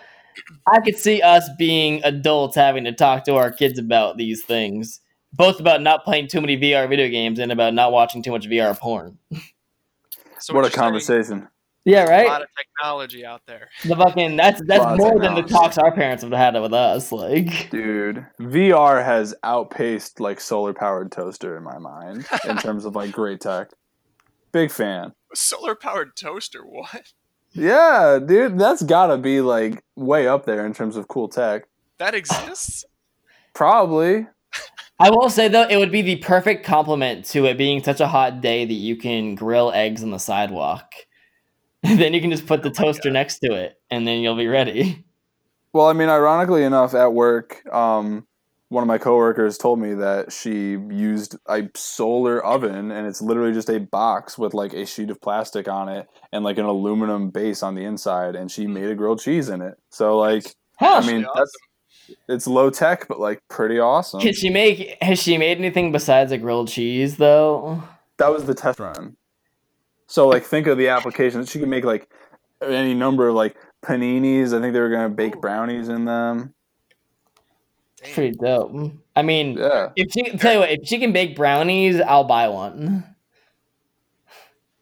I 0.68 0.80
could 0.82 0.98
see 0.98 1.22
us 1.22 1.50
being 1.58 2.02
adults 2.04 2.56
having 2.56 2.84
to 2.86 2.92
talk 2.92 3.24
to 3.26 3.36
our 3.36 3.52
kids 3.52 3.80
about 3.80 4.18
these 4.18 4.44
things. 4.44 5.02
Both 5.34 5.60
about 5.60 5.82
not 5.82 6.06
playing 6.06 6.30
too 6.30 6.40
many 6.40 6.58
VR 6.58 6.88
video 6.88 7.10
games 7.10 7.40
and 7.40 7.52
about 7.52 7.74
not 7.74 7.92
watching 7.92 8.24
too 8.24 8.32
much 8.32 8.48
VR 8.48 8.78
porn. 8.78 9.18
So 10.38 10.54
what 10.54 10.60
a 10.60 10.64
you're 10.66 10.72
saying, 10.72 10.80
conversation. 10.80 11.48
Yeah, 11.86 12.04
right. 12.06 12.26
A 12.26 12.30
lot 12.30 12.42
of 12.42 12.48
technology 12.58 13.26
out 13.26 13.42
there. 13.46 13.70
The 13.84 13.96
fucking 13.96 14.36
that's 14.36 14.62
that's 14.66 14.98
more 15.00 15.20
than 15.20 15.36
the 15.36 15.44
talks 15.44 15.78
our 15.78 15.92
parents 15.92 16.24
have 16.24 16.32
had 16.32 16.60
with 16.60 16.74
us. 16.74 17.12
Like 17.12 17.70
Dude, 17.70 18.26
VR 18.40 19.06
has 19.06 19.36
outpaced 19.44 20.20
like 20.20 20.40
solar 20.40 20.74
powered 20.74 21.12
toaster 21.12 21.56
in 21.58 21.64
my 21.64 21.78
mind 21.78 22.28
in 22.48 22.58
terms 22.60 22.86
of 22.86 22.96
like 22.96 23.12
great 23.12 23.40
tech. 23.40 23.70
Big 24.52 24.72
fan. 24.72 25.14
Solar 25.34 25.76
powered 25.76 26.16
toaster. 26.16 26.62
What? 26.66 27.14
Yeah, 27.56 28.20
dude, 28.24 28.60
that's 28.60 28.84
gotta 28.84 29.18
be 29.18 29.42
like 29.42 29.84
way 29.96 30.28
up 30.28 30.46
there 30.46 30.66
in 30.66 30.74
terms 30.74 30.98
of 30.98 31.08
cool 31.08 31.30
tech. 31.30 31.68
That 31.98 32.14
exists? 32.14 32.84
Probably. 33.54 34.28
I 35.00 35.10
will 35.10 35.30
say 35.30 35.48
though, 35.48 35.68
it 35.68 35.78
would 35.78 35.92
be 35.92 36.02
the 36.02 36.18
perfect 36.18 36.66
complement 36.66 37.26
to 37.28 37.46
it 37.46 37.58
being 37.58 37.82
such 37.84 38.02
a 38.02 38.08
hot 38.08 38.42
day 38.42 38.66
that 38.66 38.74
you 38.74 38.98
can 38.98 39.36
grill 39.36 39.72
eggs 39.72 40.04
on 40.04 40.12
the 40.12 40.18
sidewalk. 40.18 40.92
then 41.84 42.14
you 42.14 42.22
can 42.22 42.32
just 42.32 42.46
put 42.46 42.64
the 42.64 42.72
toaster 42.72 43.12
next 43.12 43.40
to 43.40 43.54
it, 43.54 43.80
and 43.90 44.08
then 44.08 44.20
you'll 44.22 44.36
be 44.36 44.48
ready. 44.48 45.06
Well, 45.72 45.88
I 45.88 45.94
mean, 45.94 46.10
ironically 46.10 46.64
enough, 46.64 46.94
at 46.94 47.14
work, 47.14 47.62
um, 47.74 48.26
one 48.70 48.84
of 48.84 48.88
my 48.88 48.98
coworkers 48.98 49.58
told 49.58 49.80
me 49.80 49.94
that 49.94 50.32
she 50.32 50.72
used 50.72 51.38
a 51.48 51.70
solar 51.76 52.44
oven, 52.44 52.92
and 52.92 53.08
it's 53.08 53.22
literally 53.22 53.54
just 53.54 53.70
a 53.70 53.80
box 53.80 54.38
with 54.38 54.54
like 54.54 54.74
a 54.74 54.86
sheet 54.86 55.10
of 55.10 55.22
plastic 55.22 55.68
on 55.68 55.88
it 55.90 56.08
and 56.32 56.44
like 56.44 56.58
an 56.58 56.66
aluminum 56.66 57.30
base 57.30 57.64
on 57.64 57.76
the 57.76 57.84
inside, 57.84 58.36
and 58.36 58.52
she 58.52 58.66
hmm. 58.66 58.74
made 58.74 58.90
a 58.90 58.96
grilled 58.96 59.22
cheese 59.22 59.50
in 59.50 59.62
it. 59.62 59.76
So, 59.90 60.18
like, 60.18 60.56
Huh. 60.80 61.02
I 61.04 61.08
mean, 61.08 61.26
Awesome. 61.26 61.34
that's 61.36 61.58
it's 62.28 62.48
low 62.48 62.70
tech, 62.70 63.08
but 63.08 63.20
like 63.20 63.42
pretty 63.50 63.80
awesome. 63.80 64.20
Can 64.20 64.34
she 64.34 64.50
make? 64.50 64.98
Has 65.02 65.22
she 65.22 65.38
made 65.38 65.58
anything 65.58 65.92
besides 65.92 66.32
a 66.32 66.38
grilled 66.38 66.68
cheese 66.68 67.18
though? 67.18 67.84
That 68.18 68.32
was 68.32 68.46
the 68.46 68.54
test 68.54 68.80
run. 68.80 69.18
So, 70.08 70.28
like, 70.28 70.44
think 70.44 70.68
of 70.68 70.78
the 70.78 70.90
application. 70.90 71.46
She 71.46 71.60
could 71.60 71.68
make 71.68 71.84
like 71.84 72.10
any 72.62 72.94
number 72.94 73.28
of 73.28 73.36
like 73.36 73.58
paninis. 73.84 74.56
I 74.56 74.62
think 74.62 74.74
they 74.74 74.80
were 74.80 74.90
gonna 74.90 75.10
bake 75.10 75.42
brownies 75.42 75.90
in 75.90 76.06
them. 76.06 76.54
Dang. 78.06 78.14
Pretty 78.14 78.38
dope. 78.38 78.92
I 79.16 79.22
mean, 79.22 79.58
Yeah, 79.58 79.90
if 79.96 80.12
she 80.12 80.24
tell 80.38 80.54
you 80.54 80.60
what, 80.60 80.70
if 80.72 80.88
she 80.88 81.00
can 81.00 81.12
bake 81.14 81.36
brownies, 81.36 82.00
I'll 82.02 82.24
buy 82.26 82.48
one, 82.50 83.04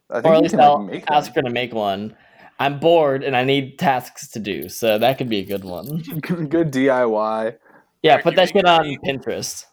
I 0.09 0.15
think 0.21 0.25
or 0.25 0.36
at 0.36 0.41
least 0.43 0.55
I'll 0.55 0.79
make 0.79 1.09
ask 1.09 1.33
them. 1.33 1.43
her 1.45 1.49
to 1.49 1.53
make 1.53 1.73
one. 1.73 2.15
I'm 2.59 2.79
bored 2.79 3.23
and 3.23 3.36
I 3.36 3.43
need 3.43 3.79
tasks 3.79 4.27
to 4.29 4.39
do, 4.39 4.69
so 4.69 4.97
that 4.99 5.17
could 5.17 5.29
be 5.29 5.39
a 5.39 5.45
good 5.45 5.63
one. 5.63 5.97
good 6.21 6.71
DIY. 6.71 7.55
Yeah, 8.03 8.12
Eric, 8.13 8.23
put 8.23 8.36
that 8.36 8.45
make 8.53 8.53
shit 8.53 8.65
on 8.65 8.86
any- 8.86 8.97
Pinterest. 8.99 9.65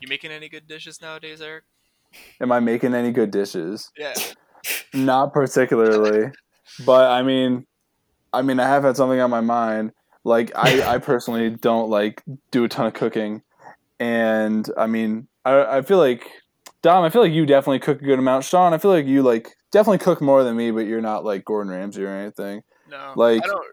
You 0.00 0.08
making 0.08 0.32
any 0.32 0.48
good 0.48 0.66
dishes 0.66 1.00
nowadays, 1.00 1.40
Eric? 1.40 1.64
Am 2.40 2.52
I 2.52 2.60
making 2.60 2.94
any 2.94 3.12
good 3.12 3.30
dishes? 3.30 3.90
Yeah. 3.96 4.14
Not 4.92 5.32
particularly, 5.32 6.30
but 6.84 7.10
I 7.10 7.22
mean, 7.22 7.66
I 8.32 8.42
mean, 8.42 8.58
I 8.60 8.68
have 8.68 8.82
had 8.84 8.96
something 8.96 9.20
on 9.20 9.30
my 9.30 9.40
mind. 9.40 9.92
Like, 10.24 10.52
I, 10.56 10.82
I 10.94 10.98
personally 10.98 11.50
don't 11.50 11.90
like 11.90 12.22
do 12.50 12.64
a 12.64 12.68
ton 12.68 12.86
of 12.86 12.94
cooking, 12.94 13.42
and 14.00 14.68
I 14.76 14.86
mean, 14.86 15.28
I, 15.44 15.78
I 15.78 15.82
feel 15.82 15.98
like 15.98 16.26
Dom, 16.82 17.04
I 17.04 17.10
feel 17.10 17.22
like 17.22 17.32
you 17.32 17.46
definitely 17.46 17.78
cook 17.80 18.00
a 18.00 18.04
good 18.04 18.18
amount. 18.18 18.44
Sean, 18.44 18.72
I 18.74 18.78
feel 18.78 18.90
like 18.90 19.06
you 19.06 19.22
like 19.22 19.54
definitely 19.70 19.98
cook 19.98 20.20
more 20.20 20.42
than 20.44 20.56
me, 20.56 20.70
but 20.70 20.80
you're 20.86 21.00
not 21.00 21.24
like 21.24 21.44
Gordon 21.44 21.72
Ramsay 21.72 22.04
or 22.04 22.08
anything. 22.08 22.62
No. 22.90 23.12
Like- 23.16 23.44
I 23.44 23.46
don't. 23.46 23.66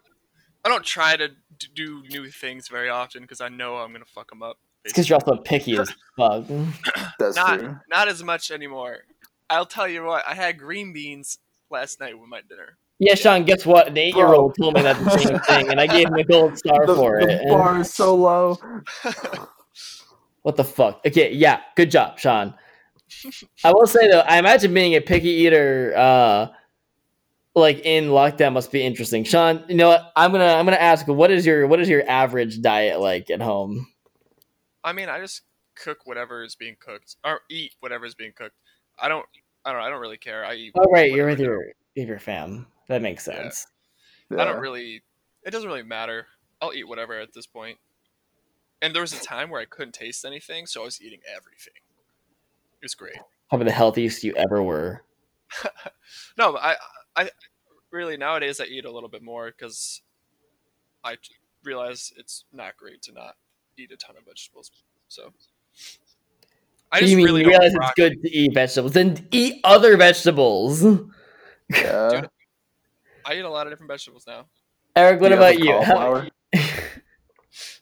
I 0.64 0.70
don't 0.70 0.86
try 0.86 1.18
to 1.18 1.30
do 1.74 2.04
new 2.12 2.30
things 2.30 2.68
very 2.68 2.90
often 2.90 3.24
because 3.24 3.42
I 3.42 3.50
know 3.50 3.78
I'm 3.78 3.92
gonna 3.92 4.06
fuck 4.06 4.30
them 4.30 4.44
up. 4.44 4.58
It's 4.84 4.94
because 4.94 5.10
you're 5.10 5.20
also 5.20 5.42
picky 5.42 5.76
as 5.78 5.92
fuck. 6.18 6.46
That's 7.18 7.36
not 7.36 7.60
true. 7.60 7.80
not 7.90 8.08
as 8.08 8.24
much 8.24 8.52
anymore. 8.52 9.00
I'll 9.50 9.66
tell 9.66 9.88
you 9.88 10.04
what. 10.04 10.24
I 10.28 10.36
had 10.36 10.60
green 10.60 10.94
beans 10.94 11.40
last 11.72 12.00
night 12.00 12.20
with 12.20 12.30
my 12.30 12.42
dinner. 12.48 12.78
Yeah, 13.04 13.16
Sean. 13.16 13.46
Guess 13.46 13.66
what? 13.66 13.88
An 13.88 13.98
eight-year-old 13.98 14.56
told 14.62 14.76
me 14.76 14.84
that 14.84 15.04
the 15.04 15.18
same 15.18 15.40
thing, 15.48 15.72
and 15.72 15.82
I 15.82 15.88
gave 15.88 16.08
him 16.08 16.14
a 16.14 16.24
gold 16.24 16.56
star 16.56 16.86
the, 16.86 16.96
for 16.96 17.20
the 17.20 17.32
it. 17.32 17.42
The 17.48 17.50
bar 17.50 17.80
is 17.80 17.92
so 17.92 18.14
low. 18.14 18.60
What 20.44 20.56
the 20.56 20.64
fuck? 20.64 21.02
Okay, 21.04 21.34
yeah, 21.34 21.62
good 21.76 21.90
job, 21.90 22.20
Sean. 22.20 22.54
I 23.64 23.72
will 23.72 23.88
say 23.88 24.08
though, 24.08 24.20
I 24.20 24.38
imagine 24.38 24.72
being 24.72 24.94
a 24.96 25.02
picky 25.02 25.30
eater, 25.30 25.94
uh, 25.98 26.48
like 27.56 27.80
in 27.84 28.10
lockdown, 28.10 28.54
must 28.54 28.72
be 28.72 28.84
interesting. 28.84 29.24
Sean, 29.24 29.64
you 29.68 29.76
know 29.76 29.90
what? 29.90 30.12
I'm 30.16 30.32
gonna 30.32 30.46
I'm 30.46 30.66
gonna 30.66 30.78
ask, 30.78 31.08
what 31.08 31.32
is 31.32 31.44
your 31.44 31.66
what 31.66 31.80
is 31.80 31.90
your 31.90 32.08
average 32.08 32.62
diet 32.62 33.00
like 33.00 33.32
at 33.32 33.42
home? 33.42 33.88
I 34.84 34.94
mean, 34.94 35.10
I 35.10 35.20
just 35.20 35.42
cook 35.76 36.06
whatever 36.06 36.44
is 36.44 36.54
being 36.54 36.76
cooked, 36.80 37.16
or 37.26 37.42
eat 37.50 37.74
whatever 37.80 38.06
is 38.06 38.14
being 38.14 38.34
cooked. 38.36 38.56
I 39.00 39.10
don't. 39.10 39.26
I 39.66 39.74
don't. 39.74 39.82
I 39.82 39.90
don't 39.90 40.02
really 40.02 40.18
care. 40.18 40.46
I 40.46 40.54
eat. 40.54 40.74
Oh, 40.76 40.92
right, 40.92 41.12
you're 41.12 41.28
with 41.28 41.40
your 41.40 41.66
with 41.96 42.08
your 42.08 42.20
fam. 42.20 42.68
That 42.92 43.02
makes 43.02 43.28
Yeah. 43.28 43.36
sense. 43.44 43.68
I 44.32 44.46
don't 44.46 44.60
really. 44.62 45.02
It 45.44 45.52
doesn't 45.52 45.68
really 45.68 45.84
matter. 45.84 46.28
I'll 46.62 46.74
eat 46.74 46.88
whatever 46.88 47.20
at 47.20 47.34
this 47.34 47.48
point. 47.48 47.80
And 48.82 48.94
there 48.94 49.02
was 49.02 49.14
a 49.14 49.24
time 49.24 49.50
where 49.50 49.62
I 49.62 49.66
couldn't 49.66 49.94
taste 49.94 50.26
anything, 50.26 50.66
so 50.68 50.82
I 50.82 50.86
was 50.86 51.02
eating 51.02 51.20
everything. 51.28 51.74
It 52.82 52.86
was 52.86 52.96
great. 52.96 53.16
Probably 53.50 53.66
the 53.66 53.72
healthiest 53.72 54.24
you 54.24 54.34
ever 54.36 54.62
were. 54.62 55.04
No, 56.38 56.58
I, 56.58 56.76
I 57.16 57.30
really 57.92 58.18
nowadays 58.18 58.60
I 58.60 58.66
eat 58.66 58.86
a 58.86 58.92
little 58.92 59.10
bit 59.10 59.22
more 59.22 59.52
because 59.52 60.02
I 61.04 61.18
realize 61.64 62.12
it's 62.18 62.46
not 62.52 62.76
great 62.78 63.02
to 63.04 63.14
not 63.14 63.36
eat 63.78 63.92
a 63.92 63.98
ton 63.98 64.16
of 64.18 64.26
vegetables. 64.26 64.72
So 65.08 65.32
I 66.92 67.00
you 67.00 67.16
mean 67.18 67.26
really 67.26 67.42
you 67.42 67.50
don't 67.52 67.60
realize 67.62 67.74
it's 67.76 67.94
good 67.96 68.22
to 68.24 68.30
eat 68.30 68.54
vegetables? 68.54 68.94
Then 68.94 69.28
eat 69.32 69.62
other 69.64 69.96
vegetables. 69.98 70.84
Yeah. 71.70 72.10
Dude, 72.10 72.30
I 73.26 73.36
eat 73.36 73.46
a 73.46 73.50
lot 73.50 73.68
of 73.68 73.74
different 73.74 73.92
vegetables 73.92 74.26
now. 74.28 74.46
Eric, 74.96 75.22
what 75.22 75.30
Do 75.30 75.36
you 75.36 75.40
about 75.42 75.60
you? 75.60 75.82
How- 75.84 76.28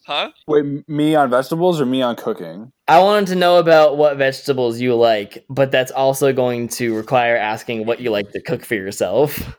Huh? 0.06 0.32
Wait, 0.48 0.90
me 0.90 1.14
on 1.14 1.30
vegetables 1.30 1.80
or 1.80 1.86
me 1.86 2.02
on 2.02 2.16
cooking? 2.16 2.72
I 2.88 3.00
wanted 3.00 3.28
to 3.28 3.36
know 3.36 3.60
about 3.60 3.96
what 3.96 4.18
vegetables 4.18 4.80
you 4.80 4.96
like, 4.96 5.46
but 5.50 5.70
that's 5.70 5.92
also 5.92 6.34
going 6.34 6.68
to 6.70 6.96
require 6.96 7.36
asking 7.38 7.86
what 7.86 8.00
you 8.00 8.10
like 8.10 8.32
to 8.32 8.42
cook 8.42 8.66
for 8.66 8.74
yourself. 8.74 9.56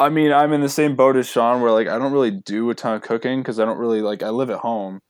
I 0.00 0.08
mean, 0.08 0.32
I'm 0.32 0.54
in 0.54 0.62
the 0.62 0.70
same 0.70 0.96
boat 0.96 1.16
as 1.16 1.28
Sean, 1.28 1.60
where 1.60 1.70
like 1.72 1.88
I 1.88 1.98
don't 1.98 2.12
really 2.12 2.30
do 2.30 2.70
a 2.70 2.74
ton 2.74 2.94
of 2.94 3.02
cooking 3.02 3.40
because 3.40 3.60
I 3.60 3.66
don't 3.66 3.76
really 3.76 4.00
like 4.00 4.22
I 4.22 4.30
live 4.30 4.48
at 4.48 4.60
home. 4.60 5.00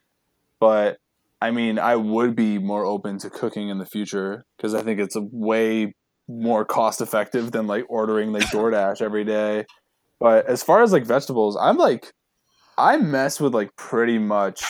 But 0.58 0.98
I 1.40 1.52
mean, 1.52 1.78
I 1.78 1.94
would 1.94 2.34
be 2.34 2.58
more 2.58 2.84
open 2.84 3.18
to 3.18 3.30
cooking 3.30 3.68
in 3.68 3.78
the 3.78 3.86
future 3.86 4.44
because 4.56 4.74
I 4.74 4.82
think 4.82 4.98
it's 4.98 5.14
a 5.14 5.22
way 5.22 5.94
more 6.28 6.64
cost 6.64 7.00
effective 7.00 7.52
than 7.52 7.68
like 7.68 7.84
ordering 7.88 8.32
like 8.32 8.42
DoorDash 8.52 9.00
every 9.00 9.24
day. 9.24 9.64
But 10.22 10.46
as 10.46 10.62
far 10.62 10.82
as 10.82 10.92
like 10.92 11.04
vegetables, 11.04 11.56
I'm 11.60 11.76
like, 11.76 12.12
I 12.78 12.96
mess 12.96 13.40
with 13.40 13.54
like 13.54 13.74
pretty 13.76 14.18
much 14.18 14.62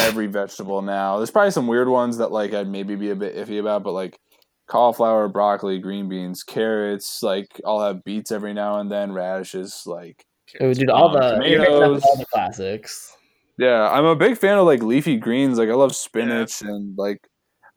every 0.00 0.26
vegetable 0.40 0.82
now. 0.82 1.16
There's 1.18 1.30
probably 1.30 1.52
some 1.52 1.66
weird 1.66 1.88
ones 1.88 2.18
that 2.18 2.32
like 2.32 2.52
I'd 2.52 2.68
maybe 2.68 2.96
be 2.96 3.10
a 3.10 3.16
bit 3.16 3.36
iffy 3.36 3.60
about, 3.60 3.82
but 3.84 3.92
like 3.92 4.18
cauliflower, 4.66 5.28
broccoli, 5.28 5.78
green 5.78 6.08
beans, 6.08 6.42
carrots. 6.42 7.22
Like 7.22 7.46
I'll 7.64 7.80
have 7.80 8.04
beets 8.04 8.32
every 8.32 8.52
now 8.52 8.80
and 8.80 8.90
then, 8.90 9.12
radishes. 9.12 9.84
Like 9.86 10.24
Oh, 10.60 10.74
dude, 10.74 10.90
all 10.90 11.10
the 11.12 11.40
you're 11.46 11.60
hitting 11.60 11.60
up 11.62 11.66
tomatoes. 11.80 12.02
all 12.04 12.16
the 12.16 12.26
classics. 12.26 13.16
yeah, 13.56 13.88
I'm 13.88 14.04
a 14.04 14.16
big 14.16 14.36
fan 14.36 14.58
of 14.58 14.66
like 14.66 14.82
leafy 14.82 15.16
greens. 15.16 15.58
Like 15.58 15.68
I 15.68 15.74
love 15.74 15.94
spinach 15.94 16.60
and 16.62 16.98
like 16.98 17.18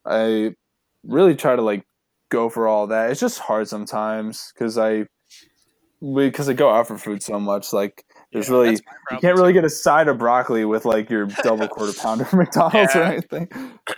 I 0.06 0.56
really 1.04 1.36
try 1.36 1.56
to 1.56 1.62
like 1.62 1.84
go 2.30 2.50
for 2.50 2.68
all 2.68 2.88
that. 2.88 3.12
It's 3.12 3.20
just 3.20 3.38
hard 3.40 3.68
sometimes 3.68 4.52
because 4.56 4.78
I 4.78 5.06
because 6.16 6.50
I 6.50 6.54
go 6.54 6.70
out 6.70 6.88
for 6.88 6.98
food 6.98 7.24
so 7.24 7.40
much. 7.40 7.72
Like 7.72 8.06
there's 8.34 8.50
Yeah, 8.50 8.56
really 8.56 8.72
you 8.72 9.18
can't 9.22 9.38
really 9.38 9.52
too. 9.52 9.58
get 9.60 9.64
a 9.66 9.70
side 9.70 10.08
of 10.08 10.18
broccoli 10.18 10.66
with 10.66 10.86
like 10.86 11.10
your 11.10 11.26
double 11.44 11.68
quarter 11.68 11.94
pounder 12.00 12.26
from 12.26 12.40
McDonald's 12.40 12.96
or 12.96 13.04
anything. 13.04 13.48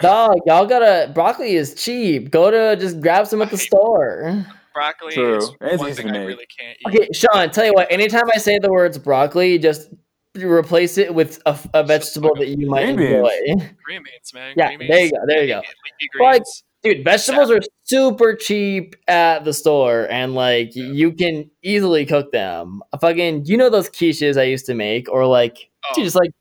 Dog, 0.01 0.37
y'all 0.45 0.65
gotta 0.67 1.11
broccoli 1.13 1.55
is 1.55 1.73
cheap. 1.75 2.29
Go 2.31 2.51
to 2.51 2.79
just 2.79 2.99
grab 3.01 3.27
some 3.27 3.41
at 3.41 3.49
the 3.49 3.57
store. 3.57 4.45
broccoli 4.73 5.13
True. 5.13 5.37
is 5.37 5.49
And 5.61 5.71
it's 5.71 5.79
one 5.79 5.89
easy 5.89 6.03
thing 6.03 6.13
to 6.13 6.19
I 6.19 6.23
really 6.25 6.47
can't 6.57 6.77
eat. 6.79 6.87
Okay, 6.87 7.09
Sean, 7.13 7.49
tell 7.49 7.65
you 7.65 7.73
what, 7.73 7.91
anytime 7.91 8.29
I 8.33 8.37
say 8.37 8.59
the 8.59 8.71
words 8.71 8.97
broccoli, 8.97 9.57
just 9.57 9.89
replace 10.35 10.97
it 10.97 11.13
with 11.15 11.41
a, 11.45 11.57
a 11.73 11.83
vegetable 11.83 12.35
that 12.35 12.49
you 12.49 12.69
might 12.69 12.93
Green 12.93 12.97
beans. 12.97 13.11
enjoy. 13.13 13.65
Green 13.83 14.03
beans, 14.03 14.33
man. 14.33 14.53
Yeah, 14.57 14.75
Green 14.75 14.89
there 14.89 15.05
you 15.05 15.11
go, 15.11 15.17
there 15.27 15.41
you 15.43 15.47
go. 15.47 15.59
leafy 15.59 16.09
Well, 16.19 16.31
greens. 16.33 16.63
Dude, 16.85 17.03
vegetables 17.03 17.49
are 17.51 17.59
super 17.83 18.35
cheap 18.35 18.95
at 19.07 19.43
the 19.43 19.53
store, 19.53 20.07
and 20.09 20.35
like 20.35 20.75
you 20.75 21.11
can 21.11 21.49
easily 21.63 22.05
cook 22.05 22.31
them. 22.31 22.81
Fucking, 23.01 23.45
you 23.45 23.57
know 23.57 23.69
those 23.69 23.89
quiches 23.89 24.39
I 24.39 24.43
used 24.43 24.67
to 24.67 24.73
make, 24.75 25.09
or 25.09 25.25
like, 25.25 25.69
Oh, 25.89 25.95
dude, 25.95 26.03
just 26.05 26.15
like, 26.15 26.31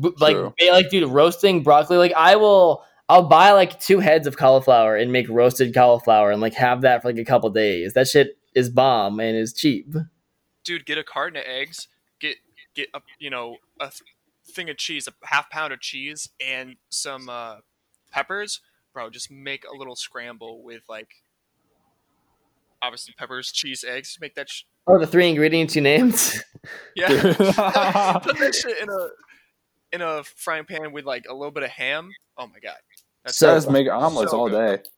b- 0.00 0.12
like, 0.18 0.36
like, 0.70 0.90
dude, 0.90 1.08
roasting 1.10 1.62
broccoli. 1.62 1.96
Like, 1.98 2.12
I 2.14 2.36
will, 2.36 2.82
I'll 3.08 3.28
buy 3.28 3.52
like 3.52 3.78
two 3.78 4.00
heads 4.00 4.26
of 4.26 4.36
cauliflower 4.36 4.96
and 4.96 5.12
make 5.12 5.28
roasted 5.28 5.72
cauliflower, 5.74 6.30
and 6.30 6.40
like 6.40 6.54
have 6.54 6.80
that 6.80 7.02
for 7.02 7.08
like 7.08 7.18
a 7.18 7.24
couple 7.24 7.48
days. 7.50 7.92
That 7.94 8.08
shit 8.08 8.38
is 8.54 8.70
bomb 8.70 9.20
and 9.20 9.36
is 9.36 9.52
cheap. 9.52 9.94
dude, 10.64 10.86
get 10.86 10.98
a 10.98 11.04
carton 11.04 11.36
of 11.36 11.44
eggs. 11.46 11.88
Get 12.18 12.36
get 12.74 12.88
a 12.94 13.00
you 13.18 13.28
know 13.30 13.58
a 13.78 13.92
thing 14.48 14.70
of 14.70 14.76
cheese, 14.78 15.06
a 15.06 15.26
half 15.26 15.50
pound 15.50 15.72
of 15.74 15.80
cheese, 15.80 16.30
and 16.40 16.76
some 16.88 17.28
uh, 17.28 17.56
peppers. 18.10 18.60
Bro, 18.96 19.10
just 19.10 19.30
make 19.30 19.66
a 19.70 19.76
little 19.76 19.94
scramble 19.94 20.62
with 20.62 20.80
like 20.88 21.10
obviously 22.80 23.12
peppers, 23.18 23.52
cheese, 23.52 23.84
eggs. 23.86 24.16
Make 24.22 24.34
that 24.36 24.48
sh- 24.48 24.62
Oh, 24.86 24.98
the 24.98 25.06
three 25.06 25.28
ingredients 25.28 25.76
you 25.76 25.82
named. 25.82 26.14
yeah. 26.96 27.08
Put 28.24 28.38
that 28.38 28.54
shit 28.54 28.80
in 28.80 28.88
a 28.88 29.08
in 29.92 30.00
a 30.00 30.24
frying 30.24 30.64
pan 30.64 30.92
with 30.92 31.04
like 31.04 31.26
a 31.28 31.34
little 31.34 31.50
bit 31.50 31.62
of 31.62 31.68
ham. 31.68 32.08
Oh 32.38 32.46
my 32.46 32.58
god, 32.58 32.76
that's 33.22 33.36
So- 33.36 33.48
Guys 33.52 33.68
make 33.68 33.86
omelets 33.86 34.30
so 34.30 34.38
all 34.40 34.48
good. 34.48 34.82
day. 34.82 34.88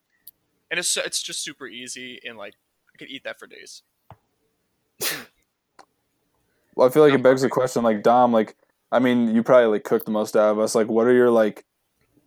and 0.70 0.78
it's 0.78 0.96
it's 0.96 1.20
just 1.20 1.42
super 1.42 1.66
easy 1.66 2.20
and 2.24 2.38
like 2.38 2.55
I 2.94 2.99
could 2.99 3.11
eat 3.11 3.24
that 3.24 3.40
for 3.40 3.49
days. 3.49 3.82
Well, 6.76 6.86
I 6.86 6.90
feel 6.92 7.03
like 7.03 7.14
it 7.14 7.22
begs 7.24 7.42
the 7.42 7.49
question, 7.49 7.82
like 7.82 8.05
Dom, 8.05 8.32
like 8.32 8.55
I 8.92 9.01
mean, 9.01 9.34
you 9.34 9.42
probably 9.42 9.66
like 9.66 9.82
cook 9.82 10.05
the 10.05 10.12
most 10.12 10.36
out 10.36 10.53
of 10.53 10.61
us. 10.61 10.76
Like, 10.76 10.86
what 10.86 11.09
are 11.09 11.12
your 11.12 11.30
like, 11.30 11.64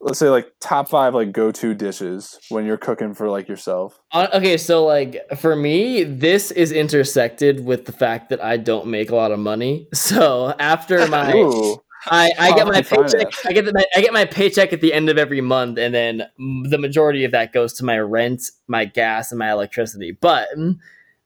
let's 0.01 0.19
say 0.19 0.29
like 0.29 0.51
top 0.59 0.89
five 0.89 1.13
like 1.13 1.31
go 1.31 1.51
to 1.51 1.73
dishes 1.73 2.39
when 2.49 2.65
you're 2.65 2.77
cooking 2.77 3.13
for 3.13 3.29
like 3.29 3.47
yourself? 3.47 3.99
Uh, 4.11 4.27
okay, 4.33 4.57
so 4.57 4.85
like 4.85 5.21
for 5.37 5.55
me, 5.55 6.03
this 6.03 6.51
is 6.51 6.71
intersected 6.71 7.63
with 7.65 7.85
the 7.85 7.91
fact 7.91 8.29
that 8.29 8.43
I 8.43 8.57
don't 8.57 8.87
make 8.87 9.11
a 9.11 9.15
lot 9.15 9.31
of 9.31 9.39
money. 9.39 9.87
So 10.01 10.53
after 10.59 11.07
my, 11.07 11.33
Ooh, 11.33 11.77
I, 12.07 12.31
I 12.37 12.55
get 12.55 12.67
my 12.67 12.81
paycheck. 12.81 13.27
I 13.45 13.53
get 13.53 13.65
the, 13.65 13.73
my, 13.73 13.85
I 13.95 14.01
get 14.01 14.11
my 14.11 14.25
paycheck 14.25 14.73
at 14.73 14.81
the 14.81 14.93
end 14.93 15.09
of 15.09 15.17
every 15.17 15.41
month, 15.41 15.77
and 15.77 15.93
then 15.93 16.23
the 16.37 16.77
majority 16.77 17.23
of 17.23 17.31
that 17.31 17.53
goes 17.53 17.73
to 17.73 17.85
my 17.85 17.99
rent, 17.99 18.43
my 18.67 18.85
gas, 18.85 19.31
and 19.31 19.39
my 19.39 19.51
electricity. 19.51 20.11
But 20.11 20.49
mm, 20.57 20.77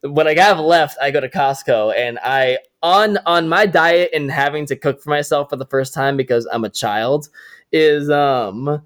what 0.01 0.27
I 0.27 0.33
have 0.33 0.59
left, 0.59 0.97
I 1.01 1.11
go 1.11 1.21
to 1.21 1.29
Costco, 1.29 1.95
and 1.95 2.19
I 2.21 2.59
on 2.83 3.17
on 3.25 3.47
my 3.49 3.65
diet 3.65 4.11
and 4.13 4.29
having 4.29 4.65
to 4.67 4.75
cook 4.75 5.01
for 5.01 5.09
myself 5.09 5.49
for 5.49 5.55
the 5.55 5.65
first 5.65 5.93
time 5.93 6.17
because 6.17 6.47
I'm 6.51 6.63
a 6.63 6.69
child 6.69 7.29
is 7.75 8.09
um 8.09 8.81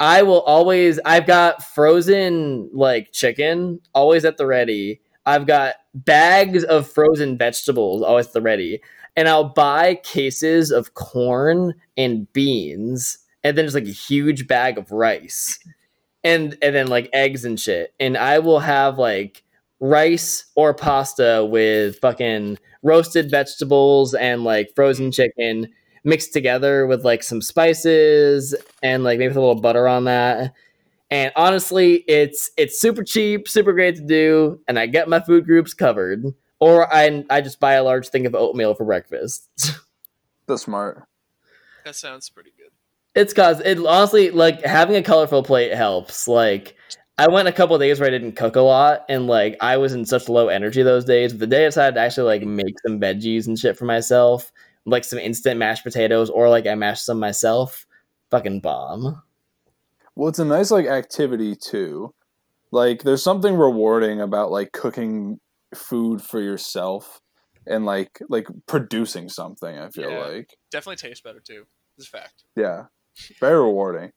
I 0.00 0.22
will 0.22 0.42
always 0.42 1.00
I've 1.04 1.26
got 1.26 1.62
frozen 1.62 2.70
like 2.72 3.12
chicken 3.12 3.80
always 3.94 4.24
at 4.24 4.36
the 4.36 4.46
ready. 4.46 5.00
I've 5.26 5.46
got 5.46 5.74
bags 5.94 6.64
of 6.64 6.88
frozen 6.90 7.36
vegetables 7.36 8.02
always 8.02 8.28
at 8.28 8.32
the 8.32 8.40
ready. 8.42 8.80
And 9.16 9.28
I'll 9.28 9.52
buy 9.52 9.96
cases 9.96 10.70
of 10.70 10.94
corn 10.94 11.74
and 11.96 12.32
beans 12.32 13.18
and 13.42 13.58
then 13.58 13.64
just 13.64 13.74
like 13.74 13.88
a 13.88 13.90
huge 13.90 14.46
bag 14.46 14.78
of 14.78 14.92
rice. 14.92 15.58
And 16.22 16.56
and 16.62 16.74
then 16.76 16.86
like 16.86 17.10
eggs 17.12 17.44
and 17.44 17.58
shit. 17.58 17.92
And 17.98 18.16
I 18.16 18.38
will 18.38 18.60
have 18.60 18.98
like 18.98 19.42
rice 19.80 20.46
or 20.54 20.74
pasta 20.74 21.44
with 21.48 21.98
fucking 21.98 22.58
roasted 22.84 23.30
vegetables 23.30 24.14
and 24.14 24.44
like 24.44 24.70
frozen 24.76 25.10
chicken 25.10 25.68
mixed 26.04 26.32
together 26.32 26.86
with 26.86 27.04
like 27.04 27.22
some 27.22 27.40
spices 27.42 28.54
and 28.82 29.04
like 29.04 29.18
maybe 29.18 29.28
with 29.28 29.36
a 29.36 29.40
little 29.40 29.60
butter 29.60 29.88
on 29.88 30.04
that. 30.04 30.52
And 31.10 31.32
honestly, 31.36 32.04
it's 32.06 32.50
it's 32.56 32.80
super 32.80 33.02
cheap, 33.02 33.48
super 33.48 33.72
great 33.72 33.96
to 33.96 34.02
do, 34.02 34.60
and 34.68 34.78
I 34.78 34.86
get 34.86 35.08
my 35.08 35.20
food 35.20 35.46
groups 35.46 35.72
covered. 35.74 36.24
Or 36.60 36.92
I 36.92 37.24
I 37.30 37.40
just 37.40 37.60
buy 37.60 37.74
a 37.74 37.84
large 37.84 38.08
thing 38.08 38.26
of 38.26 38.34
oatmeal 38.34 38.74
for 38.74 38.84
breakfast. 38.84 39.48
that's 40.46 40.62
smart. 40.62 41.04
That 41.84 41.96
sounds 41.96 42.28
pretty 42.28 42.52
good. 42.58 42.70
it's 43.14 43.32
cause 43.32 43.60
it 43.60 43.78
honestly 43.78 44.30
like 44.30 44.62
having 44.62 44.96
a 44.96 45.02
colorful 45.02 45.42
plate 45.42 45.72
helps. 45.72 46.28
Like 46.28 46.76
I 47.16 47.26
went 47.28 47.48
a 47.48 47.52
couple 47.52 47.74
of 47.74 47.80
days 47.80 47.98
where 47.98 48.08
I 48.08 48.12
didn't 48.12 48.36
cook 48.36 48.56
a 48.56 48.60
lot, 48.60 49.04
and 49.08 49.26
like 49.26 49.56
I 49.60 49.76
was 49.78 49.94
in 49.94 50.04
such 50.04 50.28
low 50.28 50.48
energy 50.48 50.82
those 50.82 51.04
days. 51.04 51.32
But 51.32 51.40
the 51.40 51.46
day 51.46 51.64
I 51.64 51.68
decided 51.68 51.94
to 51.94 52.00
actually 52.00 52.26
like 52.26 52.42
make 52.42 52.74
some 52.86 53.00
veggies 53.00 53.46
and 53.46 53.58
shit 53.58 53.76
for 53.78 53.86
myself, 53.86 54.52
like 54.88 55.04
some 55.04 55.18
instant 55.18 55.58
mashed 55.58 55.84
potatoes, 55.84 56.30
or 56.30 56.48
like 56.48 56.66
I 56.66 56.74
mashed 56.74 57.04
some 57.04 57.18
myself, 57.18 57.86
fucking 58.30 58.60
bomb. 58.60 59.22
Well, 60.14 60.28
it's 60.28 60.38
a 60.38 60.44
nice 60.44 60.70
like 60.70 60.86
activity 60.86 61.54
too. 61.54 62.14
Like, 62.70 63.02
there's 63.02 63.22
something 63.22 63.54
rewarding 63.56 64.20
about 64.20 64.50
like 64.50 64.72
cooking 64.72 65.40
food 65.74 66.20
for 66.20 66.40
yourself 66.40 67.20
and 67.66 67.86
like 67.86 68.20
like 68.28 68.46
producing 68.66 69.28
something. 69.28 69.78
I 69.78 69.90
feel 69.90 70.10
Yeah. 70.10 70.18
like 70.26 70.56
Definitely 70.70 70.96
tastes 70.96 71.22
better 71.22 71.40
too. 71.40 71.64
This 71.96 72.06
is 72.06 72.12
a 72.12 72.18
fact. 72.18 72.44
yeah, 72.56 72.84
very 73.40 73.56
rewarding. 73.60 74.10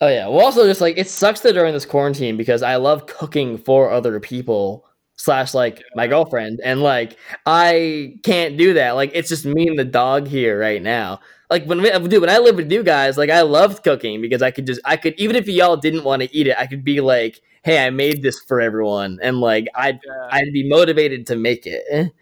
Oh 0.00 0.08
yeah. 0.08 0.28
Well, 0.28 0.44
also 0.44 0.64
just 0.66 0.80
like 0.80 0.96
it 0.96 1.08
sucks 1.08 1.40
that 1.40 1.52
during 1.54 1.72
this 1.74 1.84
quarantine 1.84 2.36
because 2.36 2.62
I 2.62 2.76
love 2.76 3.06
cooking 3.06 3.58
for 3.58 3.90
other 3.90 4.20
people 4.20 4.87
slash 5.18 5.54
like 5.54 5.82
my 5.94 6.06
girlfriend, 6.06 6.60
and 6.64 6.82
like 6.82 7.18
I 7.46 8.16
can't 8.24 8.56
do 8.56 8.74
that. 8.74 8.92
Like 8.92 9.10
it's 9.14 9.28
just 9.28 9.44
me 9.44 9.68
and 9.68 9.78
the 9.78 9.84
dog 9.84 10.26
here 10.28 10.58
right 10.58 10.82
now. 10.82 11.20
Like 11.50 11.64
when 11.66 11.82
we, 11.82 11.90
dude, 11.90 12.20
when 12.20 12.30
I 12.30 12.38
lived 12.38 12.58
with 12.58 12.72
you 12.72 12.82
guys, 12.82 13.18
like 13.18 13.30
I 13.30 13.42
loved 13.42 13.82
cooking 13.84 14.20
because 14.20 14.42
I 14.42 14.50
could 14.50 14.66
just 14.66 14.80
I 14.84 14.96
could 14.96 15.14
even 15.18 15.36
if 15.36 15.48
y'all 15.48 15.76
didn't 15.76 16.04
want 16.04 16.22
to 16.22 16.34
eat 16.36 16.46
it, 16.46 16.56
I 16.58 16.66
could 16.66 16.84
be 16.84 17.00
like, 17.00 17.40
hey, 17.64 17.86
I 17.86 17.90
made 17.90 18.22
this 18.22 18.40
for 18.40 18.60
everyone, 18.60 19.18
and 19.22 19.40
like 19.40 19.66
I'd 19.74 20.00
Yeah. 20.06 20.28
I'd 20.30 20.52
be 20.52 20.68
motivated 20.68 21.26
to 21.28 21.36
make 21.36 21.66
it. 21.66 22.12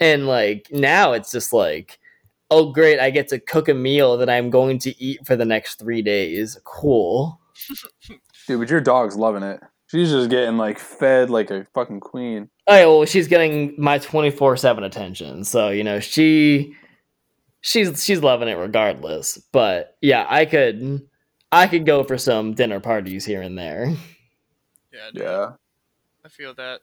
And 0.00 0.26
like 0.26 0.68
now 0.72 1.12
it's 1.12 1.30
just 1.32 1.52
like, 1.52 1.98
oh 2.50 2.72
great, 2.72 3.00
I 3.00 3.10
get 3.10 3.28
to 3.28 3.38
cook 3.38 3.68
a 3.68 3.74
meal 3.74 4.16
that 4.18 4.30
I'm 4.30 4.50
going 4.50 4.78
to 4.80 5.02
eat 5.02 5.26
for 5.26 5.36
the 5.36 5.44
next 5.44 5.76
three 5.78 6.02
days. 6.02 6.58
Cool. 6.64 7.40
Dude, 8.48 8.60
but 8.60 8.70
your 8.70 8.80
dog's 8.80 9.16
loving 9.16 9.42
it. 9.42 9.60
She's 9.94 10.10
just 10.10 10.28
getting 10.28 10.56
like 10.56 10.80
fed 10.80 11.30
like 11.30 11.52
a 11.52 11.66
fucking 11.72 12.00
queen. 12.00 12.50
Oh 12.66 12.74
yeah, 12.76 12.86
well 12.86 13.04
she's 13.04 13.28
getting 13.28 13.74
my 13.78 13.98
twenty 13.98 14.30
four 14.30 14.56
seven 14.56 14.82
attention. 14.82 15.44
So, 15.44 15.68
you 15.68 15.84
know, 15.84 16.00
she 16.00 16.74
she's 17.60 18.04
she's 18.04 18.20
loving 18.20 18.48
it 18.48 18.54
regardless. 18.58 19.38
But 19.52 19.96
yeah, 20.00 20.26
I 20.28 20.46
could 20.46 21.00
I 21.52 21.68
could 21.68 21.86
go 21.86 22.02
for 22.02 22.18
some 22.18 22.54
dinner 22.54 22.80
parties 22.80 23.24
here 23.24 23.40
and 23.42 23.56
there. 23.56 23.94
Yeah. 24.92 25.10
dude, 25.12 25.22
Yeah. 25.22 25.50
I 26.24 26.28
feel 26.28 26.54
that. 26.54 26.80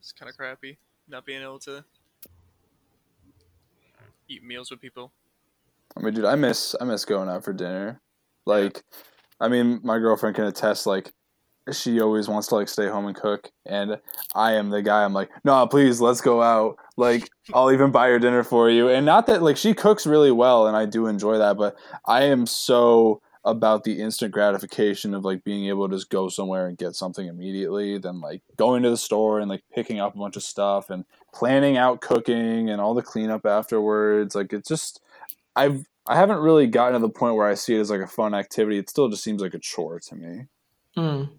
It's 0.00 0.12
kind 0.12 0.30
of 0.30 0.36
crappy 0.36 0.78
not 1.08 1.26
being 1.26 1.42
able 1.42 1.58
to 1.60 1.84
eat 4.28 4.42
meals 4.44 4.70
with 4.70 4.80
people. 4.80 5.12
I 5.96 6.00
mean, 6.00 6.14
dude, 6.14 6.24
I 6.24 6.34
miss 6.34 6.74
I 6.80 6.84
miss 6.84 7.04
going 7.04 7.28
out 7.28 7.44
for 7.44 7.52
dinner. 7.52 8.00
Like, 8.46 8.82
I 9.40 9.48
mean, 9.48 9.80
my 9.82 9.98
girlfriend 9.98 10.36
can 10.36 10.44
attest. 10.44 10.86
Like, 10.86 11.12
she 11.72 12.00
always 12.00 12.28
wants 12.28 12.48
to 12.48 12.56
like 12.56 12.68
stay 12.68 12.88
home 12.88 13.06
and 13.06 13.16
cook, 13.16 13.50
and 13.64 13.98
I 14.34 14.52
am 14.52 14.70
the 14.70 14.82
guy. 14.82 15.04
I'm 15.04 15.14
like, 15.14 15.30
no, 15.44 15.66
please, 15.66 16.00
let's 16.00 16.20
go 16.20 16.42
out. 16.42 16.76
Like, 16.96 17.28
I'll 17.54 17.72
even 17.72 17.90
buy 17.90 18.08
your 18.08 18.18
dinner 18.18 18.42
for 18.42 18.68
you. 18.70 18.88
And 18.88 19.06
not 19.06 19.26
that 19.26 19.42
like 19.42 19.56
she 19.56 19.74
cooks 19.74 20.06
really 20.06 20.32
well, 20.32 20.66
and 20.66 20.76
I 20.76 20.86
do 20.86 21.06
enjoy 21.06 21.38
that, 21.38 21.56
but 21.56 21.76
I 22.06 22.24
am 22.24 22.46
so 22.46 23.22
about 23.46 23.84
the 23.84 24.00
instant 24.00 24.32
gratification 24.32 25.14
of 25.14 25.24
like 25.24 25.44
being 25.44 25.66
able 25.68 25.86
to 25.86 25.94
just 25.94 26.08
go 26.08 26.28
somewhere 26.28 26.66
and 26.66 26.78
get 26.78 26.94
something 26.94 27.26
immediately 27.26 27.98
than 27.98 28.20
like 28.20 28.40
going 28.56 28.82
to 28.82 28.88
the 28.90 28.96
store 28.96 29.38
and 29.38 29.50
like 29.50 29.62
picking 29.74 30.00
up 30.00 30.14
a 30.14 30.18
bunch 30.18 30.36
of 30.36 30.42
stuff 30.42 30.88
and 30.88 31.04
planning 31.32 31.76
out 31.76 32.00
cooking 32.00 32.70
and 32.70 32.80
all 32.80 32.94
the 32.94 33.02
cleanup 33.02 33.44
afterwards 33.44 34.34
like 34.34 34.50
it's 34.54 34.66
just 34.66 35.02
I've 35.54 35.84
I 36.06 36.16
haven't 36.16 36.38
really 36.38 36.66
gotten 36.66 36.94
to 36.94 36.98
the 36.98 37.12
point 37.12 37.36
where 37.36 37.46
I 37.46 37.54
see 37.54 37.74
it 37.74 37.80
as 37.80 37.90
like 37.90 38.00
a 38.00 38.06
fun 38.06 38.34
activity. 38.34 38.78
It 38.78 38.90
still 38.90 39.08
just 39.08 39.24
seems 39.24 39.40
like 39.40 39.54
a 39.54 39.58
chore 39.58 40.00
to 40.00 40.14
me. 40.14 40.46
Mm. 40.96 41.30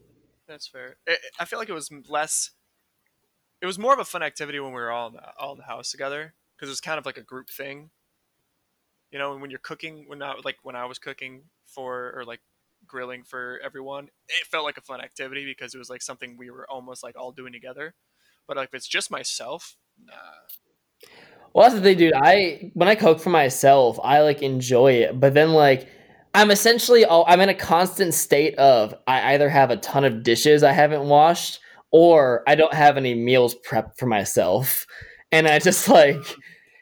That's 0.47 0.67
fair. 0.67 0.97
I 1.07 1.17
I 1.39 1.45
feel 1.45 1.59
like 1.59 1.69
it 1.69 1.73
was 1.73 1.91
less. 2.07 2.51
It 3.61 3.65
was 3.65 3.79
more 3.79 3.93
of 3.93 3.99
a 3.99 4.05
fun 4.05 4.21
activity 4.21 4.59
when 4.59 4.73
we 4.73 4.79
were 4.79 4.91
all 4.91 5.07
in 5.07 5.13
the, 5.13 5.23
all 5.39 5.53
in 5.53 5.57
the 5.57 5.63
house 5.65 5.89
together 5.89 6.35
because 6.55 6.69
it 6.69 6.71
was 6.71 6.81
kind 6.81 6.99
of 6.99 7.05
like 7.05 7.17
a 7.17 7.23
group 7.23 7.49
thing. 7.49 7.89
You 9.11 9.19
know, 9.19 9.31
And 9.33 9.41
when 9.41 9.49
you're 9.49 9.59
cooking, 9.59 10.05
when 10.07 10.21
I 10.21 10.35
like 10.43 10.57
when 10.63 10.75
I 10.75 10.85
was 10.85 10.99
cooking 10.99 11.43
for 11.65 12.13
or 12.15 12.25
like 12.25 12.41
grilling 12.85 13.23
for 13.23 13.59
everyone, 13.63 14.09
it 14.27 14.45
felt 14.47 14.65
like 14.65 14.77
a 14.77 14.81
fun 14.81 15.01
activity 15.01 15.45
because 15.45 15.73
it 15.73 15.77
was 15.77 15.89
like 15.89 16.01
something 16.01 16.37
we 16.37 16.51
were 16.51 16.69
almost 16.69 17.01
like 17.03 17.17
all 17.17 17.31
doing 17.31 17.53
together. 17.53 17.95
But 18.47 18.57
like 18.57 18.69
if 18.69 18.75
it's 18.75 18.87
just 18.87 19.09
myself, 19.09 19.77
nah. 20.03 20.13
Well, 21.53 21.63
that's 21.63 21.75
the 21.75 21.81
thing, 21.81 21.97
dude. 21.97 22.13
I 22.13 22.71
when 22.73 22.89
I 22.89 22.95
cook 22.95 23.19
for 23.19 23.29
myself, 23.29 23.99
I 24.03 24.21
like 24.21 24.41
enjoy 24.41 24.93
it, 24.93 25.19
but 25.19 25.33
then 25.33 25.53
like 25.53 25.87
I'm 26.35 26.51
essentially 26.51 27.05
all 27.05 27.23
I'm 27.29 27.39
in 27.39 27.47
a 27.47 27.53
constant 27.53 28.13
state 28.13 28.55
of 28.55 28.93
I 29.07 29.33
either 29.33 29.47
have 29.47 29.71
a 29.71 29.77
ton 29.77 30.03
of 30.03 30.21
dishes 30.21 30.63
I 30.63 30.73
haven't 30.73 31.07
washed 31.07 31.61
or 31.91 32.43
I 32.45 32.55
don't 32.55 32.73
have 32.73 32.97
any 32.97 33.15
meals 33.15 33.55
prepped 33.65 33.97
for 33.97 34.05
myself, 34.05 34.85
and 35.31 35.47
I 35.47 35.59
just 35.59 35.87
like 35.87 36.21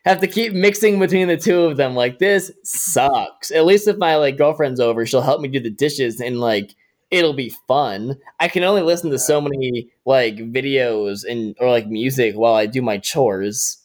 have 0.06 0.20
to 0.22 0.28
keep 0.28 0.54
mixing 0.54 0.98
between 0.98 1.28
the 1.28 1.38
two 1.38 1.62
of 1.62 1.78
them. 1.78 1.94
Like 1.94 2.18
this 2.18 2.52
sucks. 2.64 3.52
At 3.52 3.66
least 3.66 3.88
if 3.88 3.98
my 3.98 4.16
like 4.16 4.40
girlfriend's 4.40 4.80
over, 4.80 5.06
she'll 5.06 5.22
help 5.22 5.40
me 5.40 5.50
do 5.50 5.60
the 5.60 5.70
dishes 5.70 6.20
and 6.20 6.40
like 6.40 6.74
it'll 7.12 7.34
be 7.34 7.54
fun. 7.68 8.18
I 8.40 8.48
can 8.48 8.64
only 8.64 8.82
listen 8.82 9.12
to 9.12 9.20
so 9.20 9.40
many 9.40 9.92
like 10.04 10.38
videos 10.38 11.26
and 11.30 11.56
or 11.60 11.70
like 11.70 11.86
music 11.86 12.34
while 12.34 12.56
I 12.56 12.66
do 12.66 12.82
my 12.82 12.98
chores. 12.98 13.83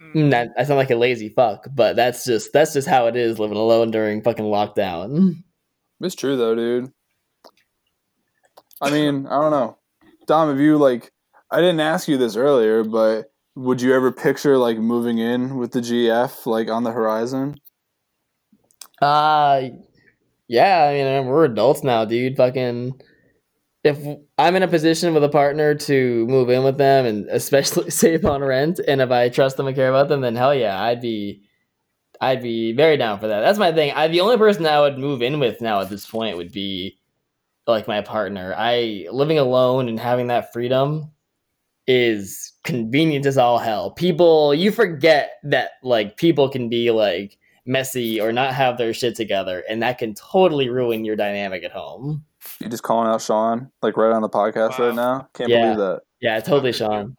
Mm. 0.00 0.30
That, 0.30 0.50
I 0.56 0.64
sound 0.64 0.78
like 0.78 0.90
a 0.90 0.96
lazy 0.96 1.28
fuck, 1.28 1.66
but 1.74 1.96
that's 1.96 2.24
just 2.24 2.52
that's 2.52 2.72
just 2.72 2.88
how 2.88 3.06
it 3.06 3.16
is 3.16 3.38
living 3.38 3.56
alone 3.56 3.90
during 3.90 4.22
fucking 4.22 4.44
lockdown. 4.44 5.34
It's 6.00 6.14
true 6.14 6.36
though, 6.36 6.54
dude. 6.54 6.92
I 8.80 8.92
mean, 8.92 9.26
I 9.26 9.40
don't 9.40 9.50
know. 9.50 9.78
Dom, 10.28 10.48
have 10.48 10.60
you 10.60 10.78
like 10.78 11.10
I 11.50 11.56
didn't 11.56 11.80
ask 11.80 12.06
you 12.06 12.16
this 12.16 12.36
earlier, 12.36 12.84
but 12.84 13.32
would 13.56 13.82
you 13.82 13.92
ever 13.92 14.12
picture 14.12 14.56
like 14.58 14.78
moving 14.78 15.18
in 15.18 15.56
with 15.56 15.72
the 15.72 15.80
GF 15.80 16.46
like 16.46 16.68
on 16.70 16.84
the 16.84 16.92
horizon? 16.92 17.56
Uh 19.02 19.62
yeah, 20.46 20.84
I 20.84 20.92
mean 20.92 21.26
we're 21.26 21.46
adults 21.46 21.82
now, 21.82 22.04
dude. 22.04 22.36
Fucking 22.36 23.00
if 23.84 23.98
I'm 24.36 24.56
in 24.56 24.62
a 24.62 24.68
position 24.68 25.14
with 25.14 25.24
a 25.24 25.28
partner 25.28 25.74
to 25.74 26.26
move 26.26 26.50
in 26.50 26.64
with 26.64 26.78
them 26.78 27.06
and 27.06 27.28
especially 27.30 27.90
save 27.90 28.24
on 28.24 28.42
rent, 28.42 28.80
and 28.86 29.00
if 29.00 29.10
I 29.10 29.28
trust 29.28 29.56
them 29.56 29.66
and 29.66 29.76
care 29.76 29.88
about 29.88 30.08
them, 30.08 30.20
then 30.20 30.36
hell 30.36 30.54
yeah, 30.54 30.80
I'd 30.82 31.00
be 31.00 31.42
I'd 32.20 32.42
be 32.42 32.72
very 32.72 32.96
down 32.96 33.20
for 33.20 33.28
that. 33.28 33.40
That's 33.40 33.58
my 33.58 33.72
thing. 33.72 33.92
I 33.92 34.08
the 34.08 34.20
only 34.20 34.36
person 34.36 34.66
I 34.66 34.80
would 34.80 34.98
move 34.98 35.22
in 35.22 35.38
with 35.38 35.60
now 35.60 35.80
at 35.80 35.90
this 35.90 36.06
point 36.06 36.36
would 36.36 36.52
be 36.52 36.98
like 37.66 37.86
my 37.86 38.00
partner. 38.00 38.54
I 38.56 39.06
living 39.12 39.38
alone 39.38 39.88
and 39.88 40.00
having 40.00 40.28
that 40.28 40.52
freedom 40.52 41.12
is 41.86 42.52
convenient 42.64 43.26
as 43.26 43.38
all 43.38 43.58
hell. 43.58 43.92
People 43.92 44.54
you 44.54 44.72
forget 44.72 45.32
that 45.44 45.72
like 45.82 46.16
people 46.16 46.48
can 46.48 46.68
be 46.68 46.90
like 46.90 47.38
messy 47.64 48.20
or 48.20 48.32
not 48.32 48.54
have 48.54 48.78
their 48.78 48.94
shit 48.94 49.14
together 49.14 49.62
and 49.68 49.82
that 49.82 49.98
can 49.98 50.14
totally 50.14 50.68
ruin 50.68 51.04
your 51.04 51.16
dynamic 51.16 51.62
at 51.62 51.70
home. 51.72 52.24
You 52.60 52.68
just 52.68 52.82
calling 52.82 53.08
out 53.08 53.20
Sean 53.22 53.70
like 53.82 53.96
right 53.96 54.12
on 54.12 54.22
the 54.22 54.28
podcast 54.28 54.78
Wow. 54.78 54.86
right 54.86 54.94
now? 54.94 55.28
Can't 55.34 55.50
Yeah. 55.50 55.62
believe 55.62 55.78
that. 55.78 56.00
Yeah, 56.20 56.40
totally. 56.40 56.72
Sean. 56.72 57.16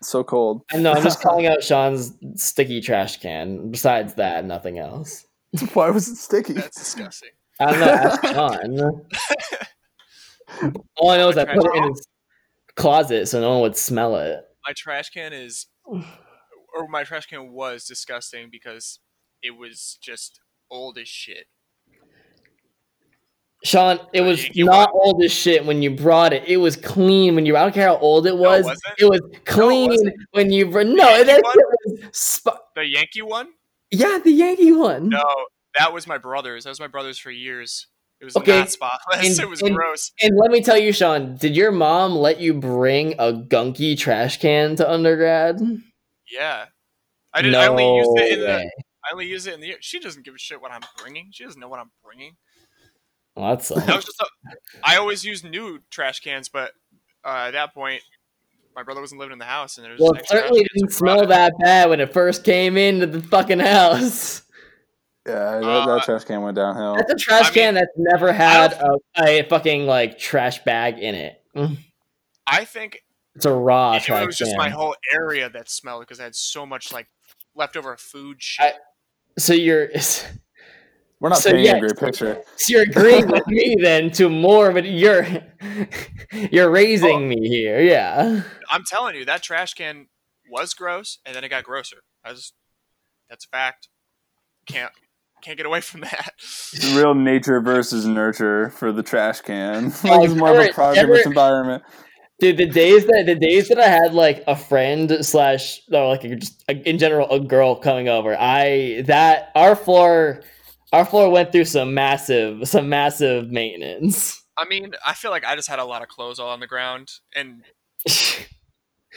It's 0.00 0.08
so 0.10 0.22
cold. 0.24 0.62
I 0.72 0.76
know. 0.78 0.92
I'm 0.92 1.02
just 1.02 1.20
calling 1.22 1.46
out 1.46 1.62
Sean's 1.62 2.12
sticky 2.36 2.80
trash 2.80 3.18
can. 3.18 3.70
Besides 3.70 4.14
that, 4.14 4.44
nothing 4.44 4.78
else. 4.78 5.26
Why 5.74 5.90
was 5.90 6.08
it 6.08 6.16
sticky? 6.16 6.52
That's 6.54 6.76
disgusting. 6.76 7.30
I 7.60 7.70
don't 7.70 7.80
know. 7.80 7.86
Ask 7.86 8.26
Sean. 8.26 9.02
All 10.96 11.10
I 11.10 11.16
know 11.16 11.28
is 11.30 11.36
I 11.38 11.44
put 11.44 11.64
it 11.64 11.74
in 11.76 11.88
his 11.88 12.06
closet 12.76 13.26
so 13.28 13.40
no 13.40 13.50
one 13.50 13.60
would 13.62 13.76
smell 13.76 14.16
it. 14.16 14.44
My 14.66 14.72
trash 14.76 15.10
can 15.10 15.32
is, 15.32 15.66
or 15.86 16.88
my 16.88 17.04
trash 17.04 17.26
can 17.26 17.52
was 17.52 17.84
disgusting 17.86 18.48
because 18.50 19.00
it 19.42 19.52
was 19.56 19.98
just 20.02 20.40
old 20.70 20.98
as 20.98 21.08
shit. 21.08 21.46
Sean, 23.64 23.98
it 24.12 24.20
was 24.20 24.44
You- 24.44 24.50
you 24.54 24.64
not 24.66 24.90
old 24.92 25.22
as 25.24 25.32
shit 25.32 25.64
when 25.64 25.82
you 25.82 25.90
brought 25.90 26.32
it. 26.32 26.44
It 26.46 26.58
was 26.58 26.76
clean 26.76 27.34
when 27.34 27.46
you. 27.46 27.56
I 27.56 27.62
don't 27.62 27.72
care 27.72 27.88
how 27.88 27.96
old 27.98 28.26
it 28.26 28.36
was. 28.36 28.64
wasn't. 28.64 28.94
it 28.98 29.04
was 29.06 29.20
clean 29.44 29.88
wasn't. 29.90 30.14
when 30.32 30.50
you. 30.52 30.66
br- 30.70 30.82
No, 30.82 31.24
that 31.24 31.42
was. 31.42 31.98
Sp- 32.12 32.62
The 32.74 32.84
Yankee 32.86 33.22
one? 33.22 33.48
yeah, 33.90 34.18
the 34.22 34.30
Yankee 34.30 34.72
one. 34.72 35.08
No, 35.08 35.24
that 35.78 35.92
was 35.92 36.06
my 36.06 36.18
brother's. 36.18 36.64
That 36.64 36.70
was 36.70 36.80
my 36.80 36.86
brother's 36.86 37.18
for 37.18 37.30
years. 37.30 37.86
It 38.20 38.24
was 38.24 38.36
Okay, 38.36 38.60
not 38.60 38.70
spotless. 38.70 39.26
and- 39.26 39.40
it 39.40 39.48
was 39.48 39.62
and- 39.62 39.74
gross. 39.74 40.12
And 40.22 40.36
let 40.36 40.50
me 40.50 40.62
tell 40.62 40.78
you, 40.78 40.92
Sean, 40.92 41.36
did 41.36 41.56
your 41.56 41.72
mom 41.72 42.14
let 42.14 42.38
you 42.40 42.54
bring 42.54 43.14
a 43.18 43.32
gunky 43.32 43.98
trash 43.98 44.38
can 44.38 44.76
to 44.76 44.88
undergrad? 44.90 45.60
Yeah, 46.30 46.66
I 47.32 47.42
did. 47.42 47.54
I 47.54 47.66
only 47.66 47.96
used 47.96 48.10
it 48.20 48.32
in 48.34 48.40
the. 48.40 48.58
I 49.04 49.12
only 49.12 49.26
used 49.26 49.46
it 49.46 49.54
in 49.54 49.60
the. 49.60 49.74
She 49.80 49.98
doesn't 49.98 50.24
give 50.24 50.34
a 50.34 50.38
shit 50.38 50.60
what 50.60 50.72
I'm 50.72 50.82
bringing. 50.98 51.28
She 51.32 51.44
doesn't 51.44 51.60
know 51.60 51.68
what 51.68 51.80
I'm 51.80 51.90
bringing. 52.04 52.36
Well, 53.36 53.50
that's 53.50 53.68
That 53.68 53.86
was 53.96 54.04
just. 54.04 54.20
A, 54.20 54.26
I 54.82 54.96
always 54.96 55.24
use 55.24 55.44
new 55.44 55.80
trash 55.90 56.20
cans, 56.20 56.48
but 56.48 56.72
uh, 57.24 57.44
at 57.48 57.50
that 57.52 57.74
point, 57.74 58.02
my 58.74 58.82
brother 58.82 59.00
wasn't 59.00 59.20
living 59.20 59.34
in 59.34 59.38
the 59.38 59.44
house, 59.44 59.76
and 59.76 59.84
there 59.84 59.92
was 59.92 60.00
well, 60.00 60.12
it 60.12 60.26
certainly 60.26 60.60
didn't 60.74 60.90
so 60.90 60.96
we 60.96 60.98
brought 60.98 61.18
smell 61.18 61.26
that 61.28 61.52
bad 61.58 61.90
when 61.90 62.00
it 62.00 62.12
first 62.12 62.44
came 62.44 62.76
into 62.76 63.06
the 63.06 63.22
fucking 63.22 63.58
house. 63.60 64.42
Yeah, 65.26 65.58
that, 65.58 65.64
Uh, 65.64 65.96
that 65.96 66.04
trash 66.04 66.24
can 66.24 66.42
went 66.42 66.56
downhill. 66.56 66.94
That's 66.96 67.12
a 67.12 67.16
trash 67.16 67.40
I 67.40 67.44
mean, 67.46 67.52
can 67.54 67.74
that's 67.74 67.92
never 67.96 68.32
had 68.32 68.72
a, 68.74 68.98
a 69.18 69.42
fucking 69.48 69.84
like 69.86 70.18
trash 70.18 70.62
bag 70.62 70.98
in 70.98 71.14
it. 71.16 71.42
Mm. 71.56 71.78
I 72.46 72.64
think 72.64 73.02
It's 73.34 73.44
a 73.44 73.52
raw 73.52 73.94
it, 73.94 74.04
trash 74.04 74.24
was 74.24 74.38
just 74.38 74.52
can. 74.52 74.58
my 74.58 74.68
whole 74.68 74.94
area 75.12 75.50
that 75.50 75.68
smelled 75.68 76.02
because 76.02 76.20
I 76.20 76.24
had 76.24 76.36
so 76.36 76.64
much 76.64 76.92
like 76.92 77.08
leftover 77.56 77.96
food 77.96 78.36
shit. 78.40 78.74
so 79.36 79.52
you're 79.52 79.88
We're 81.20 81.30
not 81.30 81.38
So, 81.38 81.50
painting 81.50 81.66
yeah. 81.66 81.76
a 81.76 81.80
great 81.80 81.96
picture. 81.96 82.42
So 82.56 82.72
you're 82.74 82.82
agreeing 82.82 83.28
with 83.28 83.46
me 83.46 83.76
then 83.82 84.10
to 84.12 84.28
more, 84.28 84.72
but 84.72 84.84
you're 84.84 85.26
you're 86.50 86.70
raising 86.70 87.28
me 87.28 87.48
here. 87.48 87.80
Yeah. 87.80 88.42
I'm 88.70 88.84
telling 88.84 89.16
you, 89.16 89.24
that 89.24 89.42
trash 89.42 89.74
can 89.74 90.08
was 90.50 90.74
gross, 90.74 91.18
and 91.24 91.34
then 91.34 91.42
it 91.44 91.48
got 91.48 91.64
grosser. 91.64 92.02
I 92.24 92.30
That's 92.30 92.52
that's 93.30 93.46
a 93.46 93.48
fact. 93.48 93.88
Can't 94.66 94.92
can't 95.42 95.56
get 95.56 95.66
away 95.66 95.80
from 95.80 96.00
that. 96.02 96.32
It's 96.38 96.92
real 96.92 97.14
nature 97.14 97.60
versus 97.60 98.06
nurture 98.06 98.70
for 98.70 98.92
the 98.92 99.02
trash 99.02 99.40
can. 99.40 99.92
Oh, 100.04 100.08
like 100.08 100.24
it's 100.24 100.34
more 100.34 100.50
of 100.50 100.66
a 100.66 100.72
product 100.72 101.08
of 101.08 101.26
environment. 101.26 101.82
Dude, 102.38 102.58
the 102.58 102.66
days 102.66 103.06
that 103.06 103.24
the 103.24 103.34
days 103.34 103.68
that 103.68 103.78
I 103.78 103.88
had 103.88 104.12
like 104.12 104.44
a 104.46 104.54
friend 104.54 105.24
slash 105.24 105.80
or 105.90 106.08
like 106.08 106.24
a, 106.24 106.36
just 106.36 106.62
in 106.68 106.98
general 106.98 107.30
a 107.30 107.40
girl 107.40 107.76
coming 107.76 108.08
over, 108.08 108.36
I 108.38 109.02
that 109.06 109.52
our 109.54 109.74
floor 109.74 110.42
our 110.92 111.04
floor 111.04 111.30
went 111.30 111.52
through 111.52 111.64
some 111.64 111.94
massive 111.94 112.68
some 112.68 112.88
massive 112.88 113.50
maintenance. 113.50 114.42
I 114.58 114.64
mean, 114.66 114.92
I 115.04 115.12
feel 115.14 115.30
like 115.30 115.44
I 115.44 115.54
just 115.56 115.68
had 115.68 115.78
a 115.78 115.84
lot 115.84 116.02
of 116.02 116.08
clothes 116.08 116.38
all 116.38 116.48
on 116.50 116.60
the 116.60 116.66
ground, 116.66 117.10
and 117.34 117.62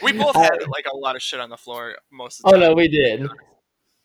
we 0.02 0.12
both 0.12 0.34
had 0.36 0.58
like 0.68 0.86
a 0.92 0.96
lot 0.96 1.16
of 1.16 1.22
shit 1.22 1.40
on 1.40 1.50
the 1.50 1.56
floor 1.56 1.96
most 2.12 2.40
of 2.40 2.44
the 2.44 2.48
Oh 2.48 2.52
time. 2.52 2.60
no, 2.70 2.74
we 2.74 2.88
did. 2.88 3.28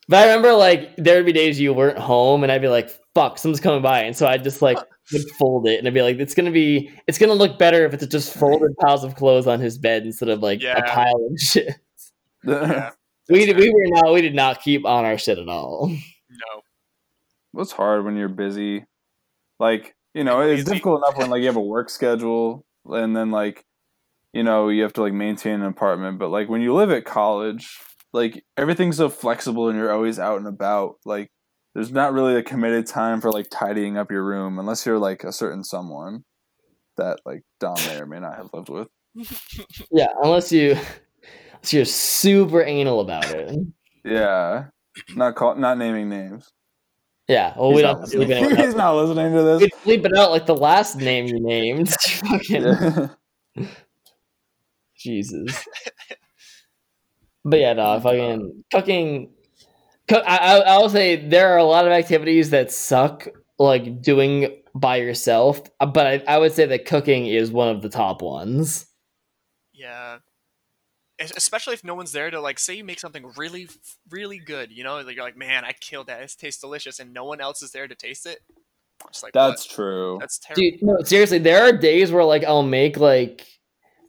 But 0.07 0.17
I 0.17 0.27
remember 0.27 0.53
like 0.53 0.95
there 0.97 1.17
would 1.17 1.25
be 1.25 1.33
days 1.33 1.59
you 1.59 1.73
weren't 1.73 1.97
home, 1.97 2.43
and 2.43 2.51
I'd 2.51 2.61
be 2.61 2.67
like, 2.67 2.89
"Fuck, 3.15 3.37
someone's 3.39 3.59
coming 3.59 3.81
by," 3.81 4.01
and 4.01 4.15
so 4.15 4.27
I'd 4.27 4.43
just 4.43 4.61
like 4.61 4.77
would 5.11 5.29
fold 5.39 5.67
it, 5.67 5.79
and 5.79 5.87
I'd 5.87 5.93
be 5.93 6.01
like, 6.03 6.17
"It's 6.19 6.35
gonna 6.35 6.51
be, 6.51 6.91
it's 7.07 7.17
gonna 7.17 7.33
look 7.33 7.57
better 7.57 7.85
if 7.85 7.93
it's 7.93 8.05
just 8.07 8.33
folded 8.33 8.75
piles 8.81 9.03
of 9.03 9.15
clothes 9.15 9.47
on 9.47 9.59
his 9.59 9.77
bed 9.79 10.03
instead 10.03 10.29
of 10.29 10.41
like 10.41 10.61
a 10.63 10.81
pile 10.83 11.27
of 11.31 11.39
shit." 11.39 11.73
Yeah, 12.43 12.91
We 13.27 13.47
did, 13.47 13.57
we 13.57 13.71
were 13.71 13.87
not 13.87 14.13
we 14.13 14.21
did 14.21 14.35
not 14.35 14.61
keep 14.61 14.85
on 14.85 15.03
our 15.05 15.17
shit 15.17 15.39
at 15.39 15.49
all. 15.49 15.91
What's 17.55 17.71
hard 17.71 18.03
when 18.03 18.17
you're 18.17 18.29
busy? 18.29 18.85
Like, 19.59 19.95
you 20.13 20.23
know, 20.23 20.41
it's 20.41 20.63
Busy. 20.63 20.73
difficult 20.73 20.99
enough 21.03 21.17
when 21.17 21.29
like 21.29 21.39
you 21.41 21.47
have 21.47 21.55
a 21.55 21.61
work 21.61 21.89
schedule 21.89 22.65
and 22.85 23.15
then 23.15 23.31
like 23.31 23.65
you 24.33 24.43
know, 24.43 24.67
you 24.67 24.83
have 24.83 24.91
to 24.93 25.01
like 25.01 25.13
maintain 25.13 25.61
an 25.61 25.65
apartment, 25.65 26.19
but 26.19 26.29
like 26.29 26.49
when 26.49 26.61
you 26.61 26.73
live 26.73 26.91
at 26.91 27.05
college, 27.05 27.79
like 28.11 28.43
everything's 28.57 28.97
so 28.97 29.07
flexible 29.07 29.69
and 29.69 29.77
you're 29.77 29.93
always 29.93 30.19
out 30.19 30.37
and 30.37 30.47
about, 30.47 30.95
like 31.05 31.29
there's 31.73 31.91
not 31.91 32.11
really 32.11 32.35
a 32.35 32.43
committed 32.43 32.85
time 32.85 33.21
for 33.21 33.31
like 33.31 33.47
tidying 33.49 33.97
up 33.97 34.11
your 34.11 34.25
room 34.25 34.59
unless 34.59 34.85
you're 34.85 34.99
like 34.99 35.23
a 35.23 35.31
certain 35.31 35.63
someone 35.63 36.25
that 36.97 37.19
like 37.25 37.43
Dom 37.61 37.75
may 37.87 37.97
or 37.97 38.05
may 38.05 38.19
not 38.19 38.35
have 38.35 38.49
lived 38.53 38.69
with. 38.69 38.89
Yeah, 39.89 40.07
unless 40.21 40.51
you, 40.51 40.71
unless 40.71 41.71
you're 41.73 41.85
super 41.85 42.61
anal 42.61 42.99
about 42.99 43.29
it. 43.31 43.57
Yeah. 44.03 44.65
Not 45.15 45.35
call, 45.35 45.55
not 45.55 45.77
naming 45.77 46.09
names. 46.09 46.51
Yeah, 47.27 47.53
well, 47.57 47.69
He's 47.69 47.77
we 47.77 47.81
not 47.81 47.91
don't 47.93 48.01
have 48.01 48.09
to 48.11 48.19
leave 48.19 48.27
listening. 48.29 48.43
anyone 48.45 48.65
He's 48.65 48.75
not 48.75 48.95
listening 48.95 49.33
to 49.33 49.43
this. 49.43 49.71
We 49.85 49.97
bleep 49.97 50.05
it 50.05 50.17
out 50.17 50.31
like 50.31 50.45
the 50.45 50.55
last 50.55 50.97
name 50.97 51.25
you 51.25 51.39
named. 51.39 51.89
Fucking 51.99 53.09
Jesus. 54.97 55.67
But 57.43 57.59
yeah, 57.59 57.73
no, 57.73 57.93
oh 57.93 57.99
fucking 57.99 58.63
cooking. 58.71 59.31
Cook, 60.07 60.23
I, 60.27 60.37
I 60.37 60.57
I 60.59 60.77
will 60.77 60.89
say 60.89 61.15
there 61.15 61.53
are 61.53 61.57
a 61.57 61.63
lot 61.63 61.85
of 61.85 61.91
activities 61.91 62.51
that 62.51 62.71
suck, 62.71 63.27
like 63.59 64.01
doing 64.01 64.61
by 64.75 64.97
yourself. 64.97 65.61
But 65.79 66.07
I, 66.07 66.23
I 66.27 66.37
would 66.37 66.53
say 66.53 66.65
that 66.65 66.85
cooking 66.85 67.27
is 67.27 67.51
one 67.51 67.69
of 67.69 67.81
the 67.81 67.89
top 67.89 68.21
ones. 68.21 68.87
Yeah. 69.73 70.19
Es- 71.19 71.33
Especially 71.35 71.73
if 71.73 71.83
no 71.83 71.95
one's 71.95 72.11
there 72.11 72.29
to 72.29 72.39
like 72.41 72.59
say 72.59 72.75
you 72.75 72.83
make 72.83 72.99
something 72.99 73.31
really, 73.37 73.67
really 74.09 74.37
good. 74.39 74.71
You 74.71 74.83
know, 74.83 74.97
like 75.01 75.15
you're 75.15 75.25
like, 75.25 75.37
man, 75.37 75.63
I 75.63 75.73
killed 75.79 76.07
that. 76.07 76.21
This 76.21 76.35
tastes 76.35 76.61
delicious, 76.61 76.99
and 76.99 77.13
no 77.13 77.23
one 77.25 77.39
else 77.41 77.61
is 77.61 77.71
there 77.71 77.87
to 77.87 77.95
taste 77.95 78.25
it. 78.25 78.39
Just 79.11 79.23
like 79.23 79.33
That's 79.33 79.67
what? 79.67 79.75
true. 79.75 80.17
that's 80.19 80.39
terrible. 80.39 80.61
Dude, 80.61 80.81
no, 80.81 80.97
seriously, 81.03 81.37
there 81.37 81.63
are 81.63 81.71
days 81.71 82.11
where 82.11 82.23
like 82.23 82.43
I'll 82.43 82.63
make 82.63 82.97
like 82.97 83.45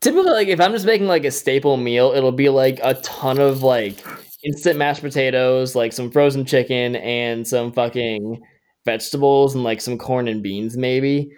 typically 0.00 0.32
like 0.32 0.48
if 0.48 0.60
I'm 0.60 0.72
just 0.72 0.86
making 0.86 1.06
like 1.06 1.24
a 1.24 1.30
staple 1.30 1.76
meal, 1.76 2.12
it'll 2.12 2.32
be 2.32 2.48
like 2.48 2.80
a 2.82 2.94
ton 2.94 3.38
of 3.38 3.62
like 3.62 4.04
instant 4.44 4.78
mashed 4.78 5.02
potatoes, 5.02 5.74
like 5.74 5.92
some 5.92 6.10
frozen 6.10 6.44
chicken 6.44 6.96
and 6.96 7.46
some 7.46 7.72
fucking 7.72 8.40
vegetables 8.84 9.54
and 9.54 9.64
like 9.64 9.80
some 9.80 9.98
corn 9.98 10.28
and 10.28 10.42
beans 10.42 10.76
maybe. 10.76 11.30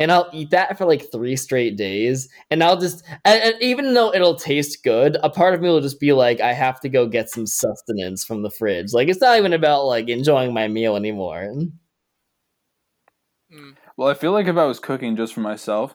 And 0.00 0.10
I'll 0.10 0.28
eat 0.32 0.50
that 0.50 0.76
for 0.76 0.86
like 0.86 1.10
three 1.12 1.36
straight 1.36 1.76
days. 1.76 2.28
And 2.50 2.64
I'll 2.64 2.78
just, 2.78 3.04
and, 3.24 3.42
and 3.42 3.62
even 3.62 3.94
though 3.94 4.12
it'll 4.12 4.34
taste 4.34 4.82
good, 4.82 5.16
a 5.22 5.30
part 5.30 5.54
of 5.54 5.60
me 5.60 5.68
will 5.68 5.80
just 5.80 6.00
be 6.00 6.12
like, 6.12 6.40
I 6.40 6.52
have 6.52 6.80
to 6.80 6.88
go 6.88 7.06
get 7.06 7.30
some 7.30 7.46
sustenance 7.46 8.24
from 8.24 8.42
the 8.42 8.50
fridge. 8.50 8.92
Like, 8.92 9.08
it's 9.08 9.20
not 9.20 9.38
even 9.38 9.52
about 9.52 9.84
like 9.84 10.08
enjoying 10.08 10.52
my 10.52 10.66
meal 10.66 10.96
anymore. 10.96 11.48
Mm. 13.52 13.76
Well, 13.96 14.08
I 14.08 14.14
feel 14.14 14.32
like 14.32 14.48
if 14.48 14.56
I 14.56 14.64
was 14.64 14.80
cooking 14.80 15.16
just 15.16 15.34
for 15.34 15.40
myself, 15.40 15.94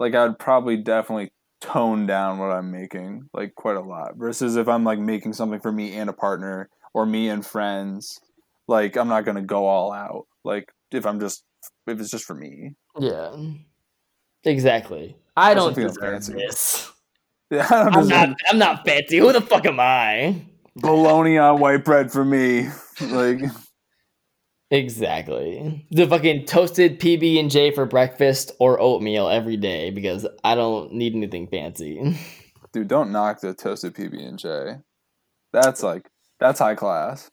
like 0.00 0.14
I'd 0.14 0.38
probably 0.38 0.76
definitely 0.76 1.30
tone 1.60 2.06
down 2.06 2.38
what 2.38 2.50
I'm 2.50 2.70
making 2.70 3.28
like 3.32 3.54
quite 3.54 3.76
a 3.76 3.80
lot 3.80 4.16
versus 4.16 4.56
if 4.56 4.68
I'm 4.68 4.84
like 4.84 4.98
making 4.98 5.32
something 5.32 5.60
for 5.60 5.72
me 5.72 5.94
and 5.94 6.10
a 6.10 6.12
partner 6.12 6.68
or 6.92 7.06
me 7.06 7.28
and 7.28 7.46
friends, 7.46 8.20
like 8.68 8.96
I'm 8.96 9.08
not 9.08 9.24
going 9.24 9.36
to 9.36 9.42
go 9.42 9.66
all 9.66 9.92
out. 9.92 10.26
Like 10.44 10.72
if 10.90 11.06
I'm 11.06 11.20
just 11.20 11.44
if 11.86 12.00
it's 12.00 12.10
just 12.10 12.24
for 12.24 12.34
me. 12.34 12.74
Yeah. 12.98 13.36
Exactly. 14.44 15.16
I 15.36 15.54
don't 15.54 15.74
something 15.74 15.86
deserve 15.86 16.12
fancy. 16.24 16.32
this. 16.34 16.92
Yeah, 17.48 17.64
I 17.70 17.84
don't 17.84 17.94
I'm 17.94 18.02
deserve 18.02 18.28
not 18.28 18.36
I'm 18.48 18.58
not 18.58 18.84
fancy. 18.84 19.18
Who 19.18 19.32
the 19.32 19.40
fuck 19.40 19.66
am 19.66 19.78
I? 19.78 20.42
bologna 20.74 21.38
on 21.38 21.60
white 21.60 21.84
bread 21.84 22.10
for 22.10 22.24
me. 22.24 22.68
Like 23.00 23.40
Exactly. 24.70 25.86
The 25.92 26.08
fucking 26.08 26.46
toasted 26.46 26.98
PB 26.98 27.38
and 27.38 27.50
J 27.50 27.70
for 27.70 27.86
breakfast 27.86 28.50
or 28.58 28.80
oatmeal 28.80 29.28
every 29.28 29.56
day 29.56 29.90
because 29.90 30.26
I 30.42 30.56
don't 30.56 30.92
need 30.92 31.14
anything 31.14 31.46
fancy. 31.46 32.18
dude, 32.72 32.88
don't 32.88 33.12
knock 33.12 33.40
the 33.40 33.54
toasted 33.54 33.94
PB 33.94 34.26
and 34.26 34.38
J. 34.38 34.78
That's 35.52 35.82
like 35.82 36.08
that's 36.40 36.58
high 36.58 36.74
class. 36.74 37.30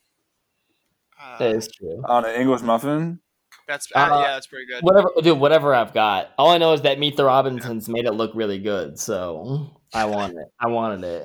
Uh, 1.20 1.38
that 1.40 1.56
is 1.56 1.68
true. 1.76 2.04
On 2.06 2.24
an 2.24 2.40
English 2.40 2.62
muffin, 2.62 3.20
that's 3.68 3.88
uh, 3.96 4.00
Uh, 4.00 4.22
yeah, 4.22 4.34
that's 4.34 4.48
pretty 4.48 4.66
good. 4.66 4.84
Whatever 4.84 5.10
dude, 5.22 5.40
whatever 5.40 5.74
I've 5.74 5.94
got. 5.94 6.32
All 6.38 6.50
I 6.50 6.58
know 6.58 6.74
is 6.74 6.82
that 6.82 7.00
Meet 7.00 7.18
the 7.18 7.26
Robinsons 7.26 7.88
made 7.90 8.06
it 8.06 8.12
look 8.14 8.32
really 8.34 8.60
good, 8.60 9.00
so 9.00 9.72
I 9.94 10.06
want 10.06 10.34
it. 10.38 10.48
I 10.60 10.68
wanted 10.68 11.04
it. 11.04 11.24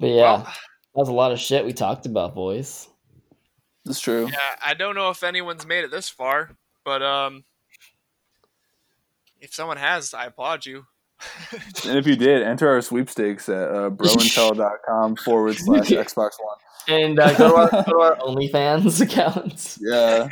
But 0.00 0.06
yeah, 0.08 0.22
Well, 0.22 0.38
that 0.38 0.54
was 0.94 1.08
a 1.08 1.12
lot 1.12 1.32
of 1.32 1.40
shit 1.40 1.64
we 1.64 1.72
talked 1.72 2.06
about, 2.06 2.34
boys. 2.34 2.88
That's 3.84 4.00
true. 4.00 4.28
yeah, 4.30 4.38
I 4.64 4.74
don't 4.74 4.94
know 4.94 5.10
if 5.10 5.22
anyone's 5.24 5.66
made 5.66 5.84
it 5.84 5.90
this 5.90 6.08
far, 6.08 6.50
but 6.84 7.02
um, 7.02 7.44
if 9.40 9.52
someone 9.54 9.76
has, 9.78 10.14
I 10.14 10.26
applaud 10.26 10.66
you. 10.66 10.84
And 11.84 11.98
if 11.98 12.06
you 12.06 12.14
did, 12.14 12.42
enter 12.42 12.68
our 12.68 12.80
sweepstakes 12.80 13.48
at 13.48 13.68
uh, 13.68 13.90
brointel.com 13.90 15.16
forward 15.16 15.56
slash 15.56 15.88
Xbox 15.88 16.30
One. 16.38 16.58
And 16.88 17.18
uh, 17.20 17.34
go, 17.34 17.48
to 17.48 17.54
our, 17.54 17.70
go 17.84 17.92
to 17.92 17.98
our 18.00 18.16
OnlyFans 18.26 19.00
accounts. 19.00 19.78
Yeah. 19.80 20.28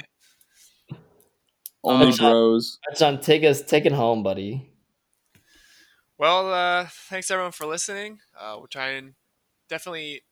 Only 1.85 2.07
That's 2.07 2.21
not- 2.21 2.31
bros. 2.31 2.79
John, 2.97 3.21
take 3.21 3.45
us, 3.45 3.63
take 3.63 3.85
it 3.87 3.93
home, 3.93 4.23
buddy. 4.23 4.71
Well, 6.19 6.53
uh, 6.53 6.87
thanks 7.11 7.31
everyone 7.31 7.53
for 7.53 7.67
listening. 7.67 8.21
Uh, 8.39 8.55
we'll 8.57 8.69
try 8.69 8.93
and 8.93 9.15
definitely 9.69 10.23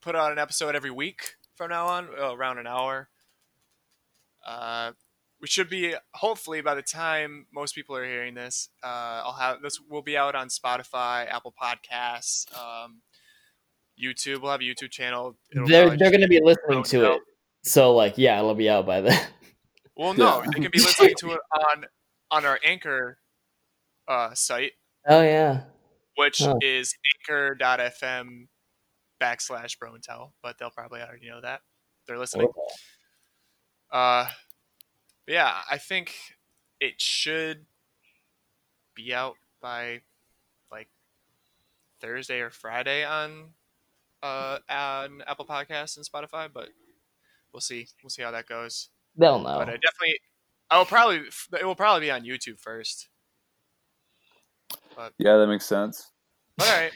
put 0.00 0.16
out 0.16 0.32
an 0.32 0.38
episode 0.38 0.74
every 0.74 0.90
week 0.90 1.34
from 1.54 1.70
now 1.70 1.86
on, 1.86 2.08
uh, 2.20 2.34
around 2.34 2.58
an 2.58 2.66
hour. 2.66 3.08
Uh, 4.44 4.92
we 5.40 5.46
should 5.46 5.70
be 5.70 5.94
hopefully 6.14 6.60
by 6.62 6.74
the 6.74 6.82
time 6.82 7.46
most 7.54 7.74
people 7.74 7.96
are 7.96 8.04
hearing 8.04 8.34
this, 8.34 8.70
uh, 8.82 9.22
I'll 9.24 9.34
have 9.38 9.62
this 9.62 9.78
will 9.80 10.02
be 10.02 10.16
out 10.16 10.34
on 10.34 10.48
Spotify, 10.48 11.30
Apple 11.30 11.54
Podcasts, 11.58 12.46
um, 12.58 13.02
YouTube. 14.02 14.42
We'll 14.42 14.52
have 14.52 14.60
a 14.60 14.64
YouTube 14.64 14.90
channel. 14.90 15.36
It'll 15.52 15.66
They're 15.68 15.96
they're 15.96 16.10
gonna 16.10 16.28
be 16.28 16.40
listening 16.42 16.82
to 16.84 17.12
it, 17.12 17.22
so 17.62 17.94
like, 17.94 18.14
yeah, 18.16 18.38
it'll 18.38 18.54
be 18.54 18.68
out 18.70 18.86
by 18.86 19.00
then. 19.00 19.20
Well, 19.96 20.14
no, 20.14 20.40
they 20.46 20.52
can 20.62 20.70
be 20.70 20.78
listening 20.78 21.14
to 21.18 21.32
it 21.32 21.40
on 21.74 21.84
on 22.30 22.46
our 22.46 22.58
Anchor 22.64 23.18
uh, 24.08 24.32
site, 24.32 24.72
Oh 25.06 25.20
yeah, 25.20 25.64
which 26.16 26.40
Oh. 26.40 26.58
is 26.62 26.94
anchor.fm 27.28 28.46
backslash 29.20 29.78
bro 29.78 29.92
and 29.92 30.02
tell, 30.02 30.32
but 30.42 30.56
they'll 30.58 30.70
probably 30.70 31.02
already 31.02 31.28
know 31.28 31.42
that. 31.42 31.60
They're 32.06 32.16
listening. 32.18 32.48
Uh, 33.92 34.28
yeah, 35.26 35.60
I 35.70 35.76
think 35.76 36.14
it 36.80 36.94
should 36.98 37.66
be 38.94 39.12
out 39.12 39.34
by 39.60 40.00
like 40.72 40.88
Thursday 42.00 42.40
or 42.40 42.48
Friday 42.50 43.04
on 43.04 43.52
uh 44.22 44.58
on 44.68 45.22
Apple 45.26 45.46
Podcasts 45.46 45.96
and 45.96 46.06
Spotify, 46.06 46.48
but 46.52 46.68
we'll 47.52 47.60
see. 47.60 47.88
We'll 48.02 48.10
see 48.10 48.22
how 48.22 48.30
that 48.30 48.46
goes. 48.46 48.88
they'll 49.16 49.38
know. 49.38 49.58
But 49.58 49.68
I 49.68 49.72
definitely, 49.72 50.18
I 50.70 50.78
will 50.78 50.84
probably 50.86 51.22
it 51.58 51.64
will 51.64 51.74
probably 51.74 52.06
be 52.06 52.10
on 52.10 52.22
YouTube 52.22 52.60
first. 52.60 53.08
Yeah, 55.18 55.36
that 55.38 55.46
makes 55.46 55.64
sense. 55.66 56.12
All 56.60 56.66
right, 56.66 56.92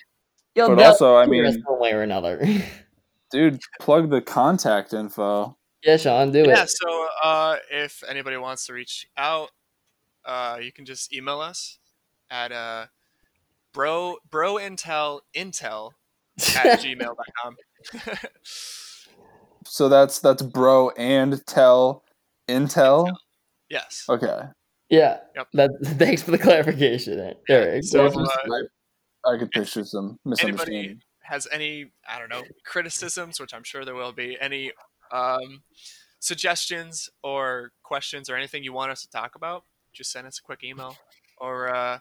You'll 0.54 0.74
But 0.76 0.84
also, 0.84 1.16
I 1.16 1.26
hear 1.26 1.46
us 1.46 1.54
mean, 1.54 1.64
one 1.66 1.80
way 1.80 1.92
or 1.92 2.02
another. 2.02 2.44
Dude, 3.30 3.60
plug 3.80 4.10
the 4.10 4.20
contact 4.20 4.92
info. 4.92 5.56
Yeah, 5.82 5.96
Sean, 5.96 6.30
do 6.30 6.38
Yeah, 6.40 6.44
it. 6.44 6.48
Yeah, 6.48 6.64
so 6.66 7.08
uh, 7.22 7.56
if 7.70 8.02
anybody 8.08 8.36
wants 8.36 8.66
to 8.66 8.72
reach 8.72 9.06
out, 9.16 9.50
uh, 10.24 10.58
you 10.62 10.70
can 10.72 10.84
just 10.84 11.12
email 11.12 11.40
us 11.40 11.78
at 12.30 12.52
uh, 12.52 12.86
bro 13.72 14.18
bro 14.30 14.54
intel 14.54 15.20
intel 15.34 15.92
at 16.56 16.80
gmail.com. 16.80 17.56
So 19.66 19.88
that's 19.88 20.20
that's 20.20 20.42
bro 20.42 20.90
and 20.90 21.44
tell 21.46 22.04
intel. 22.48 23.10
yes. 23.70 24.04
Okay. 24.08 24.42
yeah. 24.90 25.18
Yep. 25.34 25.48
That, 25.54 25.70
thanks 25.98 26.22
for 26.22 26.30
the 26.30 26.38
clarification, 26.38 27.34
Eric. 27.48 27.84
So, 27.84 28.08
So 28.08 28.20
uh, 28.20 28.26
I, 29.26 29.32
I 29.34 29.38
could 29.38 29.50
picture 29.50 29.84
some 29.84 30.18
misunderstanding. 30.24 30.78
anybody 30.78 31.00
has 31.22 31.48
any 31.50 31.90
I 32.08 32.18
don't 32.18 32.28
know 32.28 32.42
criticisms, 32.64 33.40
which 33.40 33.54
I'm 33.54 33.64
sure 33.64 33.84
there 33.84 33.94
will 33.94 34.12
be, 34.12 34.36
any 34.40 34.72
um, 35.10 35.62
suggestions 36.20 37.08
or 37.22 37.72
questions 37.82 38.28
or 38.28 38.36
anything 38.36 38.64
you 38.64 38.72
want 38.72 38.90
us 38.90 39.02
to 39.02 39.10
talk 39.10 39.34
about, 39.34 39.64
just 39.92 40.12
send 40.12 40.26
us 40.26 40.38
a 40.38 40.42
quick 40.42 40.62
email 40.62 40.96
or 41.38 41.74
uh, 41.74 41.98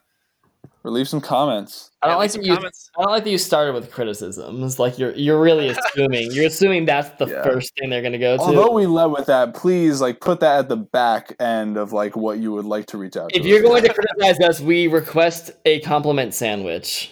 Or 0.85 0.91
leave 0.91 1.07
some 1.07 1.21
comments. 1.21 1.91
I 2.01 2.07
don't 2.07 2.15
yeah, 2.15 2.17
like 2.17 2.31
that 2.33 2.43
you. 2.43 2.55
comments. 2.55 2.91
I 2.97 3.03
don't 3.03 3.11
like 3.13 3.23
that 3.23 3.29
you 3.29 3.37
started 3.37 3.73
with 3.73 3.89
criticisms. 3.89 4.79
Like 4.79 4.99
you're 4.99 5.13
you're 5.15 5.39
really 5.41 5.69
assuming 5.95 6.31
you're 6.33 6.47
assuming 6.47 6.83
that's 6.83 7.09
the 7.17 7.25
Yeah. 7.27 7.41
first 7.43 7.71
thing 7.79 7.89
they're 7.89 8.01
gonna 8.01 8.17
go 8.17 8.35
to. 8.35 8.43
Although 8.43 8.71
we 8.73 8.85
led 8.85 9.05
with 9.05 9.27
that, 9.27 9.53
please 9.53 10.01
like 10.01 10.19
put 10.19 10.41
that 10.41 10.59
at 10.59 10.67
the 10.67 10.75
back 10.75 11.35
end 11.39 11.77
of 11.77 11.93
like 11.93 12.17
what 12.17 12.39
you 12.39 12.51
would 12.51 12.65
like 12.65 12.87
to 12.87 12.97
reach 12.97 13.15
out. 13.15 13.33
if 13.33 13.43
to 13.43 13.47
you're 13.47 13.59
us. 13.59 13.63
going 13.63 13.83
to 13.83 13.93
criticize 13.93 14.39
us, 14.41 14.59
we 14.59 14.87
request 14.87 15.51
a 15.63 15.79
compliment 15.79 16.33
sandwich. 16.33 17.11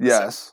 yes, 0.00 0.52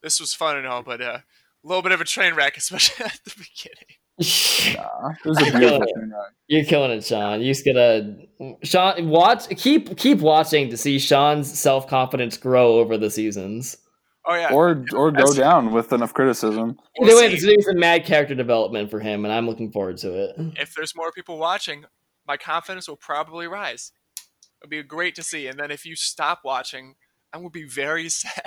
This 0.00 0.20
was 0.20 0.32
fun 0.34 0.56
and 0.56 0.66
all, 0.68 0.84
but 0.84 1.00
uh, 1.00 1.18
a 1.18 1.66
little 1.66 1.82
bit 1.82 1.90
of 1.90 2.00
a 2.00 2.04
train 2.04 2.34
wreck, 2.34 2.56
especially 2.56 3.04
at 3.06 3.18
the 3.24 3.30
beginning. 3.36 3.97
Nah, 4.18 5.10
it 5.10 5.28
was 5.28 5.38
a 5.40 5.44
beautiful 5.58 5.80
thing. 5.80 6.10
right? 6.10 6.30
You're 6.48 6.64
killing 6.64 6.90
it, 6.90 7.04
Sean. 7.04 7.40
You 7.40 7.52
just 7.52 7.64
gotta 7.64 8.16
Sean 8.62 9.08
watch 9.08 9.48
keep 9.56 9.96
keep 9.96 10.18
watching 10.18 10.70
to 10.70 10.76
see 10.76 10.98
Sean's 10.98 11.58
self 11.58 11.86
confidence 11.88 12.36
grow 12.36 12.78
over 12.78 12.96
the 12.98 13.10
seasons. 13.10 13.76
Oh 14.26 14.34
yeah, 14.34 14.52
Or 14.52 14.84
or 14.94 15.10
go 15.10 15.18
That's- 15.20 15.34
down 15.36 15.72
with 15.72 15.92
enough 15.92 16.12
criticism. 16.12 16.78
We'll 16.98 17.08
Either 17.10 17.16
way, 17.20 17.22
see. 17.22 17.28
there's 17.28 17.42
doing 17.44 17.60
some 17.62 17.78
mad 17.78 18.04
character 18.04 18.34
development 18.34 18.90
for 18.90 19.00
him, 19.00 19.24
and 19.24 19.32
I'm 19.32 19.46
looking 19.46 19.70
forward 19.72 19.96
to 19.98 20.12
it. 20.24 20.34
if 20.60 20.74
there's 20.74 20.94
more 20.94 21.12
people 21.12 21.38
watching, 21.38 21.84
my 22.26 22.36
confidence 22.36 22.88
will 22.88 22.96
probably 22.96 23.46
rise. 23.46 23.92
It'll 24.60 24.68
be 24.68 24.82
great 24.82 25.14
to 25.14 25.22
see. 25.22 25.46
And 25.46 25.58
then 25.58 25.70
if 25.70 25.86
you 25.86 25.94
stop 25.96 26.40
watching, 26.44 26.96
I 27.32 27.38
will 27.38 27.48
be 27.50 27.64
very 27.64 28.08
sad. 28.10 28.42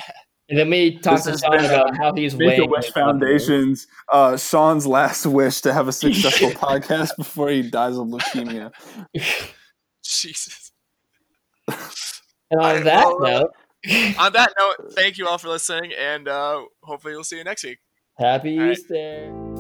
And 0.52 0.60
then 0.60 0.70
we 0.70 0.98
talk 0.98 1.16
This 1.16 1.24
to 1.24 1.32
has 1.32 1.40
Sean 1.40 1.64
about 1.64 1.96
how 1.96 2.14
he's 2.14 2.36
Make 2.36 2.58
a 2.58 2.62
weighing. 2.62 2.70
Wish 2.70 2.92
Foundation's 2.92 3.88
uh, 4.12 4.36
Sean's 4.36 4.86
last 4.86 5.26
wish 5.26 5.62
to 5.62 5.72
have 5.72 5.88
a 5.88 5.92
successful 5.94 6.50
podcast 6.50 7.12
before 7.18 7.48
he 7.50 7.62
dies 7.62 7.96
of 7.96 8.08
leukemia. 8.08 8.74
Jesus. 10.04 10.74
And 11.70 11.78
on 12.52 12.66
Alright, 12.66 12.84
that 12.84 13.06
well, 13.06 13.20
note, 13.22 13.52
On 14.20 14.34
that 14.34 14.54
note, 14.60 14.92
thank 14.94 15.18
you 15.18 15.26
all 15.26 15.38
for 15.38 15.48
listening, 15.48 15.94
and 15.98 16.28
uh, 16.28 16.64
hopefully 16.84 17.14
we'll 17.14 17.24
see 17.24 17.38
you 17.38 17.46
next 17.46 17.64
week. 17.64 17.80
happy 18.20 18.60
Alright. 18.60 18.78
Easter. 18.78 19.51